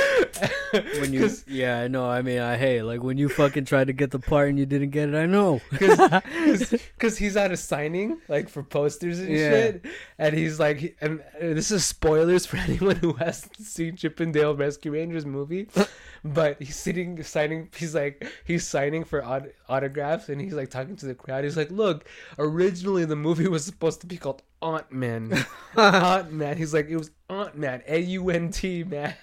[0.72, 2.08] When you, 'Cause- yeah, I know.
[2.08, 4.66] I mean, I hey, like when you fucking tried to get the part and you
[4.66, 5.14] didn't get it.
[5.14, 5.60] I know.
[5.70, 9.50] because he's at a signing like for posters and Yeah.
[9.50, 9.84] shit
[10.18, 14.54] and he's like and this is spoilers for anyone who hasn't seen chip and dale
[14.56, 15.68] rescue rangers movie
[16.24, 20.96] but he's sitting signing he's like he's signing for aut- autographs and he's like talking
[20.96, 22.04] to the crowd he's like look
[22.38, 25.32] originally the movie was supposed to be called aunt man
[25.76, 29.14] aunt man he's like it was aunt man a-u-n-t man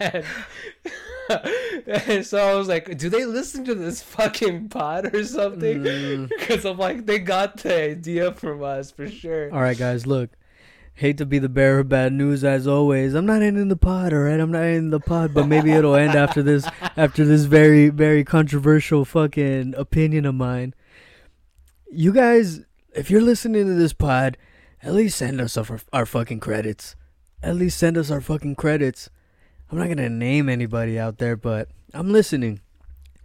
[1.87, 6.29] and so i was like do they listen to this fucking pod or something Mm.
[6.39, 9.51] because I'm like, they got the idea from us for sure.
[9.53, 10.29] All right, guys, look.
[10.95, 13.13] Hate to be the bearer of bad news as always.
[13.15, 14.39] I'm not ending the pod, all right?
[14.39, 18.23] I'm not ending the pod, but maybe it'll end after this after this very very
[18.23, 20.73] controversial fucking opinion of mine.
[21.91, 22.61] You guys,
[22.95, 24.37] if you're listening to this pod,
[24.83, 26.95] at least send us our, our fucking credits.
[27.41, 29.09] At least send us our fucking credits.
[29.71, 32.61] I'm not going to name anybody out there, but I'm listening.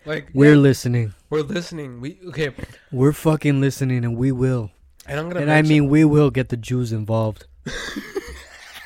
[0.07, 1.15] Like We're yeah, listening.
[1.29, 2.01] we're listening.
[2.01, 2.51] We okay,
[2.91, 4.71] We're fucking listening and we will.
[5.07, 5.41] and I'm gonna.
[5.41, 7.47] And I mean, we will get the Jews involved.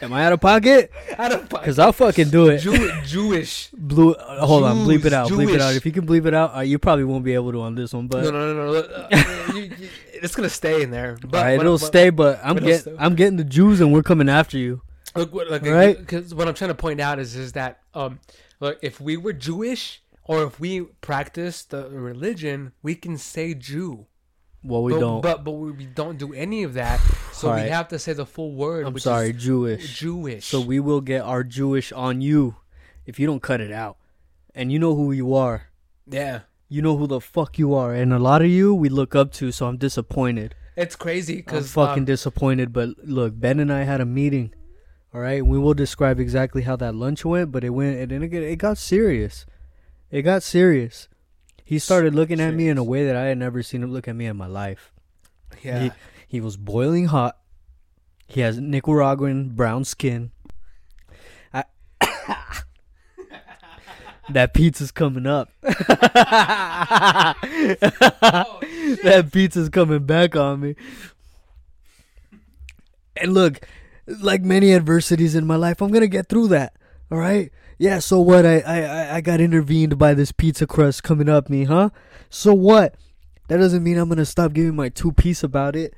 [0.01, 0.91] Am I out of pocket?
[1.17, 1.63] out of pocket.
[1.63, 2.59] Because I'll fucking do it.
[2.59, 3.69] Jew- Jewish.
[3.73, 4.15] Blue.
[4.15, 5.29] uh, hold on, bleep it Jews, out.
[5.31, 5.77] Bleep it out.
[5.77, 7.93] If you can bleep it out, uh, you probably won't be able to on this
[7.93, 8.09] one.
[8.09, 8.79] But no, no, no, no.
[8.81, 9.09] uh,
[9.55, 11.17] you- you- it's gonna stay in there.
[11.21, 12.11] But right, what- it'll what- stay.
[12.11, 12.97] But I'm getting.
[12.99, 14.83] I'm getting the Jews, and we're coming after you.
[15.15, 15.97] Look, what, like, Right?
[15.99, 18.19] Because what I'm trying to point out is, is that um,
[18.61, 24.07] look, if we were Jewish or if we practice the religion, we can say Jew.
[24.65, 25.21] Well, we but, don't.
[25.21, 27.01] But but we, don't do any of that.
[27.33, 28.87] So we have to say the full word.
[28.87, 29.99] I'm which sorry, Is Jewish.
[29.99, 30.47] Jewish.
[30.47, 32.57] So we will get our Jewish on you
[33.05, 33.97] if you don't cut it out.
[34.55, 35.69] And you know who you are.
[36.07, 36.41] yeah.
[36.69, 37.93] You know who the fuck you are.
[37.93, 39.53] And a lot of you we look up to.
[39.53, 40.55] So I'm disappointed.
[40.75, 42.73] It's crazy I'm because fucking um, disappointed.
[42.73, 44.55] But look, Ben and I had a meeting.
[45.15, 47.99] All right, we will describe exactly how that lunch went, but it went.
[47.99, 48.43] It didn't get.
[48.43, 49.45] It got serious.
[50.11, 51.09] It got serious.
[51.65, 54.09] He started looking at me in a way that I had never seen him look
[54.09, 54.93] at me in my life.
[55.63, 55.85] yeah.
[55.85, 55.91] He,
[56.29, 57.39] he was boiling hot.
[58.27, 60.31] He has Nicaraguan brown skin.
[61.53, 61.65] I,
[64.31, 65.51] that pizza's coming up.
[65.63, 67.37] that
[69.33, 70.77] pizza's coming back on me.
[73.17, 73.67] And look,
[74.07, 76.75] like many adversities in my life, I'm gonna get through that.
[77.11, 77.53] All right.
[77.83, 77.99] Yeah.
[77.99, 78.47] So what?
[78.47, 81.91] I I I- got intervened by this pizza crust coming up me, huh?
[82.31, 82.95] So what?
[83.49, 85.93] That doesn't mean I'm gonna stop giving my two piece about it.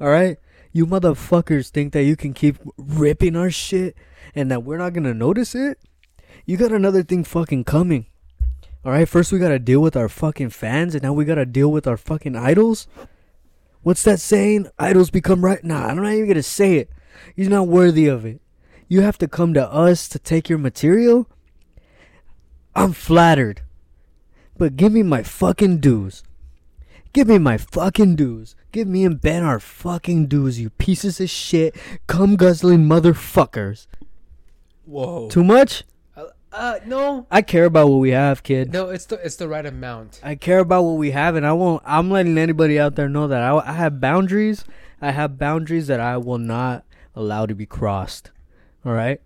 [0.00, 0.38] All right.
[0.72, 3.96] You motherfuckers think that you can keep ripping our shit
[4.34, 5.78] and that we're not gonna notice it?
[6.44, 8.06] You got another thing fucking coming.
[8.84, 9.08] All right.
[9.08, 11.96] First we gotta deal with our fucking fans, and now we gotta deal with our
[11.96, 12.88] fucking idols.
[13.82, 14.66] What's that saying?
[14.76, 15.62] Idols become right.
[15.62, 16.90] Nah, I'm not even gonna say it.
[17.36, 18.40] He's not worthy of it.
[18.88, 21.28] You have to come to us to take your material.
[22.74, 23.62] I'm flattered,
[24.56, 26.22] but give me my fucking dues.
[27.12, 28.54] Give me my fucking dues.
[28.72, 33.86] Give me and Ben our fucking dues, you pieces of shit, cum guzzling motherfuckers.
[34.84, 35.28] Whoa.
[35.28, 35.84] Too much?
[36.16, 37.26] Uh, uh, no.
[37.30, 38.72] I care about what we have, kid.
[38.72, 40.20] No, it's the it's the right amount.
[40.22, 41.82] I care about what we have, and I won't.
[41.84, 44.64] I'm letting anybody out there know that I, I have boundaries,
[45.00, 46.84] I have boundaries that I will not
[47.14, 48.30] allow to be crossed.
[48.88, 49.20] All right?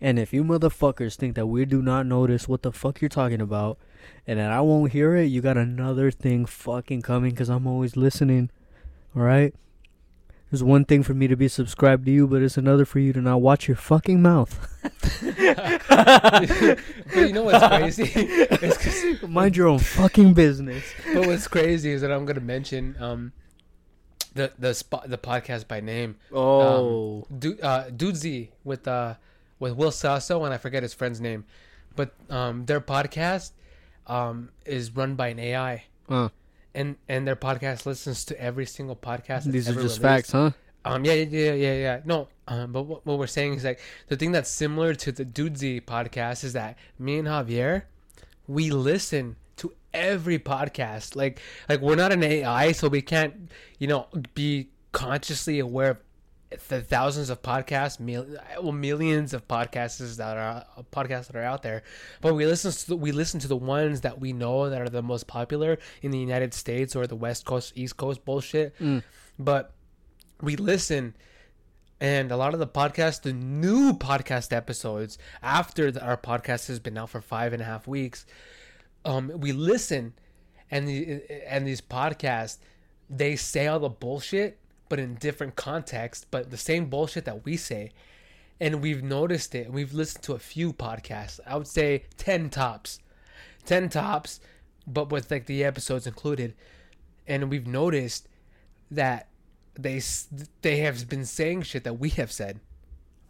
[0.00, 3.42] And if you motherfuckers think that we do not notice what the fuck you're talking
[3.42, 3.76] about
[4.26, 7.94] and that I won't hear it, you got another thing fucking coming cuz I'm always
[7.94, 8.48] listening.
[9.14, 9.54] All right?
[10.50, 13.12] There's one thing for me to be subscribed to you, but it's another for you
[13.12, 14.66] to not watch your fucking mouth.
[14.82, 16.48] but
[17.14, 19.26] you know what's crazy?
[19.26, 20.84] Mind your own fucking business.
[21.12, 23.32] but what's crazy is that I'm gonna mention um
[24.34, 26.16] the the spot the podcast by name.
[26.32, 27.26] Oh.
[27.38, 29.14] Du- uh, Dudesy with uh
[29.58, 31.44] with Will Sasso and I forget his friend's name,
[31.96, 33.52] but um their podcast
[34.06, 36.28] um is run by an AI Uh,
[36.74, 39.44] and and their podcast listens to every single podcast.
[39.44, 40.00] these are just released.
[40.00, 40.50] facts, huh?
[40.84, 43.78] Um yeah yeah yeah yeah yeah no um but what, what we're saying is like
[44.08, 47.82] the thing that's similar to the Dudesy podcast is that me and Javier
[48.48, 49.36] we listen to
[49.94, 51.16] every podcast.
[51.16, 55.98] Like like we're not an AI so we can't you know be consciously aware of
[56.68, 58.26] the thousands of podcasts mil-
[58.60, 61.82] well millions of podcasts that are podcasts that are out there.
[62.20, 64.88] But we listen to the, we listen to the ones that we know that are
[64.88, 68.78] the most popular in the United States or the West Coast East Coast bullshit.
[68.78, 69.02] Mm.
[69.38, 69.72] but
[70.42, 71.14] we listen
[72.00, 76.80] and a lot of the podcasts the new podcast episodes after the, our podcast has
[76.80, 78.26] been out for five and a half weeks
[79.04, 80.14] um we listen
[80.70, 82.58] and the and these podcasts
[83.08, 84.58] they say all the bullshit
[84.92, 87.92] but in different contexts but the same bullshit that we say.
[88.60, 89.72] And we've noticed it.
[89.72, 91.40] We've listened to a few podcasts.
[91.46, 92.98] I would say 10 tops.
[93.64, 94.38] 10 tops
[94.86, 96.54] but with like the episodes included.
[97.26, 98.28] And we've noticed
[98.90, 99.28] that
[99.74, 100.02] they
[100.60, 102.60] they have been saying shit that we have said.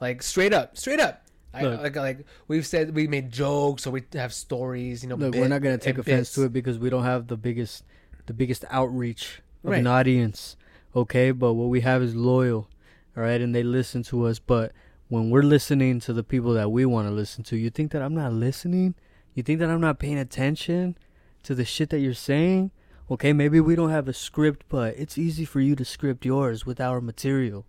[0.01, 1.25] Like straight up straight up
[1.55, 1.83] I, Look.
[1.83, 5.49] like like we've said we made jokes or we have stories you know Look, we're
[5.49, 6.35] not gonna take offense bits.
[6.37, 7.85] to it because we don't have the biggest,
[8.27, 9.81] the biggest outreach of Right.
[9.81, 10.57] an audience.
[10.97, 12.69] Okay, but what we have is loyal,
[13.17, 14.39] all right, and they listen to us.
[14.39, 14.73] But
[15.09, 18.03] when we're listening to the people that we want to listen to, you think that
[18.03, 18.95] I'm not listening?
[19.35, 20.97] You think that I'm not paying attention
[21.45, 22.71] to the shit that you're saying?
[23.11, 26.65] Okay, maybe we don't have a script, but it's easy for you to script yours
[26.67, 27.67] with our material.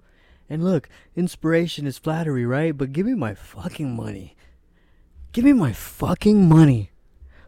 [0.49, 2.77] And look, inspiration is flattery, right?
[2.77, 4.35] But give me my fucking money.
[5.31, 6.91] Give me my fucking money.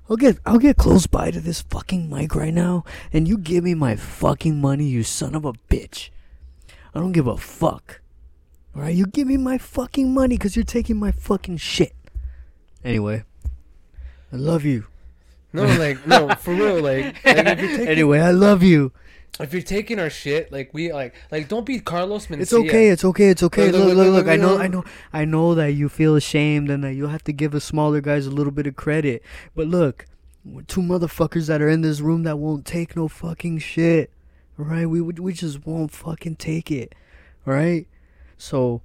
[0.09, 3.63] I'll get I'll get close by to this fucking mic right now and you give
[3.63, 6.09] me my fucking money, you son of a bitch.
[6.93, 8.01] I don't give a fuck.
[8.76, 11.93] Alright, you give me my fucking money because you're taking my fucking shit.
[12.84, 13.23] Anyway.
[14.31, 14.85] I love you.
[15.53, 18.91] no like no for real like, like taking anyway, I love you.
[19.40, 22.90] If you're taking our shit like we like like don't be Carlos Mencia It's okay.
[22.90, 23.30] It's okay.
[23.30, 23.72] It's okay.
[23.72, 24.28] Look, Look, look, look.
[24.28, 24.57] I know.
[24.57, 24.84] I know.
[25.12, 28.28] I know that you feel ashamed and that you have to give us smaller guys
[28.28, 29.24] a little bit of credit.
[29.56, 30.06] But look,
[30.45, 34.12] we're two motherfuckers that are in this room that won't take no fucking shit.
[34.57, 34.86] Right?
[34.86, 36.95] we we just won't fucking take it.
[37.45, 37.88] Right?
[38.38, 38.82] so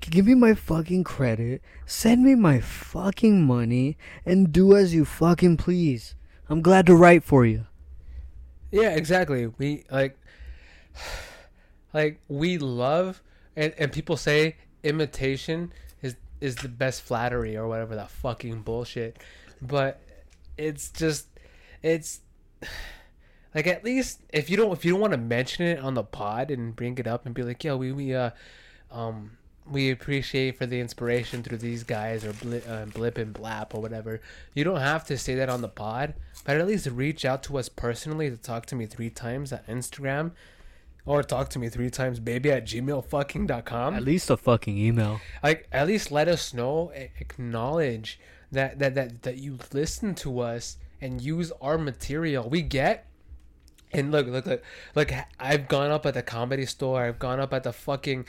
[0.00, 5.56] give me my fucking credit, send me my fucking money, and do as you fucking
[5.56, 6.14] please.
[6.48, 7.66] I'm glad to write for you.
[8.70, 9.46] Yeah, exactly.
[9.58, 10.18] We like
[11.94, 13.22] like we love
[13.56, 15.72] and, and people say imitation
[16.02, 19.18] is is the best flattery or whatever that fucking bullshit.
[19.60, 20.00] But
[20.56, 21.28] it's just
[21.82, 22.20] it's
[23.54, 26.04] like at least if you don't if you don't want to mention it on the
[26.04, 28.30] pod and bring it up and be like, yo, we we uh
[28.90, 29.37] um
[29.70, 33.80] we appreciate for the inspiration through these guys or blip, uh, blip and blap or
[33.82, 34.20] whatever.
[34.54, 36.14] You don't have to say that on the pod,
[36.44, 39.66] but at least reach out to us personally to talk to me three times at
[39.66, 40.32] Instagram
[41.04, 44.36] or talk to me three times baby at gmail fucking dot com At least a
[44.36, 45.20] fucking email.
[45.42, 48.20] like at least let us know acknowledge
[48.52, 53.06] that that that, that you listen to us and use our material we get
[53.92, 54.62] and look look look
[54.94, 58.26] look i've gone up at the comedy store i've gone up at the fucking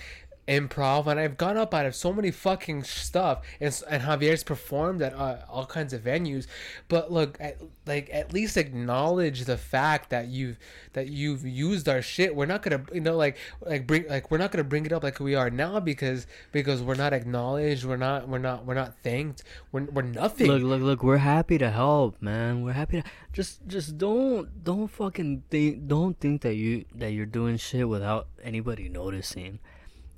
[0.49, 5.01] improv and i've gone up out of so many fucking stuff and, and javier's performed
[5.01, 6.47] at uh, all kinds of venues
[6.87, 10.57] but look at, like at least acknowledge the fact that you've
[10.93, 14.37] that you've used our shit we're not gonna you know like like bring like we're
[14.37, 17.95] not gonna bring it up like we are now because because we're not acknowledged we're
[17.95, 21.03] not we're not we're not thanked we're, we're nothing Look, look, look.
[21.03, 22.63] We're happy to help, man.
[22.63, 27.27] We're happy to just, just don't, don't fucking think, don't think that you that you're
[27.27, 29.59] doing shit without anybody noticing.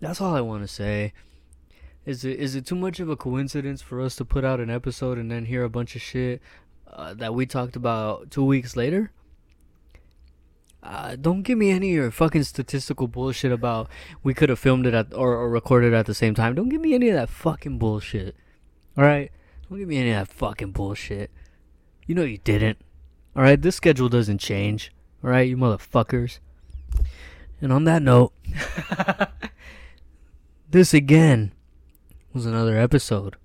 [0.02, 1.14] That's all I want to say.
[2.06, 4.72] Is it is it too much of a coincidence for us to put out an
[4.72, 6.42] episode and then hear a bunch of shit
[6.92, 9.12] uh, that we talked about two weeks later?
[10.82, 13.88] Uh, don't give me any of your fucking statistical bullshit about
[14.24, 16.56] we could have filmed it at or, or recorded at the same time.
[16.56, 18.36] Don't give me any of that fucking bullshit.
[18.98, 19.32] All right.
[19.70, 21.30] Don't give me any of that fucking bullshit.
[22.08, 22.80] You know you didn't.
[23.36, 24.92] Alright, this schedule doesn't change.
[25.24, 26.40] Alright, you motherfuckers.
[27.62, 28.34] And on that note,
[30.72, 31.52] this again
[32.34, 33.36] was another episode.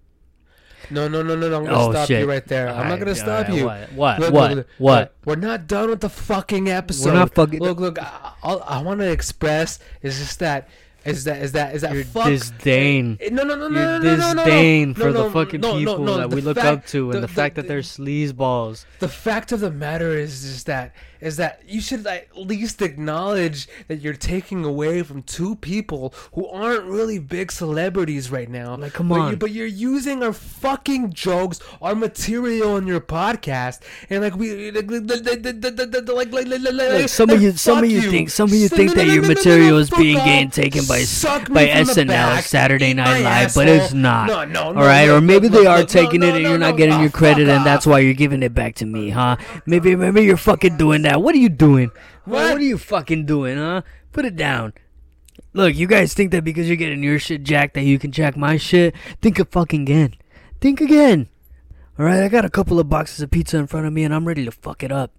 [0.88, 1.56] No, no, no, no, no.
[1.58, 2.20] I'm gonna Oh, stop shit.
[2.20, 2.68] you right there.
[2.68, 3.66] I'm not gonna stop alright, you.
[3.66, 3.90] What?
[3.92, 4.20] What?
[4.20, 4.50] Look, what?
[4.50, 5.14] look, look, what?
[5.24, 7.06] we're not done with the fucking episode.
[7.06, 7.58] We're not fucking.
[7.60, 7.98] Look, look.
[8.00, 10.68] I, all I want to express is just that.
[11.04, 12.26] Is that is that is that your fuck?
[12.26, 13.16] disdain.
[13.20, 15.30] Eh, No, no, no, no, Your no, no, no, no, disdain no, for no, the
[15.30, 17.54] fucking no, no, people no, that the we look fact- up to, and the, fact
[17.54, 18.84] that they're sleazeballs.
[18.98, 23.68] The fact of the matter is, is that is that you should at least acknowledge
[23.88, 28.76] that you're taking away from two people who aren't really big celebrities right now.
[28.76, 29.30] Like, come but on.
[29.32, 33.80] You, but you're using our fucking jokes, our material on your podcast,
[34.10, 38.30] and like we like like like like like some of you, some of you think,
[38.30, 40.98] some of you think that your material is being getting taken by
[41.50, 44.26] by SNL, Saturday Night Live, but it's not.
[44.26, 44.80] No, no, no.
[44.80, 47.64] All right, or maybe they are taking it, and you're not getting your credit, and
[47.64, 49.36] that's why you're giving it back to me, huh?
[49.64, 51.22] Maybe, maybe you're fucking doing that.
[51.22, 51.90] What are you doing?
[52.24, 52.42] What?
[52.42, 52.58] What?
[52.58, 53.82] are you fucking doing, huh?
[54.12, 54.74] Put it down.
[55.52, 58.36] Look, you guys think that because you're getting your shit jacked that you can jack
[58.36, 58.94] my shit?
[59.22, 60.14] Think of fucking again.
[60.60, 61.28] Think again.
[61.98, 64.14] All right, I got a couple of boxes of pizza in front of me, and
[64.14, 65.12] I'm ready to fuck it up.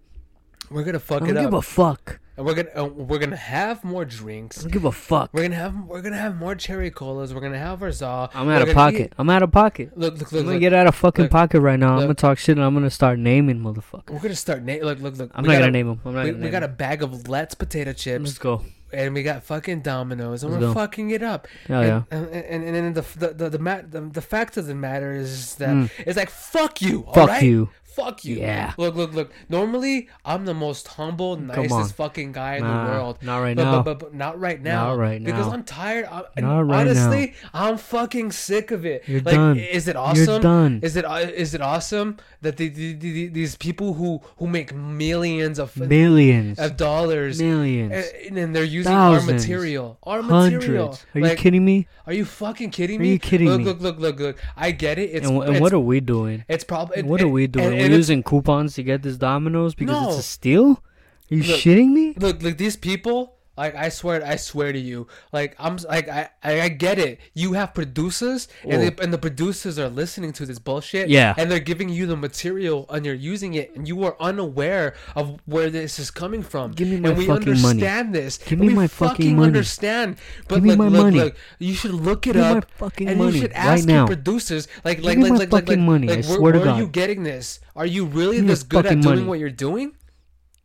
[0.69, 1.29] We're gonna fuck it up.
[1.29, 1.59] I don't give up.
[1.59, 2.19] a fuck.
[2.37, 4.59] And we're gonna uh, we're gonna have more drinks.
[4.59, 5.31] I don't give a fuck.
[5.33, 7.33] We're gonna have we're gonna have more cherry colas.
[7.33, 8.29] We're gonna have our za.
[8.35, 9.01] I'm out of pocket.
[9.07, 9.97] eat- I'm out of pocket.
[9.97, 10.31] Look, look, look.
[10.31, 10.59] I'm look, gonna look.
[10.61, 11.93] get out of fucking look, pocket right now.
[11.95, 14.11] I'm gonna talk shit and I'm gonna start naming motherfuckers.
[14.11, 14.61] We're gonna start.
[14.63, 15.31] Na- look, look, look.
[15.33, 16.01] I'm we not gonna a- name them.
[16.05, 18.23] I'm not We, gonna we name got a bag of Let's potato chips.
[18.25, 18.61] Let's go.
[18.93, 20.73] and we got fucking Domino's, and Let's we're go.
[20.75, 21.47] fucking it up.
[21.67, 22.03] Hell yeah.
[22.11, 23.57] And and, and, and the, the the the,
[23.89, 25.89] the the fact of the matter is that Mm.
[26.05, 27.07] it's like fuck you.
[27.15, 27.69] Fuck you.
[27.97, 28.35] Fuck you.
[28.35, 28.73] Yeah.
[28.77, 29.31] Look, look, look.
[29.49, 33.17] Normally, I'm the most humble, nicest fucking guy in Nah, the world.
[33.23, 33.81] not right but, now.
[33.81, 34.89] But, but, but not right now.
[34.89, 35.47] Not right Because.
[35.51, 36.05] I'm tired.
[36.05, 39.07] I, Not right honestly, I'm fucking sick of it.
[39.07, 39.57] You're like, done.
[39.57, 40.25] Is it awesome?
[40.27, 40.79] You're done.
[40.83, 44.73] Is it uh, is it awesome that the, the, the, these people who who make
[44.73, 46.59] millions of Millions.
[46.59, 47.91] of dollars Millions.
[47.93, 49.29] Eh, and, and they're using Thousands.
[49.29, 50.97] our material, our material.
[51.15, 51.87] Are Like, you kidding me?
[52.05, 53.65] Are you fucking kidding me Are you kidding look, me?
[53.65, 54.37] Look, look, look, look.
[54.55, 55.09] I get it.
[55.11, 56.43] It's And, it's, what are we doing?
[56.47, 57.71] it's probably what are we doing?
[57.77, 60.09] We're using coupons to get this Domino's because No.
[60.09, 60.83] it's a steal?
[61.31, 62.13] Are you Look, shitting me?
[62.17, 66.29] look like these people like i swear i swear to you like i'm like i
[66.43, 70.59] i, get it you have producers and, they, and the producers are listening to this
[70.59, 71.33] bullshit Yeah.
[71.37, 75.39] and they're giving you the material and you're using it and you are unaware of
[75.45, 77.65] where this is coming from Give me my and we fucking money.
[77.85, 79.47] understand this Give me my fucking fucking money.
[79.47, 80.17] understand
[80.47, 81.19] but Give me look, my look, money.
[81.19, 83.87] look, you should look it Give me my fucking and money you should right ask
[83.87, 83.93] now.
[84.05, 86.37] your producers like like me like my like, like, fucking like, money, like, I where,
[86.37, 89.03] swear to where are you getting this are you really Give this good at doing
[89.03, 89.23] money.
[89.23, 89.93] what you're doing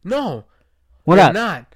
[0.04, 0.44] no
[1.04, 1.34] What they're up?
[1.34, 1.74] not.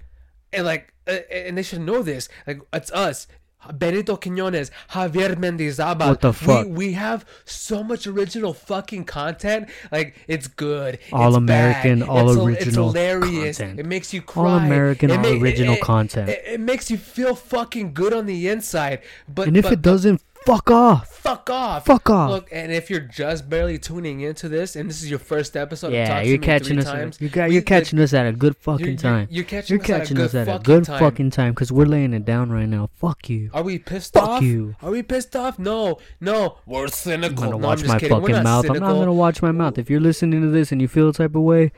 [0.52, 2.28] And like, and they should know this.
[2.46, 3.26] Like, it's us.
[3.74, 6.08] Benito Quinones, Javier Mendizábal.
[6.10, 6.66] What the fuck?
[6.66, 9.68] We, we have so much original fucking content.
[9.90, 11.00] Like, it's good.
[11.12, 13.58] All it's American, bad, all it's, It's original hilarious.
[13.58, 13.80] content.
[13.80, 14.42] It makes you cry.
[14.52, 16.28] All American, all original it- it- content.
[16.28, 19.00] It, it makes you feel fucking good on the inside.
[19.26, 21.08] But And if but, it doesn't, fuck off.
[21.18, 21.84] fuck off.
[21.84, 22.30] Fuck off.
[22.30, 25.92] Look, and if you're just barely tuning into this, and this is your first episode,
[25.92, 26.84] yeah, you're catching us.
[26.84, 29.28] times, At, you got, you're like, catching us at a good fucking you're, you're- time.
[29.30, 30.98] You're catching You're us at a catching good us at a fucking good time.
[31.00, 32.88] fucking time because we're laying it down right now.
[32.94, 33.50] Fuck you.
[33.52, 34.42] Are we pissed Fuck off?
[34.42, 34.76] you.
[34.82, 35.58] Are we pissed off?
[35.58, 36.58] No, no.
[36.64, 37.26] We're cynical.
[37.26, 37.44] I'm cynical.
[37.44, 38.20] gonna no, watch I'm my kidding.
[38.20, 38.70] Fucking mouth.
[38.70, 39.78] I'm not gonna watch my mouth.
[39.78, 41.72] If you're listening to this and you feel the type of way,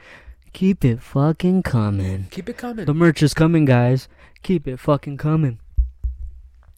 [0.52, 2.26] keep it fucking coming.
[2.30, 2.84] Keep it coming.
[2.84, 4.08] The merch is coming, guys.
[4.42, 5.58] Keep it fucking coming.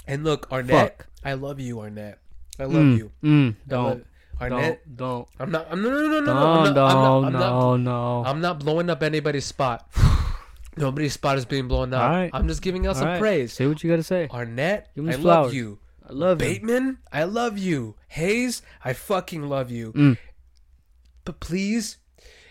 [0.07, 1.07] and look, Arnett, Fuck.
[1.25, 2.19] I love you, Arnett.
[2.59, 3.13] I love Mm, you.
[3.23, 4.07] Mm, I love- don't.
[4.41, 4.97] Arnett.
[4.97, 4.97] Don't.
[4.97, 5.29] Don't.
[5.39, 5.67] I'm not.
[5.71, 6.33] I'm no no no no no.
[6.33, 8.25] No, I'm not, no, I'm not, I'm not, no, no.
[8.25, 9.87] I'm not blowing up anybody's spot.
[10.77, 12.03] Nobody's spot is being blown up.
[12.03, 12.31] Alright.
[12.33, 13.53] I'm just giving out some Alright, praise.
[13.53, 14.29] Say what you gotta say.
[14.31, 15.79] Arnett, I his love you.
[16.09, 16.49] I love you.
[16.49, 17.97] Bateman, I love you.
[18.09, 19.93] Hayes, I fucking love you.
[19.93, 20.17] Mm.
[21.25, 21.99] But please,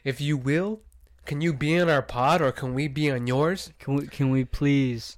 [0.04, 0.82] if you will,
[1.26, 3.72] can you be on our pod or can we be on yours?
[3.80, 4.08] Can we?
[4.08, 5.18] Can we please?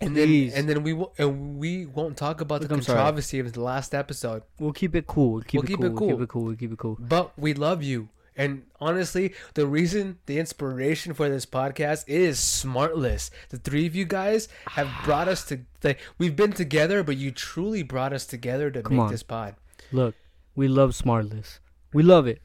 [0.00, 0.52] And Please.
[0.52, 2.98] then and then we and we won't talk about Look, the I'm sorry.
[2.98, 4.42] controversy of the last episode.
[4.58, 5.32] We'll keep it cool.
[5.34, 5.86] We'll keep, We'll it, keep cool.
[5.86, 6.08] it We'll cool.
[6.08, 6.44] keep it cool.
[6.44, 6.96] We'll keep it cool.
[7.00, 8.08] But we love you.
[8.38, 13.30] And honestly, the reason, the inspiration for this podcast is Smartless.
[13.48, 15.60] The three of you guys have brought us to.
[15.82, 19.10] Like, we've been together, but you truly brought us together to Come make on.
[19.10, 19.54] this pod.
[19.90, 20.14] Look,
[20.54, 21.60] we love Smartless.
[21.94, 22.42] We love it.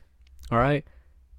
[0.50, 0.86] All right?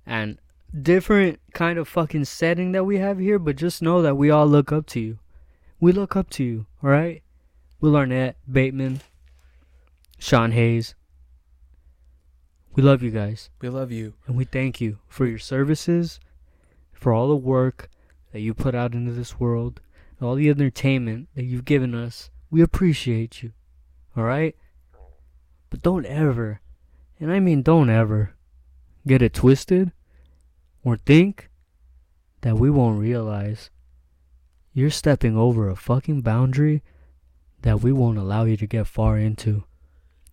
[0.05, 0.39] And
[0.79, 4.47] different kind of fucking setting that we have here, but just know that we all
[4.47, 5.19] look up to you.
[5.83, 6.67] We look up to you.
[6.81, 7.25] All right?
[7.81, 9.01] Will Arnett, Bateman,
[10.17, 10.95] Sean Hayes.
[12.77, 13.51] We love you guys.
[13.61, 14.15] We love you.
[14.29, 16.21] And we thank you for your services,
[16.93, 17.91] for all the work
[18.31, 19.81] that you put out into this world,
[20.21, 22.31] and all the entertainment that you've given us.
[22.49, 23.51] We appreciate you.
[24.17, 24.55] All right?
[25.69, 26.61] But don't ever,
[27.19, 28.37] and I mean don't ever,
[29.05, 29.91] get it twisted
[30.85, 31.51] or think
[32.43, 33.71] that we won't realize
[34.73, 36.83] you're stepping over a fucking boundary
[37.63, 39.65] that we won't allow you to get far into.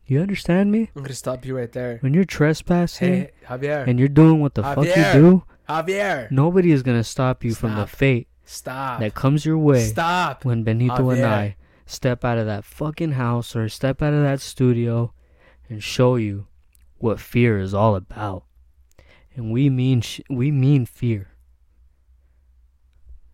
[0.06, 0.90] You understand me?
[0.96, 1.98] I'm gonna stop you right there.
[2.02, 3.86] When you're trespassing Hey, Javier.
[3.88, 6.32] and you're doing what the fuck you do, Javier.
[6.32, 9.02] nobody is gonna stop you from the fate Stop.
[9.02, 10.46] that comes your way Stop.
[10.46, 11.56] when Benito and I
[11.86, 15.14] step out of that fucking house or step out of that studio
[15.70, 16.48] and show you
[16.98, 18.46] what fear is all about.
[19.36, 21.28] And we mean sh- we mean fear.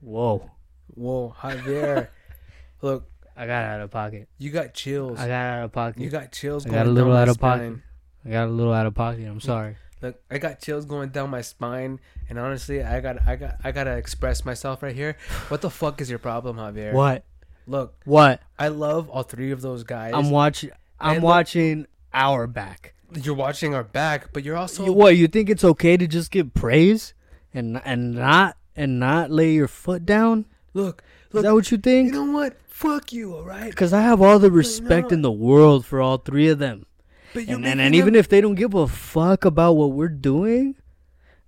[0.01, 0.51] Whoa.
[0.95, 2.07] Whoa, Javier.
[2.81, 4.27] Look, I got out of pocket.
[4.37, 5.19] you got chills.
[5.19, 6.01] I got out of pocket.
[6.01, 7.79] you got chills I going got a little down out my of pocket.
[8.25, 9.27] I got a little out of pocket.
[9.27, 9.77] I'm sorry.
[10.01, 11.99] Look, I got chills going down my spine,
[12.29, 15.17] and honestly, I got, I got, I gotta express myself right here.
[15.47, 16.93] What the fuck is your problem, Javier?
[16.93, 17.23] What?
[17.67, 18.41] Look, What?
[18.59, 20.13] I love all three of those guys.
[20.13, 20.71] I'm watching.
[20.99, 22.93] I'm watching our back.
[23.13, 25.17] you're watching our back, but you're also what?
[25.17, 27.13] You think it's okay to just give praise
[27.53, 30.45] and and not and not lay your foot down?
[30.75, 31.03] Look,
[31.33, 32.13] Is that what you think?
[32.13, 32.57] you know what?
[32.67, 33.69] Fuck you, all right?
[33.71, 35.15] Because I have all the respect no.
[35.15, 36.85] in the world for all three of them.
[37.33, 40.75] But And, and, and even if they don't give a fuck about what we're doing,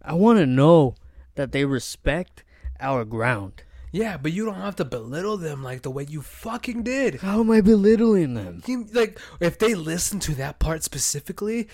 [0.01, 0.95] I want to know
[1.35, 2.43] that they respect
[2.79, 3.63] our ground.
[3.91, 7.15] yeah, but you don't have to belittle them like the way you fucking did.
[7.21, 8.61] How am I belittling them?
[8.65, 11.67] You, like if they listen to that part specifically,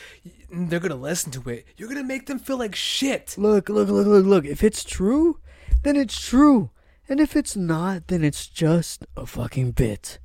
[0.52, 1.66] they're gonna listen to it.
[1.78, 3.36] You're gonna make them feel like shit.
[3.38, 4.46] Look, look, look, look, look.
[4.46, 5.40] If it's true,
[5.84, 6.70] then it's true.
[7.10, 10.20] And if it's not, then it's just a fucking bit.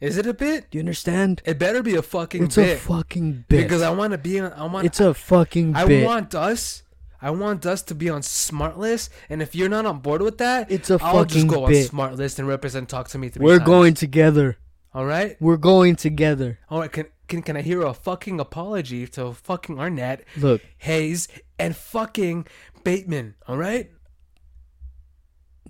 [0.00, 0.70] Is it a bit?
[0.70, 1.42] Do you understand?
[1.44, 3.62] It better be a fucking It's bit a fucking bit.
[3.64, 4.52] because I want to be on.
[4.52, 4.86] I want.
[4.86, 6.04] it's a fucking I bit.
[6.04, 6.82] I want us.
[7.20, 10.70] I want us to be on Smartless, and if you're not on board with that,
[10.70, 11.92] It's a I'll just fucking go bit.
[11.92, 13.66] on Smartless and represent Talk to Me 3 We're times.
[13.66, 14.56] going together.
[14.94, 15.36] All right.
[15.40, 16.60] We're going together.
[16.70, 16.92] All right.
[16.92, 21.26] Can can can I hear a fucking apology to fucking Arnett, Look, Hayes,
[21.58, 22.46] and fucking
[22.84, 23.34] Bateman?
[23.48, 23.90] All right.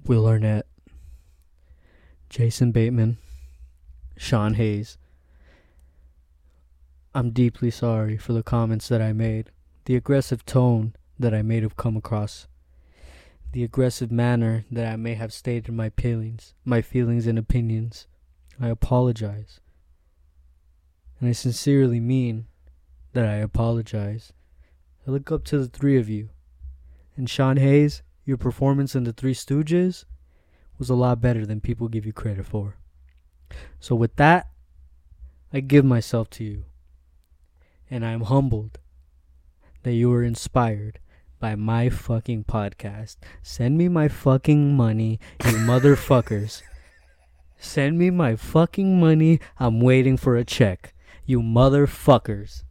[0.06, 0.66] Will Arnett,
[2.30, 3.18] Jason Bateman,
[4.16, 4.98] Sean Hayes.
[7.14, 9.50] I'm deeply sorry for the comments that I made,
[9.84, 12.46] the aggressive tone that I may have come across,
[13.52, 18.06] the aggressive manner that I may have stated my feelings, my feelings and opinions.
[18.60, 19.60] I apologize.
[21.20, 22.46] And I sincerely mean
[23.12, 24.32] that I apologize.
[25.06, 26.28] I look up to the three of you.
[27.16, 30.04] And Sean Hayes, your performance in the Three Stooges
[30.78, 32.76] was a lot better than people give you credit for.
[33.80, 34.50] So with that,
[35.50, 36.64] I give myself to you.
[37.90, 38.78] And I'm humbled
[39.82, 40.98] that you were inspired
[41.40, 43.16] by my fucking podcast.
[43.42, 46.60] Send me my fucking money, you motherfuckers.
[47.58, 49.40] Send me my fucking money.
[49.58, 50.92] I'm waiting for a check.
[51.24, 52.64] You motherfuckers.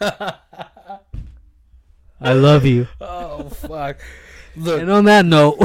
[0.00, 0.38] I
[2.20, 2.86] love you.
[3.00, 3.98] Oh fuck!
[4.56, 5.56] Look, And on that note,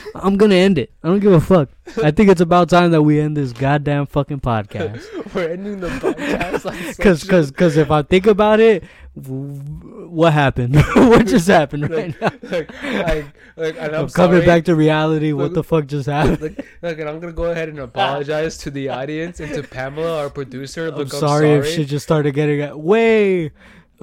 [0.14, 0.92] I'm gonna end it.
[1.02, 1.70] I don't give a fuck.
[2.02, 5.04] I think it's about time that we end this goddamn fucking podcast.
[5.34, 6.98] we're ending the podcast.
[7.00, 8.84] Cause, cause, cause if I think about it,
[9.16, 10.74] w- what happened?
[10.94, 12.30] what just happened right now?
[12.42, 14.46] like, like, like, and I'm, I'm coming sorry.
[14.46, 15.32] back to reality.
[15.32, 16.40] What the fuck just happened?
[16.40, 20.22] Look, look, and I'm gonna go ahead and apologize to the audience and to Pamela,
[20.22, 20.88] our producer.
[20.88, 23.52] I'm Look, sorry, if shit just started getting way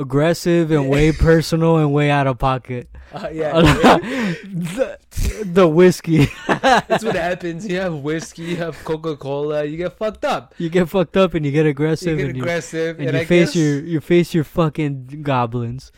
[0.02, 2.88] aggressive and way personal and way out of pocket.
[3.14, 4.98] Uh, yeah, the,
[5.44, 6.28] the whiskey.
[6.48, 7.68] that's what happens.
[7.68, 10.56] You have whiskey, you have Coca Cola, you get fucked up.
[10.58, 12.12] you get fucked up and you get aggressive.
[12.12, 14.46] You get and you, aggressive, and and, you I face guess your you face your
[14.46, 15.92] fucking goblins.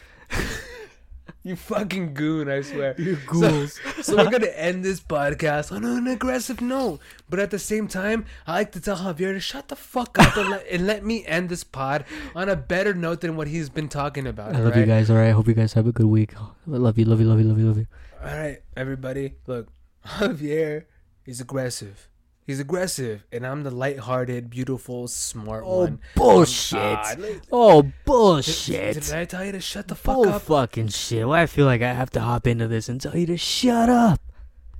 [1.43, 2.49] You fucking goon.
[2.49, 2.95] I swear.
[2.97, 3.79] You ghouls.
[4.03, 6.99] So we're gonna end this podcast on an aggressive note,
[7.29, 10.35] but at the same time, I like to tell Javier to shut the fuck up
[10.35, 12.03] and let, and let me end this pod
[12.35, 14.55] on a better note than what he's been talking about.
[14.55, 15.09] I love you guys.
[15.09, 15.29] All right.
[15.29, 16.33] I hope you guys have a good week.
[16.37, 17.05] I love you.
[17.05, 17.27] Love you.
[17.27, 17.45] Love you.
[17.45, 17.67] Love you.
[17.67, 17.87] Love you.
[18.21, 19.35] All right, everybody.
[19.47, 19.67] Look,
[20.05, 20.85] Javier
[21.25, 22.09] is aggressive.
[22.45, 25.99] He's aggressive, and I'm the lighthearted, beautiful, smart Oh one.
[26.15, 26.73] bullshit.
[26.77, 28.93] God, li- Oh Did, bullshit.
[28.95, 30.41] did I tell you to shut the fuck Bull up?
[30.41, 31.25] fucking shit.
[31.27, 33.87] Why I feel like I have to hop into this and tell you to shut
[33.89, 34.19] up.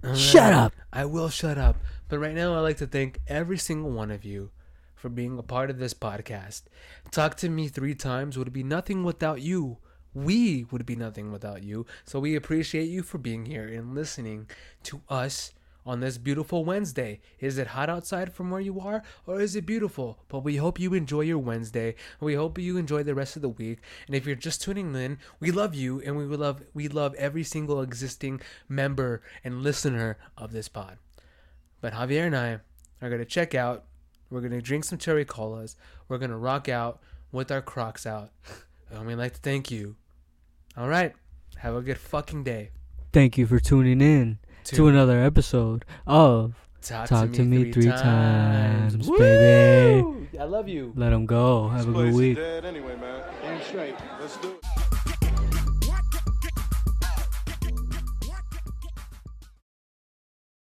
[0.03, 0.73] All Shut up.
[0.91, 1.77] I will shut up.
[2.10, 4.52] But right now, I'd like to thank every single one of you
[4.95, 6.64] for being a part of this podcast.
[7.11, 9.77] Talk to me three times would be nothing without you.
[10.14, 11.85] We would be nothing without you.
[12.03, 14.49] So we appreciate you for being here and listening
[14.84, 15.53] to us
[15.85, 17.19] on this beautiful Wednesday.
[17.39, 20.19] Is it hot outside from where you are, or is it beautiful?
[20.27, 21.95] But we hope you enjoy your Wednesday.
[22.19, 23.80] We hope you enjoy the rest of the week.
[24.07, 27.43] And if you're just tuning in, we love you, and we love we love every
[27.43, 30.97] single existing member and listener of this pod.
[31.81, 32.60] But Javier and I
[33.01, 33.85] are gonna check out.
[34.30, 35.76] We're gonna drink some cherry colas.
[36.07, 37.01] We're gonna rock out
[37.31, 38.31] with our Crocs out.
[38.89, 39.95] And we'd like to thank you.
[40.77, 41.14] All right.
[41.57, 42.69] Have a good fucking day.
[43.11, 44.39] Thank you for tuning in.
[44.65, 50.02] To another episode of Talk, Talk to Me Three Times, baby.
[50.02, 50.27] Woo!
[50.40, 50.94] I love you.
[50.95, 51.69] Let them go.
[51.69, 52.38] Have a good week.
[52.38, 53.23] dead anyway, man.
[53.41, 53.95] Damn straight.
[54.19, 54.73] Let's do it.